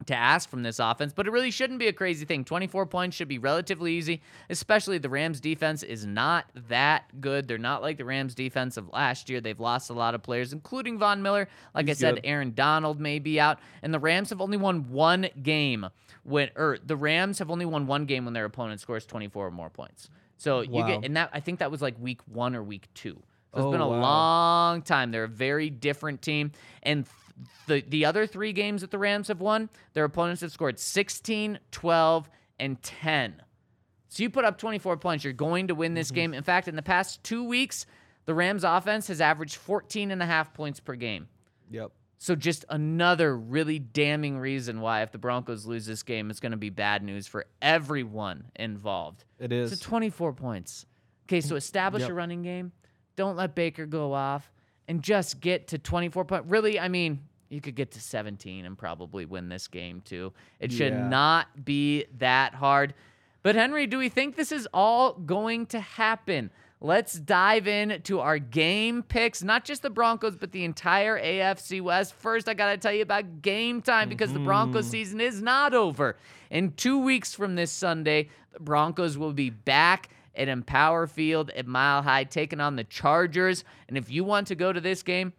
to 0.07 0.15
ask 0.15 0.49
from 0.49 0.63
this 0.63 0.79
offense, 0.79 1.13
but 1.13 1.27
it 1.27 1.31
really 1.31 1.51
shouldn't 1.51 1.79
be 1.79 1.87
a 1.87 1.93
crazy 1.93 2.25
thing. 2.25 2.43
24 2.43 2.87
points 2.87 3.15
should 3.15 3.29
be 3.29 3.37
relatively 3.37 3.93
easy, 3.93 4.21
especially 4.49 4.97
the 4.97 5.07
Rams 5.07 5.39
defense 5.39 5.81
is 5.81 6.05
not 6.05 6.45
that 6.67 7.21
good. 7.21 7.47
They're 7.47 7.57
not 7.57 7.81
like 7.81 7.97
the 7.97 8.03
Rams 8.03 8.35
defense 8.35 8.75
of 8.75 8.89
last 8.89 9.29
year. 9.29 9.39
They've 9.39 9.59
lost 9.59 9.89
a 9.89 9.93
lot 9.93 10.13
of 10.13 10.21
players, 10.21 10.51
including 10.51 10.97
Von 10.99 11.21
Miller. 11.21 11.47
Like 11.73 11.87
He's 11.87 12.03
I 12.03 12.07
said, 12.07 12.15
good. 12.15 12.25
Aaron 12.25 12.53
Donald 12.53 12.99
may 12.99 13.19
be 13.19 13.39
out, 13.39 13.59
and 13.81 13.93
the 13.93 13.99
Rams 13.99 14.29
have 14.31 14.41
only 14.41 14.57
won 14.57 14.89
one 14.91 15.29
game 15.41 15.87
when 16.23 16.49
or 16.57 16.79
the 16.85 16.97
Rams 16.97 17.39
have 17.39 17.49
only 17.49 17.65
won 17.65 17.87
one 17.87 18.05
game 18.05 18.25
when 18.25 18.33
their 18.33 18.45
opponent 18.45 18.81
scores 18.81 19.05
24 19.05 19.47
or 19.47 19.51
more 19.51 19.69
points. 19.69 20.09
So 20.35 20.61
you 20.61 20.69
Wow. 20.71 20.87
get 20.87 21.05
and 21.05 21.15
that 21.15 21.29
I 21.31 21.39
think 21.39 21.59
that 21.59 21.71
was 21.71 21.81
like 21.81 21.95
week 21.97 22.19
1 22.27 22.55
or 22.55 22.63
week 22.63 22.87
2. 22.95 23.21
So 23.53 23.59
it's 23.59 23.65
Oh, 23.67 23.71
been 23.71 23.81
a 23.81 23.87
wow. 23.87 24.01
long 24.01 24.81
time. 24.81 25.11
They're 25.11 25.25
a 25.25 25.27
very 25.27 25.69
different 25.69 26.21
team. 26.21 26.51
And 26.81 27.05
th- 27.67 27.85
the 27.85 27.89
the 27.89 28.05
other 28.05 28.25
three 28.25 28.51
games 28.53 28.81
that 28.81 28.91
the 28.91 28.97
Rams 28.97 29.27
have 29.27 29.41
won, 29.41 29.69
their 29.93 30.05
opponents 30.05 30.41
have 30.41 30.51
scored 30.51 30.79
16, 30.79 31.59
12, 31.71 32.29
and 32.59 32.81
10. 32.81 33.41
So 34.09 34.23
you 34.23 34.29
put 34.29 34.45
up 34.45 34.57
24 34.57 34.97
points, 34.97 35.23
you're 35.23 35.33
going 35.33 35.67
to 35.67 35.75
win 35.75 35.93
this 35.93 36.07
Mm-hmm. 36.07 36.15
game. 36.15 36.33
In 36.33 36.43
fact, 36.43 36.67
in 36.67 36.75
the 36.75 36.81
past 36.83 37.23
two 37.23 37.43
weeks, 37.43 37.85
the 38.25 38.33
Rams 38.33 38.63
offense 38.63 39.07
has 39.07 39.21
averaged 39.21 39.55
14 39.55 40.11
and 40.11 40.21
a 40.21 40.25
half 40.25 40.53
points 40.53 40.79
per 40.79 40.95
game. 40.95 41.27
Yep. 41.69 41.91
So 42.19 42.35
just 42.35 42.63
another 42.69 43.35
really 43.37 43.79
damning 43.79 44.37
reason 44.39 44.79
why 44.81 45.01
if 45.01 45.11
the 45.11 45.17
Broncos 45.17 45.65
lose 45.65 45.85
this 45.85 46.03
game, 46.03 46.29
it's 46.31 46.39
going 46.39 46.51
to 46.53 46.57
be 46.57 46.69
bad 46.69 47.03
news 47.03 47.27
for 47.27 47.45
everyone 47.61 48.45
involved. 48.55 49.25
It 49.39 49.51
is. 49.51 49.77
So 49.79 49.85
24 49.89 50.33
points. 50.33 50.85
Okay, 51.27 51.41
so 51.41 51.55
establish 51.55 52.01
Yep. 52.01 52.09
a 52.11 52.13
running 52.13 52.41
game. 52.41 52.71
Don't 53.15 53.35
let 53.35 53.55
Baker 53.55 53.85
go 53.85 54.13
off 54.13 54.51
and 54.87 55.01
just 55.01 55.39
get 55.39 55.67
to 55.69 55.77
24 55.77 56.25
points. 56.25 56.49
Really, 56.49 56.79
I 56.79 56.87
mean, 56.87 57.21
you 57.49 57.61
could 57.61 57.75
get 57.75 57.91
to 57.91 58.01
17 58.01 58.65
and 58.65 58.77
probably 58.77 59.25
win 59.25 59.49
this 59.49 59.67
game 59.67 60.01
too. 60.01 60.33
It 60.59 60.71
should 60.71 60.93
Yeah. 60.93 61.07
not 61.07 61.63
be 61.63 62.05
that 62.17 62.55
hard. 62.55 62.93
But 63.43 63.55
Henry, 63.55 63.87
do 63.87 63.97
we 63.97 64.09
think 64.09 64.35
this 64.35 64.51
is 64.51 64.67
all 64.73 65.13
going 65.13 65.67
to 65.67 65.79
happen? 65.79 66.49
Let's 66.79 67.13
dive 67.13 67.67
in 67.67 68.01
to 68.03 68.19
our 68.19 68.39
game 68.39 69.03
picks, 69.03 69.41
not 69.41 69.63
just 69.63 69.83
the 69.83 69.89
Broncos, 69.89 70.35
but 70.35 70.51
the 70.51 70.65
entire 70.65 71.17
AFC 71.17 71.79
West. 71.79 72.13
First, 72.13 72.49
I 72.49 72.53
got 72.53 72.71
to 72.71 72.77
tell 72.77 72.91
you 72.91 73.03
about 73.03 73.41
game 73.41 73.81
time 73.81 74.09
because 74.09 74.33
the 74.33 74.39
Broncos 74.39 74.85
mm-hmm. 74.85 74.91
season 74.91 75.21
is 75.21 75.41
not 75.41 75.73
over. 75.73 76.17
In 76.49 76.73
two 76.73 76.97
weeks 76.97 77.33
from 77.33 77.55
this 77.55 77.71
Sunday, 77.71 78.29
the 78.51 78.59
Broncos 78.59 79.17
will 79.17 79.31
be 79.31 79.49
back 79.49 80.09
at 80.35 80.47
Empower 80.47 81.07
Field 81.07 81.49
at 81.51 81.67
Mile 81.67 82.01
High 82.01 82.23
taking 82.23 82.59
on 82.59 82.75
the 82.75 82.83
Chargers. 82.83 83.63
And 83.87 83.97
if 83.97 84.09
you 84.09 84.23
want 84.23 84.47
to 84.47 84.55
go 84.55 84.73
to 84.73 84.81
this 84.81 85.03
game, 85.03 85.33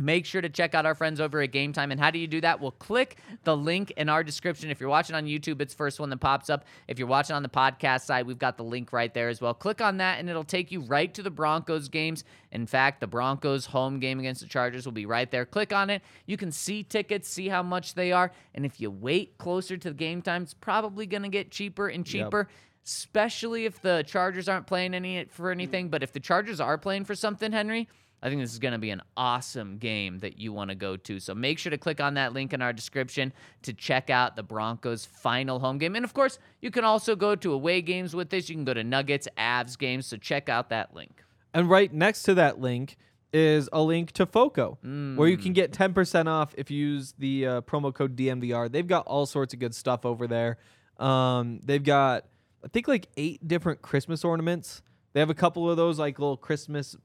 Make 0.00 0.24
sure 0.24 0.40
to 0.40 0.48
check 0.48 0.74
out 0.74 0.86
our 0.86 0.94
friends 0.94 1.20
over 1.20 1.42
at 1.42 1.52
Game 1.52 1.72
Time. 1.72 1.90
And 1.92 2.00
how 2.00 2.10
do 2.10 2.18
you 2.18 2.26
do 2.26 2.40
that? 2.40 2.58
Well, 2.58 2.70
click 2.70 3.18
the 3.44 3.56
link 3.56 3.92
in 3.92 4.08
our 4.08 4.24
description. 4.24 4.70
If 4.70 4.80
you're 4.80 4.88
watching 4.88 5.14
on 5.14 5.26
YouTube, 5.26 5.60
it's 5.60 5.74
first 5.74 6.00
one 6.00 6.08
that 6.08 6.16
pops 6.18 6.48
up. 6.48 6.64
If 6.88 6.98
you're 6.98 7.06
watching 7.06 7.36
on 7.36 7.42
the 7.42 7.50
podcast 7.50 8.02
side, 8.02 8.26
we've 8.26 8.38
got 8.38 8.56
the 8.56 8.64
link 8.64 8.92
right 8.94 9.12
there 9.12 9.28
as 9.28 9.40
well. 9.40 9.52
Click 9.52 9.82
on 9.82 9.98
that, 9.98 10.18
and 10.18 10.30
it'll 10.30 10.42
take 10.42 10.72
you 10.72 10.80
right 10.80 11.12
to 11.12 11.22
the 11.22 11.30
Broncos 11.30 11.88
games. 11.88 12.24
In 12.50 12.66
fact, 12.66 13.00
the 13.00 13.06
Broncos 13.06 13.66
home 13.66 14.00
game 14.00 14.18
against 14.18 14.40
the 14.40 14.48
Chargers 14.48 14.86
will 14.86 14.92
be 14.92 15.06
right 15.06 15.30
there. 15.30 15.44
Click 15.44 15.72
on 15.72 15.90
it. 15.90 16.02
You 16.24 16.38
can 16.38 16.50
see 16.50 16.82
tickets, 16.82 17.28
see 17.28 17.48
how 17.48 17.62
much 17.62 17.94
they 17.94 18.10
are. 18.10 18.32
And 18.54 18.64
if 18.64 18.80
you 18.80 18.90
wait 18.90 19.36
closer 19.36 19.76
to 19.76 19.88
the 19.90 19.94
game 19.94 20.22
time, 20.22 20.44
it's 20.44 20.54
probably 20.54 21.04
going 21.04 21.24
to 21.24 21.28
get 21.28 21.50
cheaper 21.50 21.88
and 21.88 22.06
cheaper 22.06 22.48
especially 22.84 23.64
if 23.66 23.80
the 23.80 24.04
Chargers 24.06 24.48
aren't 24.48 24.66
playing 24.66 24.94
any 24.94 25.24
for 25.30 25.50
anything. 25.50 25.88
But 25.88 26.02
if 26.02 26.12
the 26.12 26.20
Chargers 26.20 26.60
are 26.60 26.78
playing 26.78 27.04
for 27.04 27.14
something, 27.14 27.52
Henry, 27.52 27.88
I 28.22 28.28
think 28.28 28.40
this 28.42 28.52
is 28.52 28.58
going 28.58 28.72
to 28.72 28.78
be 28.78 28.90
an 28.90 29.00
awesome 29.16 29.78
game 29.78 30.18
that 30.18 30.38
you 30.38 30.52
want 30.52 30.68
to 30.70 30.74
go 30.74 30.96
to. 30.96 31.20
So 31.20 31.34
make 31.34 31.58
sure 31.58 31.70
to 31.70 31.78
click 31.78 32.00
on 32.00 32.14
that 32.14 32.32
link 32.34 32.52
in 32.52 32.60
our 32.60 32.72
description 32.72 33.32
to 33.62 33.72
check 33.72 34.10
out 34.10 34.36
the 34.36 34.42
Broncos' 34.42 35.06
final 35.06 35.58
home 35.58 35.78
game. 35.78 35.96
And 35.96 36.04
of 36.04 36.12
course, 36.12 36.38
you 36.60 36.70
can 36.70 36.84
also 36.84 37.16
go 37.16 37.34
to 37.36 37.52
away 37.52 37.80
games 37.80 38.14
with 38.14 38.28
this. 38.30 38.48
You 38.50 38.56
can 38.56 38.64
go 38.64 38.74
to 38.74 38.84
Nuggets, 38.84 39.26
Avs 39.38 39.78
games. 39.78 40.06
So 40.06 40.16
check 40.18 40.48
out 40.48 40.68
that 40.68 40.94
link. 40.94 41.22
And 41.54 41.68
right 41.70 41.92
next 41.92 42.24
to 42.24 42.34
that 42.34 42.60
link 42.60 42.96
is 43.32 43.68
a 43.72 43.80
link 43.80 44.10
to 44.12 44.26
FOCO, 44.26 44.78
where 44.82 45.28
you 45.28 45.38
Mm. 45.38 45.42
can 45.42 45.52
get 45.52 45.72
10% 45.72 46.26
off 46.28 46.52
if 46.58 46.70
you 46.70 46.78
use 46.86 47.14
the 47.18 47.46
uh, 47.46 47.60
promo 47.62 47.94
code 47.94 48.16
DNVR. 48.16 48.70
They've 48.70 48.86
got 48.86 49.06
all 49.06 49.24
sorts 49.24 49.54
of 49.54 49.60
good 49.60 49.74
stuff 49.74 50.04
over 50.04 50.26
there. 50.26 50.58
Um, 50.98 51.60
they've 51.64 51.82
got, 51.82 52.24
I 52.64 52.68
think, 52.68 52.88
like 52.88 53.08
eight 53.16 53.46
different 53.46 53.82
Christmas 53.82 54.24
ornaments. 54.24 54.82
They 55.12 55.20
have 55.20 55.30
a 55.30 55.34
couple 55.34 55.68
of 55.70 55.76
those, 55.76 55.98
like 55.98 56.18
little 56.18 56.36
Christmas. 56.36 56.96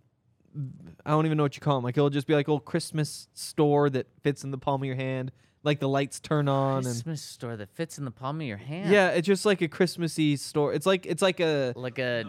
I 1.05 1.09
don't 1.11 1.25
even 1.25 1.37
know 1.37 1.43
what 1.43 1.55
you 1.55 1.61
call 1.61 1.75
them. 1.75 1.83
Like 1.83 1.97
it'll 1.97 2.09
just 2.09 2.27
be 2.27 2.33
like 2.33 2.47
a 2.47 2.51
little 2.51 2.59
Christmas 2.61 3.27
store 3.33 3.89
that 3.89 4.07
fits 4.21 4.43
in 4.43 4.51
the 4.51 4.57
palm 4.57 4.81
of 4.81 4.85
your 4.85 4.95
hand. 4.95 5.31
Like 5.63 5.79
the 5.79 5.89
lights 5.89 6.19
turn 6.19 6.47
on 6.47 6.77
and 6.77 6.85
Christmas 6.85 7.21
store 7.21 7.57
that 7.57 7.69
fits 7.75 7.97
in 7.97 8.05
the 8.05 8.11
palm 8.11 8.39
of 8.39 8.47
your 8.47 8.57
hand. 8.57 8.89
yeah, 8.91 9.09
it's 9.09 9.25
just 9.25 9.45
like 9.45 9.61
a 9.61 9.67
Christmassy 9.67 10.37
store. 10.37 10.73
It's 10.73 10.85
like 10.85 11.05
it's 11.05 11.21
like 11.21 11.39
a 11.39 11.73
Like 11.75 11.99
a. 11.99 12.25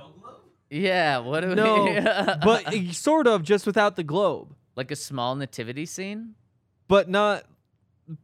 Yeah, 0.70 1.18
what 1.18 1.40
do 1.42 1.54
no, 1.54 1.84
we. 1.84 2.00
but 2.00 2.74
it- 2.74 2.94
sort 2.94 3.26
of 3.28 3.42
just 3.44 3.66
without 3.66 3.94
the 3.96 4.02
globe. 4.02 4.54
like 4.74 4.90
a 4.90 4.96
small 4.96 5.36
nativity 5.36 5.86
scene? 5.86 6.34
but 6.88 7.08
not 7.08 7.42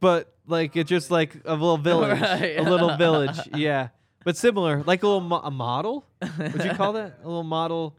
but 0.00 0.32
like 0.46 0.76
it's 0.76 0.88
just 0.88 1.10
like 1.10 1.34
a 1.44 1.52
little 1.52 1.76
village 1.78 2.20
Right. 2.20 2.56
a 2.58 2.62
little 2.62 2.96
village 2.96 3.38
yeah 3.54 3.88
but 4.24 4.36
similar 4.36 4.82
like 4.84 5.02
a 5.02 5.06
little 5.06 5.20
mo- 5.20 5.40
a 5.42 5.50
model 5.50 6.04
would 6.38 6.64
you 6.64 6.72
call 6.74 6.92
that 6.94 7.18
a 7.22 7.26
little 7.26 7.42
model 7.42 7.96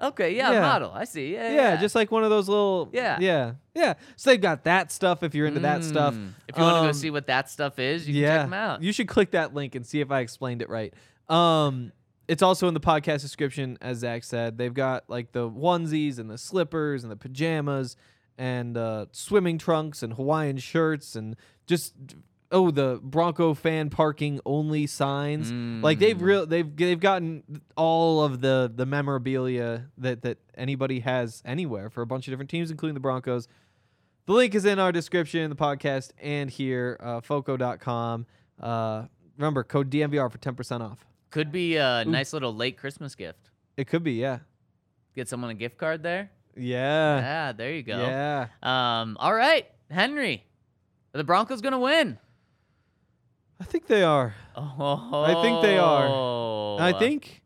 Okay, 0.00 0.34
yeah, 0.36 0.50
Yeah. 0.50 0.60
model. 0.62 0.90
I 0.92 1.04
see. 1.04 1.32
Yeah, 1.32 1.48
Yeah, 1.48 1.54
yeah. 1.54 1.76
just 1.76 1.94
like 1.94 2.10
one 2.10 2.24
of 2.24 2.30
those 2.30 2.48
little. 2.48 2.88
Yeah. 2.92 3.18
yeah, 3.20 3.52
yeah. 3.72 3.94
So 4.16 4.30
they've 4.30 4.40
got 4.40 4.64
that 4.64 4.90
stuff 4.90 5.22
if 5.22 5.32
you're 5.32 5.46
into 5.46 5.60
that 5.60 5.84
stuff. 5.84 6.12
Mm. 6.14 6.32
If 6.48 6.56
you 6.56 6.62
want 6.64 6.74
to 6.74 6.80
go 6.80 6.86
Um, 6.88 6.92
see 6.92 7.10
what 7.10 7.28
that 7.28 7.48
stuff 7.48 7.78
is, 7.78 8.08
you 8.08 8.14
can 8.14 8.22
check 8.22 8.40
them 8.46 8.52
out. 8.52 8.82
You 8.82 8.92
should 8.92 9.06
click 9.06 9.30
that 9.30 9.54
link 9.54 9.76
and 9.76 9.86
see 9.86 10.00
if 10.00 10.10
I 10.10 10.18
explained 10.18 10.60
it 10.60 10.68
right. 10.68 10.92
Um, 11.28 11.92
it's 12.26 12.42
also 12.42 12.66
in 12.66 12.74
the 12.74 12.80
podcast 12.80 13.20
description, 13.20 13.78
as 13.80 13.98
Zach 13.98 14.24
said. 14.24 14.58
They've 14.58 14.74
got 14.74 15.04
like 15.08 15.30
the 15.30 15.48
onesies 15.48 16.18
and 16.18 16.28
the 16.28 16.36
slippers 16.38 17.04
and 17.04 17.12
the 17.12 17.16
pajamas 17.16 17.96
and 18.36 18.76
uh, 18.76 19.06
swimming 19.12 19.56
trunks 19.56 20.02
and 20.02 20.14
Hawaiian 20.14 20.56
shirts 20.58 21.14
and 21.14 21.36
just 21.68 21.94
oh 22.52 22.70
the 22.70 23.00
Bronco 23.02 23.54
fan 23.54 23.90
parking 23.90 24.40
only 24.46 24.86
signs. 24.86 25.50
Like 25.82 25.98
they've 25.98 26.16
Mm. 26.16 26.22
real 26.22 26.46
they've 26.46 26.76
they've 26.76 27.00
gotten 27.00 27.62
all 27.76 28.22
of 28.22 28.40
the 28.40 28.70
the 28.74 28.86
memorabilia 28.86 29.88
that 29.98 30.22
that 30.22 30.38
anybody 30.56 31.00
has 31.00 31.42
anywhere 31.44 31.90
for 31.90 32.02
a 32.02 32.06
bunch 32.06 32.28
of 32.28 32.32
different 32.32 32.50
teams, 32.50 32.70
including 32.70 32.94
the 32.94 33.00
Broncos. 33.00 33.48
The 34.26 34.32
link 34.34 34.54
is 34.54 34.64
in 34.64 34.78
our 34.78 34.92
description, 34.92 35.50
the 35.50 35.56
podcast, 35.56 36.12
and 36.20 36.48
here, 36.48 36.96
uh, 37.02 37.20
foco.com. 37.20 38.26
Uh, 38.60 39.06
remember, 39.36 39.64
code 39.64 39.90
DNVR 39.90 40.30
for 40.30 40.38
10% 40.38 40.80
off. 40.80 41.04
Could 41.30 41.50
be 41.50 41.76
a 41.76 42.04
nice 42.04 42.32
little 42.32 42.54
late 42.54 42.76
Christmas 42.78 43.16
gift. 43.16 43.50
It 43.76 43.88
could 43.88 44.04
be, 44.04 44.12
yeah. 44.12 44.38
Get 45.16 45.28
someone 45.28 45.50
a 45.50 45.54
gift 45.54 45.76
card 45.76 46.04
there. 46.04 46.30
Yeah. 46.56 47.18
Yeah, 47.18 47.52
there 47.52 47.72
you 47.72 47.82
go. 47.82 47.96
Yeah. 47.98 48.46
Um, 48.62 49.16
all 49.18 49.34
right, 49.34 49.66
Henry. 49.90 50.44
Are 51.14 51.18
the 51.18 51.24
Broncos 51.24 51.60
gonna 51.60 51.80
win? 51.80 52.18
I 53.62 53.64
think 53.64 53.86
they 53.86 54.02
are. 54.02 54.34
Oh, 54.56 55.22
I 55.24 55.40
think 55.40 55.62
they 55.62 55.78
are. 55.78 56.76
And 56.78 56.84
I 56.84 56.98
think, 56.98 57.42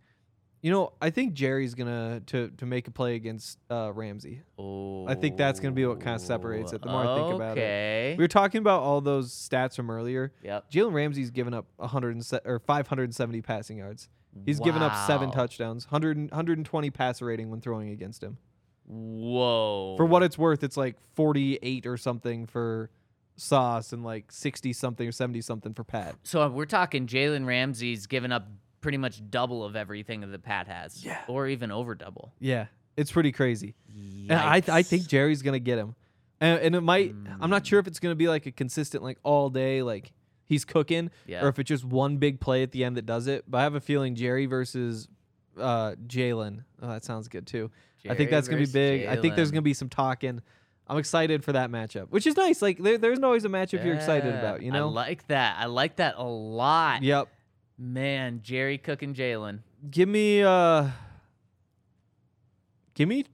you 0.63 0.71
know, 0.71 0.95
I 1.01 1.11
think 1.11 1.35
Jerry's 1.35 1.75
going 1.75 2.23
to 2.27 2.49
to 2.57 2.65
make 2.67 2.89
a 2.89 2.91
play 2.91 3.17
against 3.17 3.59
uh, 3.71 3.93
Ramsey. 3.93 4.41
I 4.59 5.15
think 5.15 5.37
that's 5.37 5.61
gonna 5.61 5.75
be 5.75 5.85
what 5.85 6.01
kinda 6.01 6.19
separates 6.19 6.73
it, 6.73 6.81
the 6.81 6.89
more 6.89 7.07
I 7.07 7.17
think 7.17 7.35
about 7.35 7.59
it. 7.59 7.61
Okay. 7.61 8.15
We 8.17 8.25
were 8.25 8.29
talking 8.29 8.61
about 8.61 8.81
all 8.81 9.03
those 9.03 9.31
stats 9.31 9.77
from 9.77 9.91
earlier. 9.91 10.33
Yep. 10.43 10.71
Jalen 10.71 10.95
Ramsey's 10.95 11.31
given 11.31 11.53
up 11.53 11.67
100 11.77 12.25
se- 12.25 12.41
or 12.47 12.61
570 12.61 13.43
passing 13.43 13.77
yards. 13.77 14.09
He's 14.47 14.59
given 14.61 14.83
up 14.83 15.07
seven 15.07 15.31
touchdowns, 15.31 15.85
100, 15.87 16.19
120 16.31 16.91
passer 16.91 17.27
rating 17.27 17.51
when 17.51 17.61
throwing 17.61 17.91
against 17.91 18.23
him. 18.23 18.39
Whoa. 18.87 19.97
For 19.97 20.07
what 20.07 20.23
it's 20.23 20.39
worth, 20.39 20.63
it's 20.65 20.77
like 20.77 20.97
48 21.15 21.87
or 21.87 21.97
something 21.97 22.47
for 22.47 22.91
Sauce 23.37 23.93
and 23.93 24.03
like 24.05 24.33
60 24.33 24.73
something 24.73 25.07
or 25.07 25.13
70 25.13 25.41
something 25.43 25.75
for 25.75 25.85
Pat. 25.85 26.15
So 26.23 26.49
we're 26.49 26.65
talking 26.67 27.07
Jalen 27.07 27.47
Ramsey's 27.47 28.07
given 28.07 28.33
up 28.33 28.49
pretty 28.81 28.99
much 28.99 29.21
double 29.31 29.65
of 29.65 29.77
everything 29.77 30.21
that 30.21 30.43
Pat 30.43 30.67
has. 30.69 31.05
Yeah. 31.05 31.21
Or 31.29 31.47
even 31.47 31.71
over 31.71 31.95
double. 31.95 32.33
Yeah, 32.39 32.67
it's 32.97 33.13
pretty 33.13 33.33
crazy. 33.33 33.75
And 34.29 34.33
I, 34.33 34.63
I 34.69 34.83
think 34.83 35.07
Jerry's 35.09 35.43
going 35.43 35.55
to 35.55 35.61
get 35.61 35.79
him. 35.79 35.95
And, 36.41 36.61
and 36.61 36.75
it 36.75 36.81
might, 36.83 37.15
I'm 37.41 37.51
not 37.51 37.63
Mm. 37.63 37.67
sure 37.67 37.79
if 37.79 37.87
it's 37.87 37.99
going 37.99 38.13
to 38.13 38.17
be 38.17 38.29
like 38.29 38.47
a 38.47 38.53
consistent, 38.53 39.03
like 39.03 39.19
all 39.23 39.49
day, 39.51 39.83
like 39.83 40.13
he's 40.45 40.65
cooking, 40.65 41.11
Yeah. 41.27 41.43
or 41.45 41.49
if 41.49 41.59
it's 41.59 41.69
just 41.69 41.85
one 41.85 42.19
big 42.19 42.41
play 42.41 42.63
at 42.63 42.73
the 42.73 42.85
end 42.85 42.97
that 42.97 43.07
does 43.07 43.27
it. 43.27 43.45
But 43.49 43.59
I 43.59 43.63
have 43.63 43.75
a 43.75 43.81
feeling 43.81 44.15
Jerry 44.15 44.47
versus 44.47 45.09
uh, 45.59 45.93
Jalen. 46.07 46.65
Oh, 46.83 46.89
that 46.89 47.05
sounds 47.05 47.29
good 47.29 47.47
too. 47.47 47.71
I 48.09 48.15
think 48.15 48.31
that's 48.31 48.47
going 48.47 48.63
to 48.63 48.67
be 48.69 48.73
big. 48.73 49.07
I 49.09 49.17
think 49.17 49.35
there's 49.35 49.51
going 49.51 49.63
to 49.63 49.65
be 49.65 49.75
some 49.75 49.89
talking. 49.89 50.41
I'm 50.89 50.99
excited 50.99 51.43
for 51.45 51.53
that 51.53 51.71
matchup, 51.71 52.09
which 52.11 52.27
is 52.27 52.37
nice. 52.37 52.63
Like 52.63 52.79
there, 52.79 52.97
there's 52.99 53.19
always 53.21 53.45
a 53.45 53.49
matchup 53.49 53.85
you're 53.85 53.95
excited 53.95 54.35
about, 54.35 54.63
you 54.63 54.71
know? 54.71 54.89
I 54.89 54.91
like 54.93 55.27
that. 55.29 55.57
I 55.59 55.67
like 55.67 55.97
that 55.97 56.15
a 56.17 56.25
lot. 56.25 57.03
yep. 57.03 57.29
Man, 57.79 58.41
Jerry 58.43 58.79
Cook 58.79 59.03
and 59.03 59.15
Jalen. 59.15 59.59
Give 59.91 60.09
me 60.09 60.43
uh 60.43 60.89
give 62.95 63.09
me 63.09 63.25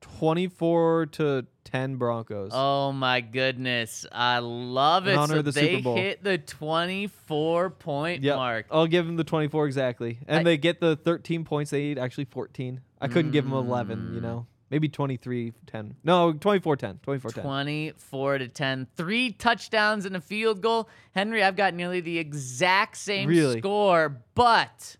24 0.00 1.06
to 1.06 1.46
10 1.64 1.96
Broncos. 1.96 2.50
Oh 2.54 2.92
my 2.92 3.20
goodness. 3.20 4.06
I 4.12 4.38
love 4.38 5.06
In 5.06 5.14
it. 5.14 5.16
honor 5.16 5.34
so 5.36 5.42
the 5.42 5.50
they 5.52 5.70
Super 5.76 5.82
Bowl. 5.82 5.96
hit 5.96 6.22
the 6.22 6.38
24 6.38 7.70
point 7.70 8.22
Yep. 8.22 8.36
mark. 8.36 8.66
I'll 8.70 8.86
give 8.86 9.06
them 9.06 9.16
the 9.16 9.24
24 9.24 9.66
exactly. 9.66 10.18
And 10.28 10.40
I- 10.40 10.42
they 10.44 10.56
get 10.56 10.80
the 10.80 10.96
13 10.96 11.44
points 11.44 11.70
they 11.70 11.80
need, 11.80 11.98
actually 11.98 12.26
14. 12.26 12.80
I 13.00 13.08
couldn't 13.08 13.30
give 13.30 13.44
them 13.44 13.54
11, 13.54 14.12
you 14.14 14.20
Mm. 14.20 14.22
know. 14.22 14.46
Maybe 14.70 14.88
23 14.88 15.52
10. 15.66 15.96
No, 16.04 16.32
24 16.32 16.76
10. 16.76 17.00
24 17.02 17.30
10. 17.32 17.42
24 17.44 18.38
to 18.38 18.48
10. 18.48 18.86
Three 18.96 19.32
touchdowns 19.32 20.06
and 20.06 20.14
a 20.16 20.20
field 20.20 20.60
goal. 20.60 20.88
Henry, 21.12 21.42
I've 21.42 21.56
got 21.56 21.74
nearly 21.74 22.00
the 22.00 22.18
exact 22.18 22.96
same 22.96 23.28
Really? 23.28 23.58
score, 23.58 24.22
but 24.34 24.96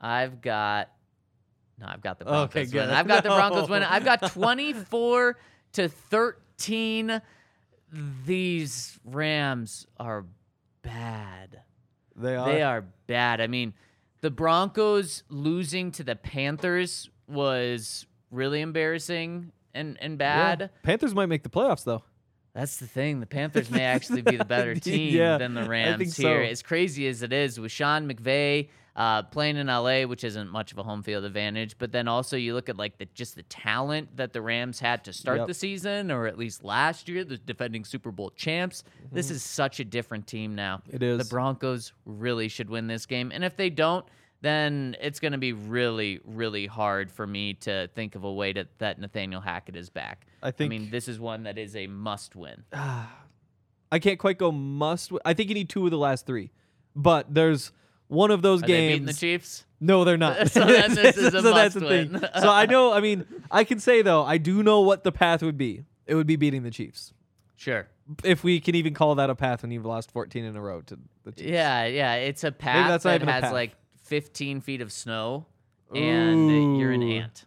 I've 0.00 0.40
got 0.40 0.90
no, 1.78 1.86
I've 1.88 2.00
got 2.00 2.18
the 2.18 2.24
Broncos 2.24 2.50
Okay, 2.56 2.64
good. 2.64 2.74
winning. 2.82 2.94
I've 2.94 3.08
got 3.08 3.22
the 3.22 3.28
Broncos 3.30 3.68
No. 3.68 3.72
winning. 3.74 3.88
I've 3.90 4.04
got 4.04 4.30
24 4.32 5.36
to 5.74 5.88
13. 5.88 7.20
These 8.24 8.98
Rams 9.04 9.86
are 9.98 10.24
bad. 10.82 11.60
They 12.14 12.34
are. 12.36 12.46
They 12.50 12.62
are 12.62 12.84
bad. 13.06 13.40
I 13.42 13.46
mean, 13.46 13.74
the 14.22 14.30
Broncos 14.30 15.22
losing 15.28 15.90
to 15.92 16.02
the 16.04 16.16
Panthers 16.16 17.10
was 17.28 18.06
really 18.30 18.60
embarrassing 18.60 19.52
and, 19.74 19.96
and 20.00 20.12
Yeah. 20.14 20.56
bad. 20.56 20.70
Panthers 20.82 21.14
might 21.14 21.26
make 21.26 21.42
the 21.42 21.48
playoffs 21.50 21.84
though. 21.84 22.02
That's 22.54 22.78
the 22.78 22.86
thing. 22.86 23.20
The 23.20 23.26
Panthers 23.26 23.70
may 23.70 23.82
actually 23.84 24.22
be 24.22 24.36
the 24.36 24.44
better 24.44 24.74
team 24.80 25.14
Yeah, 25.14 25.36
than 25.38 25.54
the 25.54 25.68
Rams 25.68 26.16
here. 26.16 26.44
so. 26.44 26.50
As 26.50 26.62
crazy 26.62 27.06
as 27.06 27.22
it 27.22 27.32
is 27.32 27.60
with 27.60 27.70
Sean 27.72 28.08
McVay 28.10 28.68
uh, 28.96 29.22
playing 29.24 29.58
in 29.58 29.66
LA, 29.66 30.04
which 30.04 30.24
isn't 30.24 30.48
much 30.48 30.72
of 30.72 30.78
a 30.78 30.82
home 30.82 31.02
field 31.02 31.24
advantage, 31.24 31.76
but 31.76 31.92
then 31.92 32.08
also 32.08 32.34
you 32.34 32.54
look 32.54 32.70
at 32.70 32.78
like 32.78 32.96
the 32.96 33.04
just 33.12 33.34
the 33.36 33.42
talent 33.42 34.16
that 34.16 34.32
the 34.32 34.40
Rams 34.40 34.80
had 34.80 35.04
to 35.04 35.12
start 35.12 35.36
Yep. 35.40 35.48
the 35.48 35.52
season, 35.54 36.10
or 36.10 36.26
at 36.26 36.38
least 36.38 36.64
last 36.64 37.06
year, 37.06 37.22
the 37.22 37.36
defending 37.36 37.84
Super 37.84 38.10
Bowl 38.10 38.30
champs. 38.30 38.84
This 39.12 39.30
is 39.30 39.42
such 39.42 39.80
a 39.80 39.84
different 39.84 40.26
team 40.26 40.54
now. 40.54 40.78
Mm-hmm. 40.86 40.96
It 40.96 41.02
is. 41.02 41.18
The 41.18 41.24
Broncos 41.26 41.92
really 42.06 42.48
should 42.48 42.70
win 42.70 42.86
this 42.86 43.04
game, 43.04 43.30
and 43.34 43.44
if 43.44 43.54
they 43.56 43.68
don't. 43.68 44.06
Then 44.46 44.96
it's 45.00 45.18
going 45.18 45.32
to 45.32 45.38
be 45.38 45.52
really, 45.52 46.20
really 46.24 46.66
hard 46.66 47.10
for 47.10 47.26
me 47.26 47.54
to 47.54 47.88
think 47.94 48.14
of 48.14 48.22
a 48.24 48.32
way 48.32 48.52
to, 48.52 48.66
that 48.78 49.00
Nathaniel 49.00 49.40
Hackett 49.40 49.74
is 49.76 49.90
back. 49.90 50.24
I 50.42 50.52
think- 50.52 50.72
I 50.72 50.78
mean, 50.78 50.90
this 50.90 51.08
is 51.08 51.18
one 51.18 51.42
that 51.44 51.58
is 51.58 51.74
a 51.74 51.86
must 51.88 52.36
win. 52.36 52.62
I 52.72 53.98
can't 54.00 54.18
quite 54.18 54.38
go 54.38 54.50
must. 54.52 55.10
wi- 55.10 55.22
I 55.24 55.34
think 55.34 55.48
you 55.48 55.54
need 55.54 55.68
two 55.68 55.84
of 55.84 55.90
the 55.90 55.98
last 55.98 56.26
three, 56.26 56.50
but 56.94 57.32
there's 57.32 57.72
one 58.08 58.30
of 58.30 58.42
those 58.42 58.62
Are 58.62 58.66
games. 58.66 59.06
the 59.06 59.12
Chiefs? 59.12 59.64
no, 59.80 60.04
they're 60.04 60.16
not. 60.16 60.48
So 60.50 60.64
this 60.64 60.96
is 61.16 61.34
a 61.34 61.42
so 61.42 61.52
that's 61.52 61.74
the 61.74 61.80
must-win. 61.80 62.20
thing. 62.20 62.30
so 62.40 62.48
I 62.50 62.66
know. 62.66 62.92
I 62.92 63.00
mean, 63.00 63.26
I 63.50 63.64
can 63.64 63.78
say 63.80 64.02
though, 64.02 64.22
I 64.24 64.38
do 64.38 64.62
know 64.62 64.80
what 64.80 65.02
the 65.04 65.12
path 65.12 65.42
would 65.42 65.56
be. 65.58 65.84
It 66.06 66.14
would 66.14 66.26
be 66.26 66.36
beating 66.36 66.62
the 66.62 66.70
Chiefs, 66.70 67.12
Sure. 67.56 67.88
if 68.22 68.44
we 68.44 68.60
can 68.60 68.74
even 68.76 68.94
call 68.94 69.16
that 69.16 69.28
a 69.30 69.34
path 69.34 69.62
when 69.62 69.70
you've 69.72 69.84
lost 69.86 70.10
14 70.12 70.44
in 70.44 70.54
a 70.56 70.60
row 70.60 70.82
to 70.82 70.98
the 71.24 71.32
Chiefs. 71.32 71.48
Yeah, 71.50 71.86
yeah. 71.86 72.14
It's 72.14 72.44
a 72.44 72.52
path 72.52 72.76
Maybe 72.76 72.88
that's 72.90 73.04
that 73.04 73.14
even 73.16 73.28
a 73.28 73.32
has 73.32 73.42
path. 73.42 73.52
like 73.52 73.72
15 74.06 74.60
feet 74.60 74.80
of 74.80 74.92
snow, 74.92 75.46
and 75.94 76.78
you're 76.78 76.92
an 76.92 77.02
ant. 77.02 77.44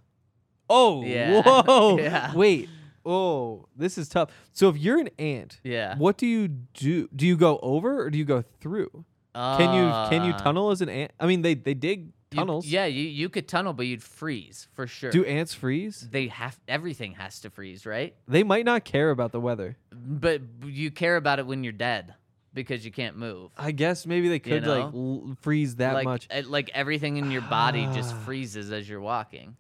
Oh, 0.70 1.03
Yeah. 1.03 1.41
whoa. 1.66 1.97
Yeah. 1.99 2.34
Wait. 2.34 2.70
Oh, 3.05 3.66
this 3.76 3.97
is 3.97 4.07
tough. 4.10 4.30
So 4.51 4.70
if 4.70 4.78
you're 4.78 4.99
an 4.99 5.10
ant, 5.18 5.60
Yeah. 5.64 5.97
what 5.97 6.18
do 6.18 6.28
you 6.28 6.47
do? 6.47 7.07
Do 7.16 7.26
you 7.26 7.38
go 7.38 7.57
over 7.64 8.03
or 8.03 8.10
do 8.10 8.18
you 8.18 8.26
go 8.26 8.43
through? 8.60 9.05
Can 9.34 9.74
you 9.74 9.89
can 10.10 10.26
you 10.26 10.34
Uh, 10.34 10.38
tunnel 10.38 10.70
as 10.72 10.82
an 10.82 10.89
ant? 10.89 11.12
I 11.20 11.26
mean, 11.26 11.41
they 11.43 11.53
they 11.53 11.74
dig 11.74 12.07
you- 12.07 12.38
tunnels. 12.38 12.68
yeah, 12.68 12.86
you, 12.86 13.03
you 13.03 13.30
could 13.30 13.47
tunnel, 13.47 13.74
but 13.74 13.88
you'd 13.88 14.03
freeze 14.03 14.68
for 14.74 14.86
sure. 14.86 15.12
Do 15.12 15.24
ants 15.24 15.53
freeze? 15.53 16.10
they 16.12 16.28
have 16.28 16.60
everything 16.68 17.14
has 17.14 17.39
to 17.41 17.49
freeze, 17.49 17.86
right? 17.86 18.16
They 18.28 18.43
might 18.43 18.66
not 18.66 18.84
care 18.84 19.12
about 19.12 19.32
the 19.32 19.39
weather. 19.39 19.78
But 19.91 20.41
you 20.66 20.91
care 20.91 21.16
about 21.16 21.39
it 21.39 21.47
when 21.47 21.64
you're 21.64 21.72
dead 21.74 22.16
because 22.53 22.85
you 22.85 22.91
can't 22.91 23.17
move. 23.17 23.51
I 23.57 23.71
guess 23.71 24.05
maybe 24.05 24.29
they 24.29 24.39
could 24.39 24.65
like 24.65 24.93
know? 24.93 25.23
l- 25.27 25.37
freeze 25.41 25.75
that 25.77 25.93
like, 25.93 26.05
much. 26.05 26.27
uh, 26.31 26.43
like 26.45 26.69
everything 26.73 27.17
in 27.17 27.31
your 27.31 27.41
body 27.41 27.87
just 27.93 28.15
freezes 28.25 28.71
as 28.71 28.87
you're 28.89 29.01
walking. 29.01 29.55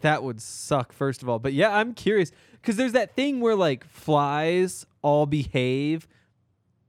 That 0.00 0.22
would 0.22 0.42
suck, 0.42 0.92
first 0.92 1.22
of 1.22 1.28
all. 1.28 1.38
But 1.38 1.54
yeah, 1.54 1.74
I'm 1.74 1.94
curious 1.94 2.30
because 2.52 2.76
there's 2.76 2.92
that 2.92 3.14
thing 3.16 3.40
where 3.40 3.56
like 3.56 3.86
flies 3.86 4.86
all 5.02 5.26
behave 5.26 6.06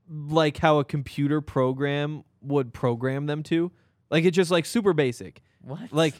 like 0.10 0.58
how 0.58 0.80
a 0.80 0.86
computer 0.86 1.42
program 1.42 2.24
would 2.42 2.74
program 2.74 3.26
them 3.26 3.44
to. 3.44 3.72
Like 4.10 4.26
it's 4.26 4.36
just 4.36 4.52
like 4.52 4.66
super 4.66 4.94
basic. 4.94 5.42
What? 5.62 5.92
Like 5.92 6.16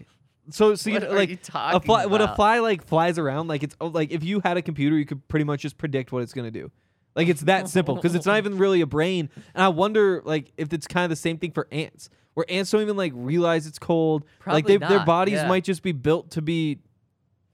so 0.50 0.76
so 0.76 0.90
you 0.90 0.96
What 0.96 1.04
know, 1.04 1.12
are 1.12 1.16
like 1.18 1.30
you 1.30 1.38
a 1.54 1.80
fly 1.80 2.06
when 2.06 2.22
a 2.22 2.36
fly 2.36 2.60
like 2.60 2.86
flies 2.86 3.18
around 3.18 3.48
like 3.48 3.64
it's 3.64 3.76
oh, 3.82 3.88
like 3.88 4.12
if 4.12 4.24
you 4.24 4.40
had 4.40 4.58
a 4.58 4.62
computer 4.62 4.98
you 4.98 5.06
could 5.06 5.28
pretty 5.28 5.44
much 5.44 5.62
just 5.62 5.78
predict 5.78 6.12
what 6.12 6.24
it's 6.24 6.34
going 6.34 6.52
to 6.52 6.60
do. 6.60 6.72
Like 7.18 7.28
it's 7.30 7.42
that 7.42 7.68
simple 7.68 7.96
because 7.96 8.14
it's 8.14 8.28
not 8.28 8.38
even 8.38 8.60
really 8.60 8.80
a 8.82 8.86
brain. 8.86 9.30
And 9.56 9.64
I 9.64 9.70
wonder 9.70 10.22
like 10.24 10.54
if 10.56 10.72
it's 10.72 10.88
kind 10.88 11.04
of 11.04 11.10
the 11.10 11.16
same 11.16 11.40
thing 11.40 11.52
for 11.52 11.68
ants. 11.72 12.10
Where 12.36 12.46
ants 12.48 12.70
don't 12.70 12.84
even 12.84 12.96
like 12.96 13.12
realize 13.16 13.66
it's 13.66 13.80
cold. 13.80 14.24
like 14.46 14.66
Probably 14.66 14.78
they, 14.78 14.88
their 14.88 15.04
bodies 15.04 15.34
yeah. 15.34 15.48
might 15.48 15.64
just 15.64 15.82
be 15.82 15.92
built 15.92 16.30
to 16.32 16.44
be 16.44 16.78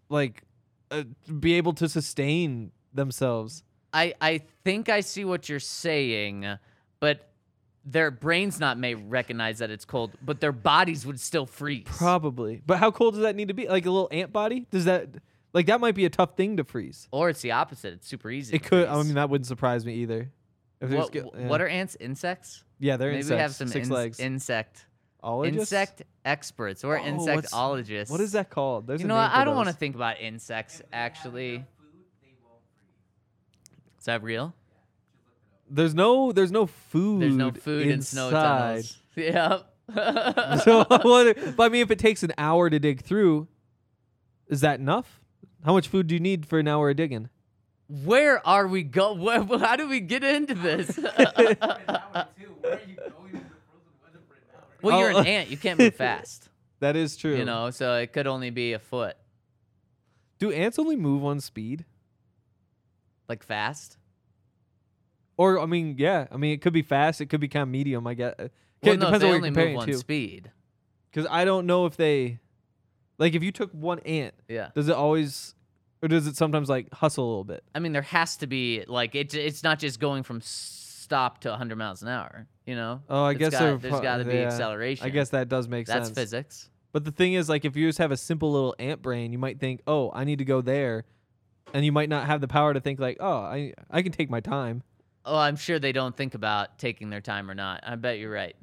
like 0.09 0.43
uh, 0.91 1.03
be 1.39 1.53
able 1.53 1.71
to 1.75 1.87
sustain 1.87 2.71
themselves. 2.93 3.63
I 3.93 4.13
I 4.19 4.41
think 4.65 4.89
I 4.89 4.99
see 4.99 5.23
what 5.23 5.47
you're 5.47 5.61
saying, 5.61 6.45
but 6.99 7.29
their 7.85 8.11
brains 8.11 8.59
not 8.59 8.77
may 8.77 8.95
recognize 8.95 9.59
that 9.59 9.69
it's 9.69 9.85
cold, 9.85 10.11
but 10.21 10.41
their 10.41 10.51
bodies 10.51 11.05
would 11.05 11.19
still 11.21 11.45
freeze. 11.45 11.85
Probably. 11.85 12.61
But 12.65 12.79
how 12.79 12.91
cold 12.91 13.13
does 13.13 13.23
that 13.23 13.37
need 13.37 13.47
to 13.47 13.53
be? 13.53 13.67
Like 13.69 13.85
a 13.85 13.91
little 13.91 14.09
ant 14.11 14.33
body? 14.33 14.67
Does 14.71 14.85
that 14.85 15.07
like 15.53 15.67
that 15.67 15.79
might 15.79 15.95
be 15.95 16.05
a 16.05 16.09
tough 16.09 16.35
thing 16.35 16.57
to 16.57 16.63
freeze? 16.63 17.07
or 17.11 17.29
it's 17.29 17.41
the 17.41 17.51
opposite. 17.51 17.93
It's 17.93 18.07
super 18.07 18.29
easy. 18.31 18.55
It 18.55 18.63
to 18.63 18.69
could. 18.69 18.87
I 18.87 19.01
mean, 19.03 19.13
that 19.15 19.29
wouldn't 19.29 19.47
surprise 19.47 19.85
me 19.85 19.93
either. 19.95 20.31
If 20.81 20.89
there's 20.89 21.03
what, 21.03 21.11
get- 21.11 21.25
yeah. 21.37 21.47
what 21.47 21.61
are 21.61 21.67
ants? 21.67 21.95
Insects? 21.99 22.63
yeah, 22.79 22.97
they're 22.97 23.09
Maybe 23.09 23.19
insects. 23.19 23.31
we 23.37 23.41
have 23.41 23.55
some 23.55 23.67
six 23.67 23.85
ins- 23.87 23.91
legs. 23.91 24.19
insect 24.19 24.85
Ologists? 25.23 25.71
insect 25.71 26.01
experts 26.25 26.83
or 26.83 26.97
Oh, 26.99 27.15
what's- 27.15 27.51
insectologists. 27.53 28.09
What 28.11 28.19
is 28.19 28.33
that 28.33 28.49
called? 28.49 28.87
There's 28.87 28.99
You 28.99 29.05
a 29.05 29.07
know 29.07 29.15
name 29.15 29.23
what? 29.23 29.31
for 29.31 29.37
I 29.37 29.43
don't 29.45 29.55
want 29.55 29.67
to 29.67 29.73
those. 29.73 29.79
think 29.79 29.95
about 29.95 30.19
insects 30.19 30.81
actually. 30.91 31.63
Is 33.99 34.05
that 34.05 34.21
real? 34.23 34.53
There's 35.69 35.95
no. 35.95 36.31
There's 36.33 36.51
no 36.51 36.65
food. 36.65 37.21
There's 37.21 37.35
no 37.35 37.51
food 37.51 37.87
in 37.87 38.01
snow 38.01 38.27
inside. 38.27 38.41
tunnels. 38.83 38.97
Yep. 39.15 39.69
so 40.63 40.85
I 40.89 40.99
wonder- 41.03 41.53
but 41.55 41.63
I 41.63 41.69
mean, 41.69 41.81
if 41.83 41.91
it 41.91 41.99
takes 41.99 42.23
an 42.23 42.33
hour 42.37 42.69
to 42.69 42.79
dig 42.79 43.01
through, 43.01 43.47
is 44.47 44.61
that 44.61 44.79
enough? 44.79 45.21
How 45.63 45.73
much 45.73 45.87
food 45.87 46.07
do 46.07 46.15
you 46.15 46.19
need 46.19 46.45
for 46.45 46.59
an 46.59 46.67
hour 46.67 46.89
of 46.89 46.97
digging? 46.97 47.29
Where 47.87 48.45
are 48.47 48.67
we 48.67 48.83
go? 48.83 49.13
Where, 49.15 49.43
how 49.59 49.75
do 49.75 49.87
we 49.87 49.99
get 49.99 50.23
into 50.23 50.53
this? 50.55 50.97
well, 54.81 54.99
you're 54.99 55.13
Oh. 55.13 55.19
an 55.19 55.27
ant. 55.27 55.49
You 55.49 55.57
can't 55.57 55.79
move 55.79 55.95
fast. 55.95 56.49
That 56.79 56.97
is 56.97 57.15
true. 57.15 57.37
You 57.37 57.45
know, 57.45 57.69
so 57.69 57.95
it 57.95 58.11
could 58.11 58.27
only 58.27 58.49
be 58.49 58.73
a 58.73 58.79
foot. 58.79 59.15
do 60.37 60.51
ants 60.51 60.77
only 60.77 60.97
move 60.97 61.23
on 61.23 61.39
speed? 61.39 61.85
Like 63.29 63.41
fast. 63.41 63.97
Or 65.37 65.61
I 65.61 65.65
mean, 65.65 65.95
yeah. 65.97 66.27
I 66.29 66.35
mean, 66.35 66.51
it 66.51 66.61
could 66.61 66.73
be 66.73 66.81
fast. 66.81 67.21
It 67.21 67.27
could 67.27 67.39
be 67.39 67.47
kind 67.47 67.63
of 67.63 67.69
medium. 67.69 68.05
I 68.05 68.15
guess. 68.15 68.33
Well, 68.37 68.49
it 68.81 68.99
no, 68.99 69.05
depends 69.05 69.21
they 69.21 69.27
on 69.27 69.31
what 69.31 69.35
only 69.37 69.37
you're 69.37 69.39
move 69.39 69.53
comparing 69.55 69.75
one 69.77 69.87
it 69.87 69.91
to. 69.93 69.97
speed. 69.97 70.51
Because 71.09 71.25
I 71.31 71.45
don't 71.45 71.65
know 71.65 71.85
if 71.85 71.95
they, 71.95 72.39
like, 73.17 73.33
if 73.35 73.43
you 73.43 73.51
took 73.51 73.71
one 73.71 73.99
ant, 73.99 74.33
Yeah. 74.47 74.69
does 74.75 74.87
it 74.89 74.95
always, 74.95 75.55
or 76.01 76.07
does 76.07 76.27
it 76.27 76.35
sometimes 76.35 76.69
like 76.69 76.91
hustle 76.93 77.25
a 77.25 77.29
little 77.29 77.43
bit? 77.43 77.63
I 77.75 77.79
mean, 77.79 77.93
there 77.93 78.01
has 78.01 78.37
to 78.37 78.47
be 78.47 78.83
like 78.87 79.15
it's 79.15 79.33
it's 79.33 79.63
not 79.63 79.79
just 79.79 79.99
going 79.99 80.23
from 80.23 80.41
stop 80.41 81.39
to 81.41 81.49
100 81.49 81.75
miles 81.77 82.01
an 82.01 82.07
hour. 82.09 82.47
You 82.65 82.75
know. 82.75 83.01
Oh, 83.09 83.23
I 83.25 83.31
It's 83.31 83.39
guess 83.39 83.51
got, 83.51 83.59
they're 83.59 83.77
there's 83.77 83.91
pro- 83.91 84.01
got 84.01 84.17
to 84.17 84.25
be 84.25 84.33
yeah. 84.35 84.47
acceleration. 84.47 85.05
I 85.05 85.09
guess 85.09 85.29
that 85.29 85.49
does 85.49 85.67
make 85.67 85.87
sense. 85.87 85.95
that's 85.95 86.07
sense. 86.09 86.17
physics. 86.17 86.69
But 86.93 87.05
the 87.05 87.11
thing 87.11 87.33
is, 87.33 87.49
like, 87.49 87.65
if 87.65 87.75
you 87.75 87.87
just 87.89 87.97
have 87.97 88.11
a 88.11 88.17
simple 88.17 88.51
little 88.51 88.75
ant 88.77 89.01
brain, 89.01 89.31
you 89.31 89.39
might 89.39 89.59
think, 89.59 89.81
oh, 89.87 90.11
I 90.13 90.23
need 90.25 90.37
to 90.39 90.45
go 90.45 90.61
there, 90.61 91.05
and 91.73 91.83
you 91.83 91.91
might 91.91 92.07
not 92.07 92.27
have 92.27 92.39
the 92.39 92.47
power 92.47 92.73
to 92.73 92.79
think 92.79 92.99
like, 92.99 93.17
oh, 93.19 93.37
I 93.39 93.73
I 93.89 94.01
can 94.01 94.11
take 94.11 94.29
my 94.29 94.39
time. 94.39 94.83
Oh, 95.25 95.37
I'm 95.37 95.55
sure 95.55 95.79
they 95.79 95.91
don't 95.93 96.15
think 96.15 96.35
about 96.35 96.77
taking 96.77 97.09
their 97.09 97.21
time 97.21 97.49
or 97.49 97.55
not. 97.55 97.79
I 97.85 97.95
bet 97.95 98.19
you're 98.19 98.31
right. 98.31 98.55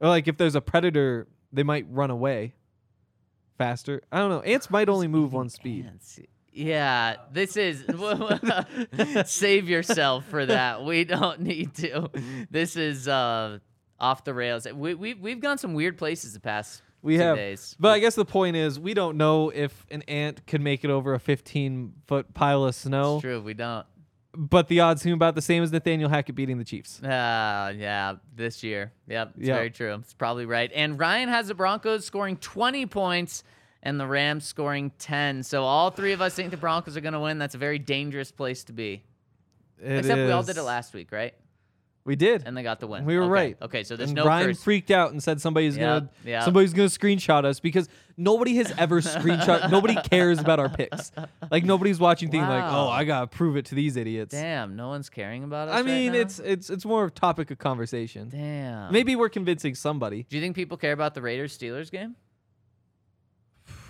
Or 0.00 0.08
like 0.08 0.26
if 0.28 0.36
there's 0.36 0.54
a 0.56 0.60
predator, 0.60 1.26
they 1.52 1.62
might 1.62 1.86
run 1.88 2.10
away 2.10 2.54
faster. 3.60 4.00
I 4.10 4.18
don't 4.18 4.30
know. 4.30 4.40
Ants 4.40 4.70
might 4.70 4.88
only 4.88 5.06
move 5.06 5.34
one 5.34 5.50
speed. 5.50 5.84
Ants. 5.86 6.18
Yeah, 6.50 7.16
this 7.30 7.58
is 7.58 7.84
save 9.26 9.68
yourself 9.68 10.24
for 10.26 10.46
that. 10.46 10.82
We 10.84 11.04
don't 11.04 11.40
need 11.40 11.74
to. 11.74 12.10
This 12.50 12.76
is 12.76 13.06
uh 13.06 13.58
off 13.98 14.24
the 14.24 14.32
rails. 14.32 14.66
We 14.72 14.94
we 14.94 15.12
we've 15.14 15.40
gone 15.40 15.58
some 15.58 15.74
weird 15.74 15.98
places 15.98 16.32
the 16.32 16.40
past 16.40 16.80
We 17.02 17.16
two 17.18 17.22
have, 17.22 17.36
days. 17.36 17.76
but 17.78 17.90
I 17.90 17.98
guess 17.98 18.14
the 18.14 18.24
point 18.24 18.56
is, 18.56 18.80
we 18.80 18.94
don't 18.94 19.18
know 19.18 19.50
if 19.50 19.86
an 19.90 20.02
ant 20.08 20.46
could 20.46 20.62
make 20.62 20.84
it 20.84 20.90
over 20.90 21.12
a 21.12 21.20
15 21.20 21.92
foot 22.06 22.32
pile 22.32 22.64
of 22.64 22.74
snow. 22.74 23.16
It's 23.16 23.22
true, 23.22 23.40
we 23.42 23.52
don't. 23.54 23.84
But 24.32 24.68
the 24.68 24.80
odds 24.80 25.02
seem 25.02 25.12
about 25.12 25.34
the 25.34 25.42
same 25.42 25.62
as 25.62 25.72
Nathaniel 25.72 26.08
Hackett 26.08 26.36
beating 26.36 26.58
the 26.58 26.64
Chiefs. 26.64 27.02
Uh, 27.02 27.72
yeah, 27.76 28.14
this 28.36 28.62
year. 28.62 28.92
Yep, 29.08 29.32
it's 29.38 29.48
Yep. 29.48 29.56
very 29.56 29.70
true. 29.70 29.94
It's 29.94 30.14
probably 30.14 30.46
right. 30.46 30.70
And 30.74 30.98
Ryan 30.98 31.28
has 31.28 31.48
the 31.48 31.54
Broncos 31.54 32.04
scoring 32.04 32.36
20 32.36 32.86
points 32.86 33.42
and 33.82 33.98
the 33.98 34.06
Rams 34.06 34.44
scoring 34.44 34.92
10. 34.98 35.42
So 35.42 35.64
all 35.64 35.90
three 35.90 36.12
of 36.12 36.20
us 36.20 36.34
think 36.34 36.50
the 36.52 36.56
Broncos 36.56 36.96
are 36.96 37.00
going 37.00 37.14
to 37.14 37.20
win. 37.20 37.38
That's 37.38 37.54
a 37.56 37.58
very 37.58 37.78
dangerous 37.78 38.30
place 38.30 38.62
to 38.64 38.72
be. 38.72 39.02
It 39.82 39.98
Except 39.98 40.18
we 40.18 40.30
all 40.30 40.42
did 40.42 40.58
it 40.58 40.62
last 40.62 40.94
week, 40.94 41.10
right? 41.10 41.34
We 42.04 42.16
did. 42.16 42.44
And 42.46 42.56
they 42.56 42.62
got 42.62 42.80
the 42.80 42.86
win. 42.86 43.04
We 43.04 43.16
were 43.16 43.24
Okay. 43.24 43.30
right. 43.30 43.56
Okay, 43.60 43.84
so 43.84 43.94
there's 43.94 44.08
and 44.10 44.16
no 44.16 44.24
Ryan 44.24 44.46
curse. 44.48 44.62
freaked 44.62 44.90
out 44.90 45.12
and 45.12 45.22
said 45.22 45.38
somebody's 45.40 45.76
gonna 45.76 46.08
yep. 46.24 46.44
somebody's 46.44 46.72
gonna 46.72 46.88
screenshot 46.88 47.44
us 47.44 47.60
because 47.60 47.88
nobody 48.16 48.56
has 48.56 48.72
ever 48.78 49.00
screenshot. 49.02 49.70
nobody 49.70 49.94
cares 49.96 50.38
about 50.40 50.58
our 50.58 50.70
picks. 50.70 51.12
Like 51.50 51.64
nobody's 51.64 52.00
watching 52.00 52.30
thinking 52.30 52.48
like, 52.48 52.64
oh, 52.64 52.88
I 52.88 53.04
gotta 53.04 53.26
prove 53.26 53.56
it 53.58 53.66
to 53.66 53.74
these 53.74 53.96
idiots. 53.96 54.32
Damn, 54.32 54.76
no 54.76 54.88
one's 54.88 55.10
caring 55.10 55.44
about 55.44 55.68
us. 55.68 55.74
I 55.74 55.76
right 55.78 55.86
mean, 55.86 56.12
now? 56.12 56.20
it's 56.20 56.38
it's 56.38 56.70
it's 56.70 56.86
more 56.86 57.04
of 57.04 57.10
a 57.10 57.12
topic 57.14 57.50
of 57.50 57.58
conversation. 57.58 58.30
damn. 58.30 58.90
Maybe 58.90 59.14
we're 59.14 59.28
convincing 59.28 59.74
somebody. 59.74 60.24
Do 60.28 60.36
you 60.36 60.42
think 60.42 60.56
people 60.56 60.78
care 60.78 60.92
about 60.92 61.12
the 61.14 61.20
Raiders 61.22 61.56
Steelers 61.56 61.90
game? 61.90 62.16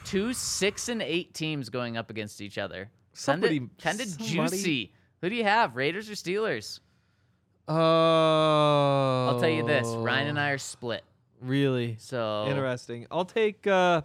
Two 0.04 0.32
six 0.32 0.88
and 0.88 1.00
eight 1.00 1.32
teams 1.34 1.68
going 1.68 1.96
up 1.96 2.10
against 2.10 2.40
each 2.40 2.58
other. 2.58 2.90
Somebody- 3.12 3.68
kind 3.80 4.00
of 4.00 4.18
juicy. 4.18 4.92
Who 5.20 5.28
do 5.28 5.36
you 5.36 5.44
have, 5.44 5.76
Raiders 5.76 6.08
or 6.10 6.14
Steelers? 6.14 6.80
Oh, 7.68 9.28
I'll 9.30 9.40
tell 9.40 9.48
you 9.48 9.64
this: 9.66 9.86
Ryan 9.88 10.28
and 10.28 10.40
I 10.40 10.50
are 10.50 10.58
split. 10.58 11.04
really 11.40 11.96
So 11.98 12.46
interesting. 12.48 13.06
I'll 13.10 13.24
take. 13.24 13.66
uh 13.66 14.02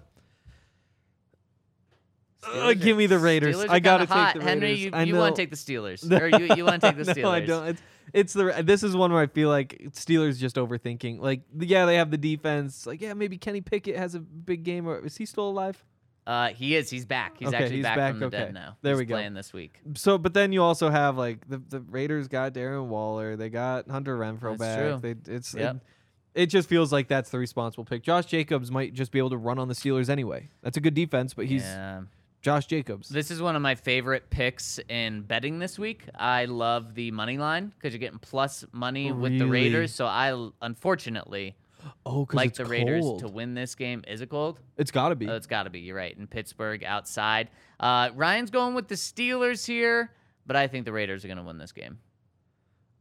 uh, 2.48 2.74
give 2.74 2.96
me 2.96 3.08
the 3.08 3.18
Raiders. 3.18 3.58
Steelers 3.58 3.70
I 3.70 3.80
gotta 3.80 4.06
hot. 4.06 4.34
take 4.34 4.42
the 4.42 4.46
Raiders. 4.46 4.50
Henry, 4.94 5.06
you, 5.08 5.14
you 5.14 5.20
want 5.20 5.36
to 5.36 5.42
take 5.42 5.50
the 5.50 5.56
Steelers, 5.56 6.10
or 6.22 6.28
you, 6.28 6.56
you 6.56 6.64
want 6.64 6.82
to 6.82 6.92
take 6.92 7.04
the 7.04 7.12
Steelers? 7.12 7.22
no, 7.24 7.32
I 7.32 7.40
don't. 7.40 7.68
It's, 7.70 7.82
it's 8.14 8.34
the. 8.34 8.62
This 8.64 8.84
is 8.84 8.96
one 8.96 9.12
where 9.12 9.22
I 9.22 9.28
feel 9.28 9.50
like 9.50 9.88
Steelers 9.94 10.38
just 10.38 10.56
overthinking. 10.58 11.20
Like, 11.20 11.42
yeah, 11.58 11.86
they 11.86 11.96
have 11.96 12.12
the 12.12 12.18
defense. 12.20 12.86
Like, 12.86 13.02
yeah, 13.02 13.14
maybe 13.16 13.38
Kenny 13.38 13.62
Pickett 13.62 13.98
has 13.98 14.14
a 14.14 14.20
big 14.20 14.64
game. 14.64 14.88
Or 14.88 15.00
is 15.04 15.18
he 15.18 15.26
still 15.26 15.50
alive? 15.50 15.84
Uh, 16.28 16.50
he 16.50 16.76
is. 16.76 16.90
He's 16.90 17.06
back. 17.06 17.36
He's 17.38 17.50
Okay, 17.50 17.58
actually 17.58 17.76
he's 17.78 17.84
back, 17.84 17.98
back, 17.98 18.12
from 18.14 18.20
the 18.20 18.26
okay. 18.28 18.38
dead 18.38 18.54
now. 18.54 18.78
There 18.82 18.94
He's 18.94 19.00
we 19.00 19.06
go. 19.06 19.16
Playing 19.16 19.36
this 19.36 19.54
week. 19.54 19.80
So, 19.96 20.18
but 20.18 20.34
then 20.34 20.52
you 20.52 20.64
also 20.64 20.90
have 20.90 21.18
like 21.18 21.48
the 21.48 21.60
the 21.70 21.82
Raiders 21.82 22.28
got 22.28 22.54
Darren 22.54 22.88
Waller. 22.88 23.36
They 23.36 23.50
got 23.50 23.90
Hunter 23.90 24.18
Renfrow 24.18 24.58
That's 24.58 24.60
back. 24.60 24.80
true. 24.80 25.00
They, 25.02 25.34
it's 25.34 25.54
Yep. 25.54 25.76
it, 26.34 26.42
it 26.44 26.46
just 26.48 26.68
feels 26.68 26.92
like 26.92 27.08
that's 27.08 27.30
the 27.30 27.38
responsible 27.38 27.86
pick. 27.86 28.02
Josh 28.02 28.26
Jacobs 28.26 28.72
might 28.72 28.94
just 28.94 29.12
be 29.12 29.20
able 29.20 29.30
to 29.30 29.38
run 29.38 29.60
on 29.60 29.68
the 29.68 29.76
Steelers 29.76 30.10
anyway. 30.10 30.50
That's 30.64 30.78
a 30.78 30.82
good 30.82 30.96
defense, 30.96 31.34
but 31.36 31.46
he's 31.46 31.62
yeah. 31.64 32.02
Josh 32.42 32.66
Jacobs. 32.66 33.10
This 33.10 33.32
is 33.32 33.42
one 33.42 33.56
of 33.56 33.62
my 33.62 33.76
favorite 33.76 34.30
picks 34.30 34.80
in 34.90 35.22
betting 35.22 35.60
this 35.60 35.80
week. 35.80 36.04
I 36.14 36.46
love 36.46 36.94
the 36.94 37.12
money 37.12 37.38
line 37.38 37.72
because 37.76 37.94
you're 37.94 38.00
getting 38.00 38.20
plus 38.20 38.66
money 38.72 39.12
with 39.12 39.38
the 39.40 39.48
Raiders. 39.48 39.94
So 39.94 40.06
I, 40.06 40.50
unfortunately 40.62 41.56
oh, 42.06 42.26
because 42.26 42.36
like 42.36 42.54
the 42.56 42.66
Raiders 42.66 43.02
cold. 43.04 43.20
to 43.20 43.28
win 43.28 43.54
this 43.54 43.76
game. 43.76 44.04
Is 44.08 44.22
it 44.22 44.30
cold? 44.30 44.60
It's 44.78 44.92
got 44.92 45.10
to 45.10 45.16
be. 45.16 45.28
Oh, 45.30 45.36
it's 45.36 45.48
got 45.48 45.64
to 45.64 45.70
be. 45.70 45.80
You're 45.80 45.96
right. 45.96 46.16
In 46.18 46.28
Pittsburgh, 46.28 46.84
outside. 46.84 47.50
Uh, 47.80 48.10
Ryan's 48.16 48.52
going 48.52 48.74
with 48.76 48.88
the 48.88 48.96
Steelers 48.96 49.66
here, 49.66 50.12
but 50.46 50.56
I 50.56 50.68
think 50.68 50.86
the 50.86 50.92
Raiders 50.94 51.24
are 51.24 51.28
going 51.28 51.38
to 51.38 51.44
win 51.44 51.58
this 51.58 51.72
game. 51.72 52.00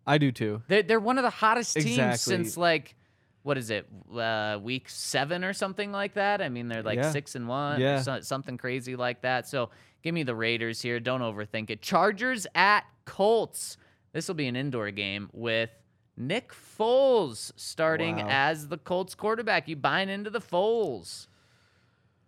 I 0.06 0.18
do 0.18 0.30
too. 0.32 0.62
They're, 0.68 0.82
they're 0.82 1.00
one 1.00 1.16
of 1.18 1.24
the 1.24 1.30
hottest 1.30 1.74
teams 1.74 1.86
Exactly. 1.86 2.18
since 2.18 2.56
like 2.56 2.94
what 3.42 3.56
is 3.58 3.70
it 3.70 3.86
uh, 4.14 4.58
week 4.62 4.88
seven 4.88 5.44
or 5.44 5.52
something 5.52 5.92
like 5.92 6.14
that 6.14 6.40
i 6.40 6.48
mean 6.48 6.66
they're 6.68 6.82
like 6.82 6.96
Yeah. 6.96 7.10
six 7.10 7.34
and 7.34 7.46
one 7.46 7.78
Yeah. 7.80 8.00
or 8.00 8.02
so, 8.02 8.20
something 8.20 8.56
crazy 8.56 8.96
like 8.96 9.20
that 9.22 9.46
so 9.46 9.68
give 10.02 10.14
me 10.14 10.22
the 10.22 10.34
raiders 10.34 10.80
here 10.80 10.98
don't 11.00 11.20
overthink 11.20 11.68
it 11.70 11.82
chargers 11.82 12.46
at 12.54 12.84
colts 13.04 13.76
this 14.12 14.28
will 14.28 14.34
be 14.34 14.46
an 14.46 14.56
indoor 14.56 14.90
game 14.90 15.28
with 15.34 15.68
nick 16.16 16.52
foles 16.52 17.52
starting 17.56 18.16
Wow. 18.16 18.26
as 18.30 18.68
the 18.68 18.78
colts 18.78 19.14
quarterback 19.14 19.66
you 19.68 19.76
buying 19.76 20.08
into 20.08 20.30
the 20.30 20.40
foles 20.40 21.26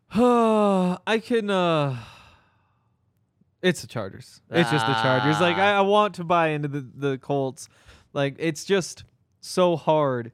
I 0.12 1.18
can. 1.24 1.51
uh 1.51 1.97
It's 3.62 3.80
the 3.80 3.87
Chargers. 3.89 4.41
It's 4.51 4.70
just 4.70 4.87
the 4.87 4.95
Chargers. 4.95 5.41
Like 5.41 5.57
I, 5.57 5.72
Ah. 5.72 5.78
I 5.78 5.80
want 5.80 6.14
to 6.14 6.24
buy 6.24 6.49
into 6.49 6.68
the 6.68 6.87
the 6.95 7.18
Colts. 7.18 7.68
Like 8.12 8.37
it's 8.39 8.64
just 8.64 9.05
so 9.41 9.76
hard 9.76 10.32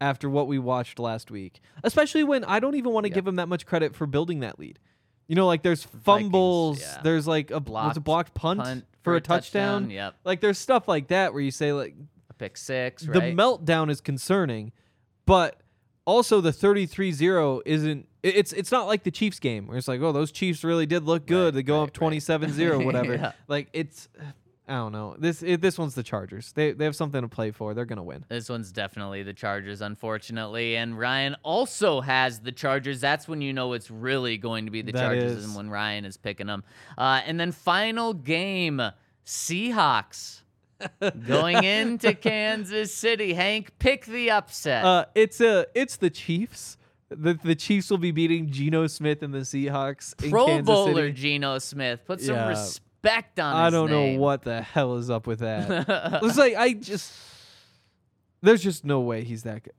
after 0.00 0.30
what 0.30 0.46
we 0.46 0.58
watched 0.58 0.98
last 0.98 1.30
week, 1.30 1.60
especially 1.84 2.24
when 2.24 2.44
I 2.44 2.60
don't 2.60 2.74
even 2.76 2.92
want 2.92 3.04
to 3.04 3.10
give 3.10 3.24
them 3.26 3.36
that 3.36 3.48
much 3.48 3.66
credit 3.66 3.94
for 3.94 4.06
building 4.06 4.40
that 4.40 4.58
lead. 4.58 4.78
You 5.28 5.36
know, 5.36 5.46
like 5.46 5.62
there's 5.62 5.84
fumbles, 5.84 6.80
yeah. 6.80 7.00
there's 7.04 7.26
like 7.26 7.50
a 7.50 7.54
what's 7.60 7.96
a 7.98 8.00
Blocked 8.00 8.04
blocked 8.04 8.34
punt, 8.34 8.60
Punt 8.60 8.84
for, 9.02 9.14
a 9.16 9.20
touchdown. 9.20 9.90
yep 9.90 10.14
Like 10.24 10.40
there's 10.40 10.58
stuff 10.58 10.88
like 10.88 11.08
that 11.08 11.32
where 11.34 11.42
you 11.42 11.50
say 11.50 11.72
like 11.72 11.94
pick 12.40 12.56
six 12.56 13.02
the 13.02 13.20
meltdown 13.20 13.90
is 13.90 14.00
concerning, 14.00 14.72
but 15.26 15.60
also 16.06 16.40
the 16.40 16.50
33-0 16.50 17.60
isn't 17.66 18.08
it's 18.22 18.52
it's 18.52 18.72
not 18.72 18.86
like 18.86 19.04
the 19.04 19.10
Chiefs 19.10 19.38
game 19.38 19.66
where 19.66 19.78
it's 19.78 19.88
like, 19.88 20.00
oh, 20.00 20.12
those 20.12 20.32
Chiefs 20.32 20.64
really 20.64 20.86
did 20.86 21.04
look 21.04 21.26
good. 21.26 21.54
Right, 21.54 21.54
they 21.54 21.62
go 21.62 21.78
right, 21.78 21.88
up 21.88 21.92
27-0 21.94 22.84
whatever. 22.86 23.14
Yeah. 23.14 23.32
Like 23.46 23.68
it's 23.72 24.08
I 24.68 24.74
don't 24.74 24.92
know. 24.92 25.16
This 25.18 25.42
it, 25.42 25.60
this 25.60 25.78
one's 25.78 25.94
the 25.94 26.02
Chargers. 26.02 26.52
They 26.52 26.72
they 26.72 26.84
have 26.84 26.94
something 26.94 27.20
to 27.20 27.28
play 27.28 27.50
for. 27.50 27.74
They're 27.74 27.84
going 27.84 27.96
to 27.96 28.02
win. 28.04 28.24
This 28.28 28.48
one's 28.48 28.70
definitely 28.70 29.22
the 29.24 29.32
Chargers, 29.32 29.80
unfortunately. 29.80 30.76
And 30.76 30.98
Ryan 30.98 31.34
also 31.42 32.00
has 32.00 32.40
the 32.40 32.52
Chargers. 32.52 33.00
That's 33.00 33.26
when 33.26 33.42
you 33.42 33.52
know 33.52 33.72
it's 33.72 33.90
really 33.90 34.38
going 34.38 34.66
to 34.66 34.70
be 34.70 34.82
the 34.82 34.92
That 34.92 35.00
Chargers, 35.00 35.32
is. 35.32 35.44
and 35.44 35.56
when 35.56 35.70
Ryan 35.70 36.04
is 36.04 36.16
picking 36.16 36.46
them. 36.46 36.62
Uh, 36.96 37.20
and 37.26 37.40
then 37.40 37.50
final 37.52 38.14
game 38.14 38.80
Seahawks 39.26 40.39
Going 41.26 41.62
into 41.64 42.14
Kansas 42.14 42.94
City, 42.94 43.34
Hank, 43.34 43.72
pick 43.78 44.06
the 44.06 44.30
upset. 44.30 44.84
Uh, 44.84 45.04
it's 45.14 45.40
a 45.40 45.66
it's 45.74 45.96
the 45.96 46.10
Chiefs. 46.10 46.76
The 47.08 47.34
the 47.42 47.54
Chiefs 47.56 47.90
will 47.90 47.98
be 47.98 48.12
beating 48.12 48.50
Geno 48.50 48.86
Smith 48.86 49.22
and 49.22 49.34
the 49.34 49.38
Seahawks 49.40 50.22
in 50.24 50.30
Pro 50.30 50.46
Kansas 50.46 50.66
Bowler 50.66 51.08
City. 51.08 51.12
Geno 51.12 51.58
Smith. 51.58 52.00
Put 52.06 52.20
some 52.20 52.36
Yeah. 52.36 52.48
respect 52.48 53.40
on 53.40 53.56
I 53.56 53.70
don't 53.70 53.90
name. 53.90 54.16
know 54.16 54.20
what 54.22 54.42
the 54.42 54.62
hell 54.62 54.96
is 54.96 55.10
up 55.10 55.26
with 55.26 55.40
that. 55.40 56.20
it's 56.22 56.36
like 56.38 56.54
I 56.54 56.74
just 56.74 57.12
there's 58.42 58.62
just 58.62 58.84
no 58.84 59.00
way 59.00 59.24
he's 59.24 59.42
that 59.42 59.62
good. 59.64 59.72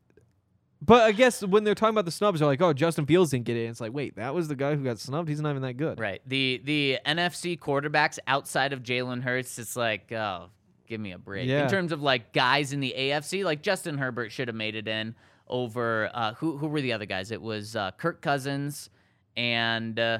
But 0.83 1.03
I 1.03 1.11
guess 1.11 1.43
when 1.45 1.63
they're 1.63 1.75
talking 1.75 1.93
about 1.93 2.05
the 2.05 2.11
snubs, 2.11 2.39
they're 2.39 2.47
like, 2.47 2.59
"Oh, 2.59 2.73
Justin 2.73 3.05
Fields 3.05 3.29
didn't 3.29 3.45
get 3.45 3.55
in." 3.55 3.69
It's 3.69 3.79
like, 3.79 3.93
wait, 3.93 4.15
that 4.15 4.33
was 4.33 4.47
the 4.47 4.55
guy 4.55 4.75
who 4.75 4.83
got 4.83 4.97
snubbed. 4.97 5.29
He's 5.29 5.39
not 5.39 5.51
even 5.51 5.61
that 5.61 5.75
good. 5.77 5.99
Right. 5.99 6.21
The 6.25 6.59
the 6.63 6.97
NFC 7.05 7.57
quarterbacks 7.57 8.17
outside 8.25 8.73
of 8.73 8.81
Jalen 8.81 9.21
Hurts, 9.21 9.59
it's 9.59 9.75
like, 9.75 10.11
oh, 10.11 10.49
give 10.91 11.01
me 11.01 11.13
a 11.13 11.17
break. 11.17 11.47
Yeah. 11.47 11.63
In 11.63 11.69
terms 11.69 11.91
of 11.91 12.01
like 12.03 12.33
guys 12.33 12.73
in 12.73 12.81
the 12.81 12.93
AFC, 12.95 13.43
like 13.43 13.63
Justin 13.63 13.97
Herbert 13.97 14.31
should 14.31 14.47
have 14.49 14.55
made 14.55 14.75
it 14.75 14.87
in 14.87 15.15
over 15.47 16.11
uh, 16.13 16.33
who 16.35 16.57
who 16.57 16.67
were 16.67 16.81
the 16.81 16.93
other 16.93 17.05
guys? 17.05 17.31
It 17.31 17.41
was 17.41 17.75
uh, 17.75 17.91
Kirk 17.91 18.21
Cousins 18.21 18.89
and 19.37 19.97
uh, 19.99 20.19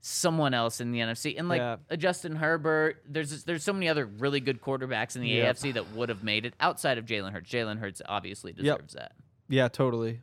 someone 0.00 0.54
else 0.54 0.80
in 0.80 0.92
the 0.92 0.98
NFC. 1.00 1.34
And 1.38 1.48
like 1.48 1.60
Yeah. 1.60 1.96
Justin 1.96 2.36
Herbert, 2.36 3.02
there's 3.08 3.44
there's 3.44 3.64
so 3.64 3.72
many 3.72 3.88
other 3.88 4.04
really 4.06 4.40
good 4.40 4.60
quarterbacks 4.60 5.16
in 5.16 5.22
the 5.22 5.28
Yep. 5.28 5.56
AFC 5.56 5.74
that 5.74 5.92
would 5.94 6.08
have 6.10 6.22
made 6.22 6.44
it 6.46 6.54
outside 6.60 6.98
of 6.98 7.06
Jalen 7.06 7.32
Hurts. 7.32 7.50
Jalen 7.50 7.78
Hurts 7.78 8.00
obviously 8.06 8.52
Yep. 8.56 8.78
deserves 8.78 8.92
that. 8.94 9.12
Yeah, 9.48 9.68
totally. 9.68 10.20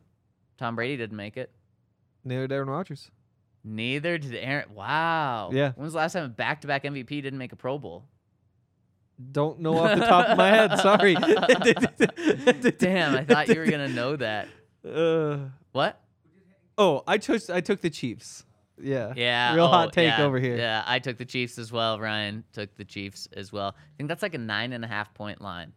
Tom 0.56 0.76
Brady 0.76 0.96
didn't 0.96 1.16
make 1.16 1.36
it. 1.36 1.50
Neither 2.24 2.46
did 2.46 2.54
Aaron 2.54 2.70
Rodgers. 2.70 3.10
Neither 3.64 4.18
did 4.18 4.34
Aaron. 4.34 4.72
Wow. 4.74 5.50
Yeah. 5.52 5.72
When 5.74 5.84
was 5.84 5.92
the 5.92 5.98
last 5.98 6.12
time 6.14 6.24
a 6.24 6.28
back-to-back 6.28 6.84
MVP 6.84 7.20
didn't 7.22 7.38
make 7.38 7.52
a 7.52 7.56
Pro 7.56 7.78
Bowl? 7.78 8.04
Don't 9.32 9.60
know 9.60 9.78
off 9.78 9.98
the 9.98 10.04
top 10.04 10.28
of 10.28 10.38
my 10.38 10.48
head. 10.48 10.78
Sorry. 10.80 11.14
Damn, 12.78 13.16
I 13.16 13.24
thought 13.24 13.48
you 13.48 13.58
were 13.58 13.66
gonna 13.66 13.88
know 13.88 14.16
that. 14.16 14.48
Uh, 14.86 15.48
What? 15.72 16.00
oh, 16.76 17.02
I 17.06 17.18
took 17.18 17.50
I 17.50 17.60
took 17.60 17.80
the 17.80 17.90
Chiefs. 17.90 18.44
Yeah. 18.80 19.12
Yeah. 19.16 19.54
Real 19.54 19.64
oh, 19.64 19.68
hot 19.68 19.92
take 19.92 20.08
yeah, 20.08 20.22
over 20.22 20.38
here. 20.38 20.56
Yeah, 20.56 20.84
I 20.86 21.00
took 21.00 21.18
the 21.18 21.24
Chiefs 21.24 21.58
as 21.58 21.72
well. 21.72 21.98
Ryan 21.98 22.44
took 22.52 22.76
the 22.76 22.84
Chiefs 22.84 23.28
as 23.36 23.52
well. 23.52 23.74
I 23.76 23.96
think 23.96 24.08
that's 24.08 24.22
like 24.22 24.34
a 24.34 24.38
nine 24.38 24.72
and 24.72 24.84
a 24.84 24.88
half 24.88 25.12
point 25.14 25.40
line. 25.40 25.72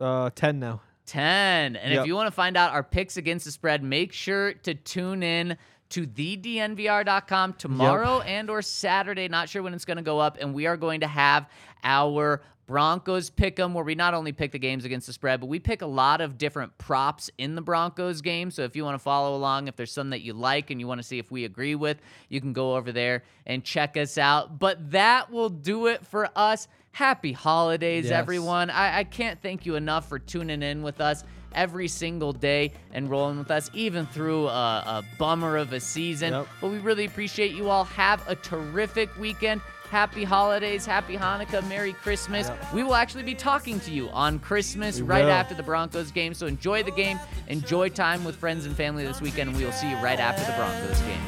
Uh, 0.00 0.30
ten 0.34 0.60
now. 0.60 0.80
10. 1.06 1.76
And 1.76 1.94
if 1.94 2.06
you 2.06 2.14
want 2.14 2.26
to 2.26 2.32
find 2.32 2.56
out 2.56 2.72
our 2.72 2.82
picks 2.82 3.16
against 3.16 3.44
the 3.44 3.52
spread, 3.52 3.82
make 3.82 4.12
sure 4.12 4.52
to 4.52 4.74
tune 4.74 5.22
in 5.22 5.56
to 5.90 6.06
thednvr.com 6.06 7.52
tomorrow 7.54 8.20
and 8.20 8.50
or 8.50 8.60
Saturday. 8.60 9.28
Not 9.28 9.48
sure 9.48 9.62
when 9.62 9.72
it's 9.72 9.84
going 9.84 9.98
to 9.98 10.02
go 10.02 10.18
up. 10.18 10.36
And 10.40 10.52
we 10.52 10.66
are 10.66 10.76
going 10.76 11.00
to 11.00 11.06
have 11.06 11.48
our 11.84 12.42
Broncos 12.66 13.30
pick 13.30 13.58
'em 13.60 13.74
where 13.74 13.84
we 13.84 13.94
not 13.94 14.12
only 14.12 14.32
pick 14.32 14.50
the 14.52 14.58
games 14.58 14.84
against 14.84 15.06
the 15.06 15.12
spread, 15.12 15.40
but 15.40 15.46
we 15.46 15.58
pick 15.60 15.82
a 15.82 15.86
lot 15.86 16.20
of 16.20 16.36
different 16.36 16.76
props 16.78 17.30
in 17.38 17.54
the 17.54 17.62
Broncos 17.62 18.20
game. 18.20 18.50
So 18.50 18.62
if 18.62 18.74
you 18.74 18.84
want 18.84 18.94
to 18.96 18.98
follow 18.98 19.36
along, 19.36 19.68
if 19.68 19.76
there's 19.76 19.92
some 19.92 20.10
that 20.10 20.22
you 20.22 20.32
like 20.32 20.70
and 20.70 20.80
you 20.80 20.86
want 20.88 20.98
to 20.98 21.06
see 21.06 21.18
if 21.18 21.30
we 21.30 21.44
agree 21.44 21.76
with, 21.76 21.98
you 22.28 22.40
can 22.40 22.52
go 22.52 22.74
over 22.76 22.90
there 22.90 23.22
and 23.46 23.62
check 23.62 23.96
us 23.96 24.18
out. 24.18 24.58
But 24.58 24.90
that 24.90 25.30
will 25.30 25.48
do 25.50 25.86
it 25.86 26.04
for 26.04 26.28
us. 26.34 26.66
Happy 26.92 27.32
holidays, 27.32 28.06
Yes. 28.06 28.12
everyone. 28.14 28.70
I, 28.70 28.98
I 29.00 29.04
can't 29.04 29.40
thank 29.42 29.64
you 29.66 29.76
enough 29.76 30.08
for 30.08 30.18
tuning 30.18 30.62
in 30.62 30.82
with 30.82 31.00
us 31.00 31.24
every 31.54 31.88
single 31.88 32.32
day 32.32 32.72
and 32.92 33.08
rolling 33.08 33.38
with 33.38 33.50
us, 33.50 33.70
even 33.74 34.06
through 34.06 34.46
a, 34.48 34.50
a 34.50 35.04
bummer 35.18 35.56
of 35.56 35.72
a 35.72 35.80
season. 35.80 36.32
Yep. 36.32 36.48
But 36.60 36.68
we 36.68 36.78
really 36.78 37.04
appreciate 37.04 37.52
you 37.54 37.68
all. 37.70 37.84
Have 37.84 38.26
a 38.28 38.34
terrific 38.34 39.16
weekend. 39.18 39.60
Happy 39.90 40.24
holidays, 40.24 40.84
happy 40.84 41.16
Hanukkah, 41.16 41.66
Merry 41.68 41.92
Christmas. 41.92 42.48
Yep. 42.48 42.74
We 42.74 42.82
will 42.82 42.94
actually 42.94 43.22
be 43.22 43.34
talking 43.34 43.78
to 43.80 43.90
you 43.90 44.08
on 44.10 44.38
Christmas 44.38 44.96
We 44.96 45.02
right 45.06 45.24
will. 45.24 45.30
after 45.30 45.54
the 45.54 45.62
Broncos 45.62 46.10
game. 46.10 46.34
So 46.34 46.46
enjoy 46.46 46.82
the 46.82 46.90
game, 46.90 47.18
enjoy 47.48 47.88
time 47.90 48.24
with 48.24 48.36
friends 48.36 48.66
and 48.66 48.76
family 48.76 49.04
this 49.04 49.20
weekend, 49.20 49.50
and 49.50 49.58
we 49.58 49.64
will 49.64 49.72
see 49.72 49.88
you 49.88 49.96
right 49.96 50.18
after 50.18 50.44
the 50.44 50.56
Broncos 50.56 51.00
game. 51.02 51.20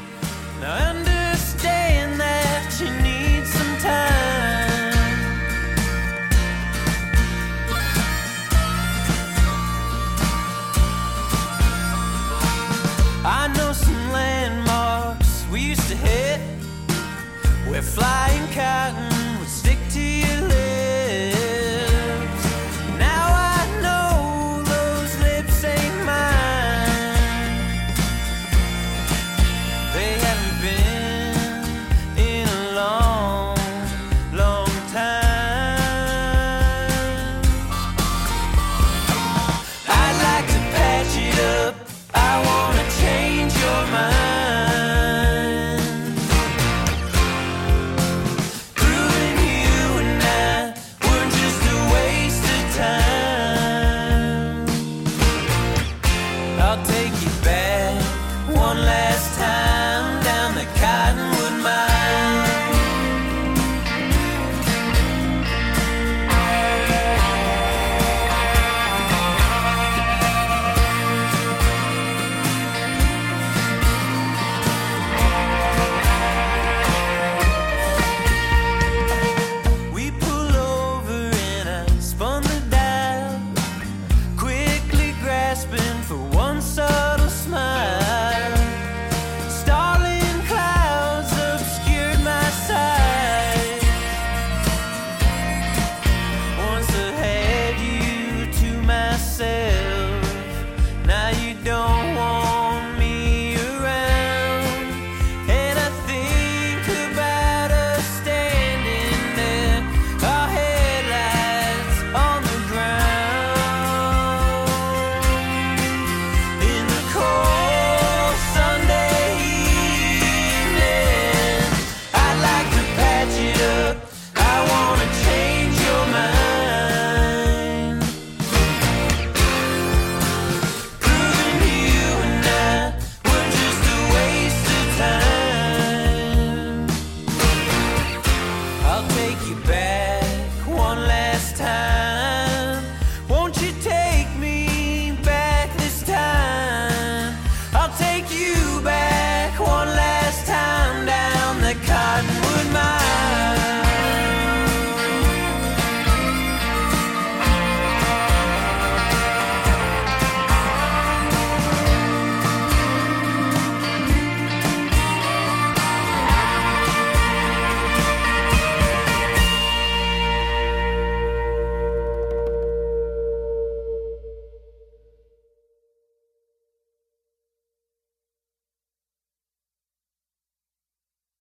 Now 0.59 0.89
understand 0.89 2.19
that 2.19 2.77
you 2.79 2.89
need 3.01 3.45
some 3.47 3.77
time 3.77 4.38
Flying 17.81 18.45
cotton. 18.51 19.08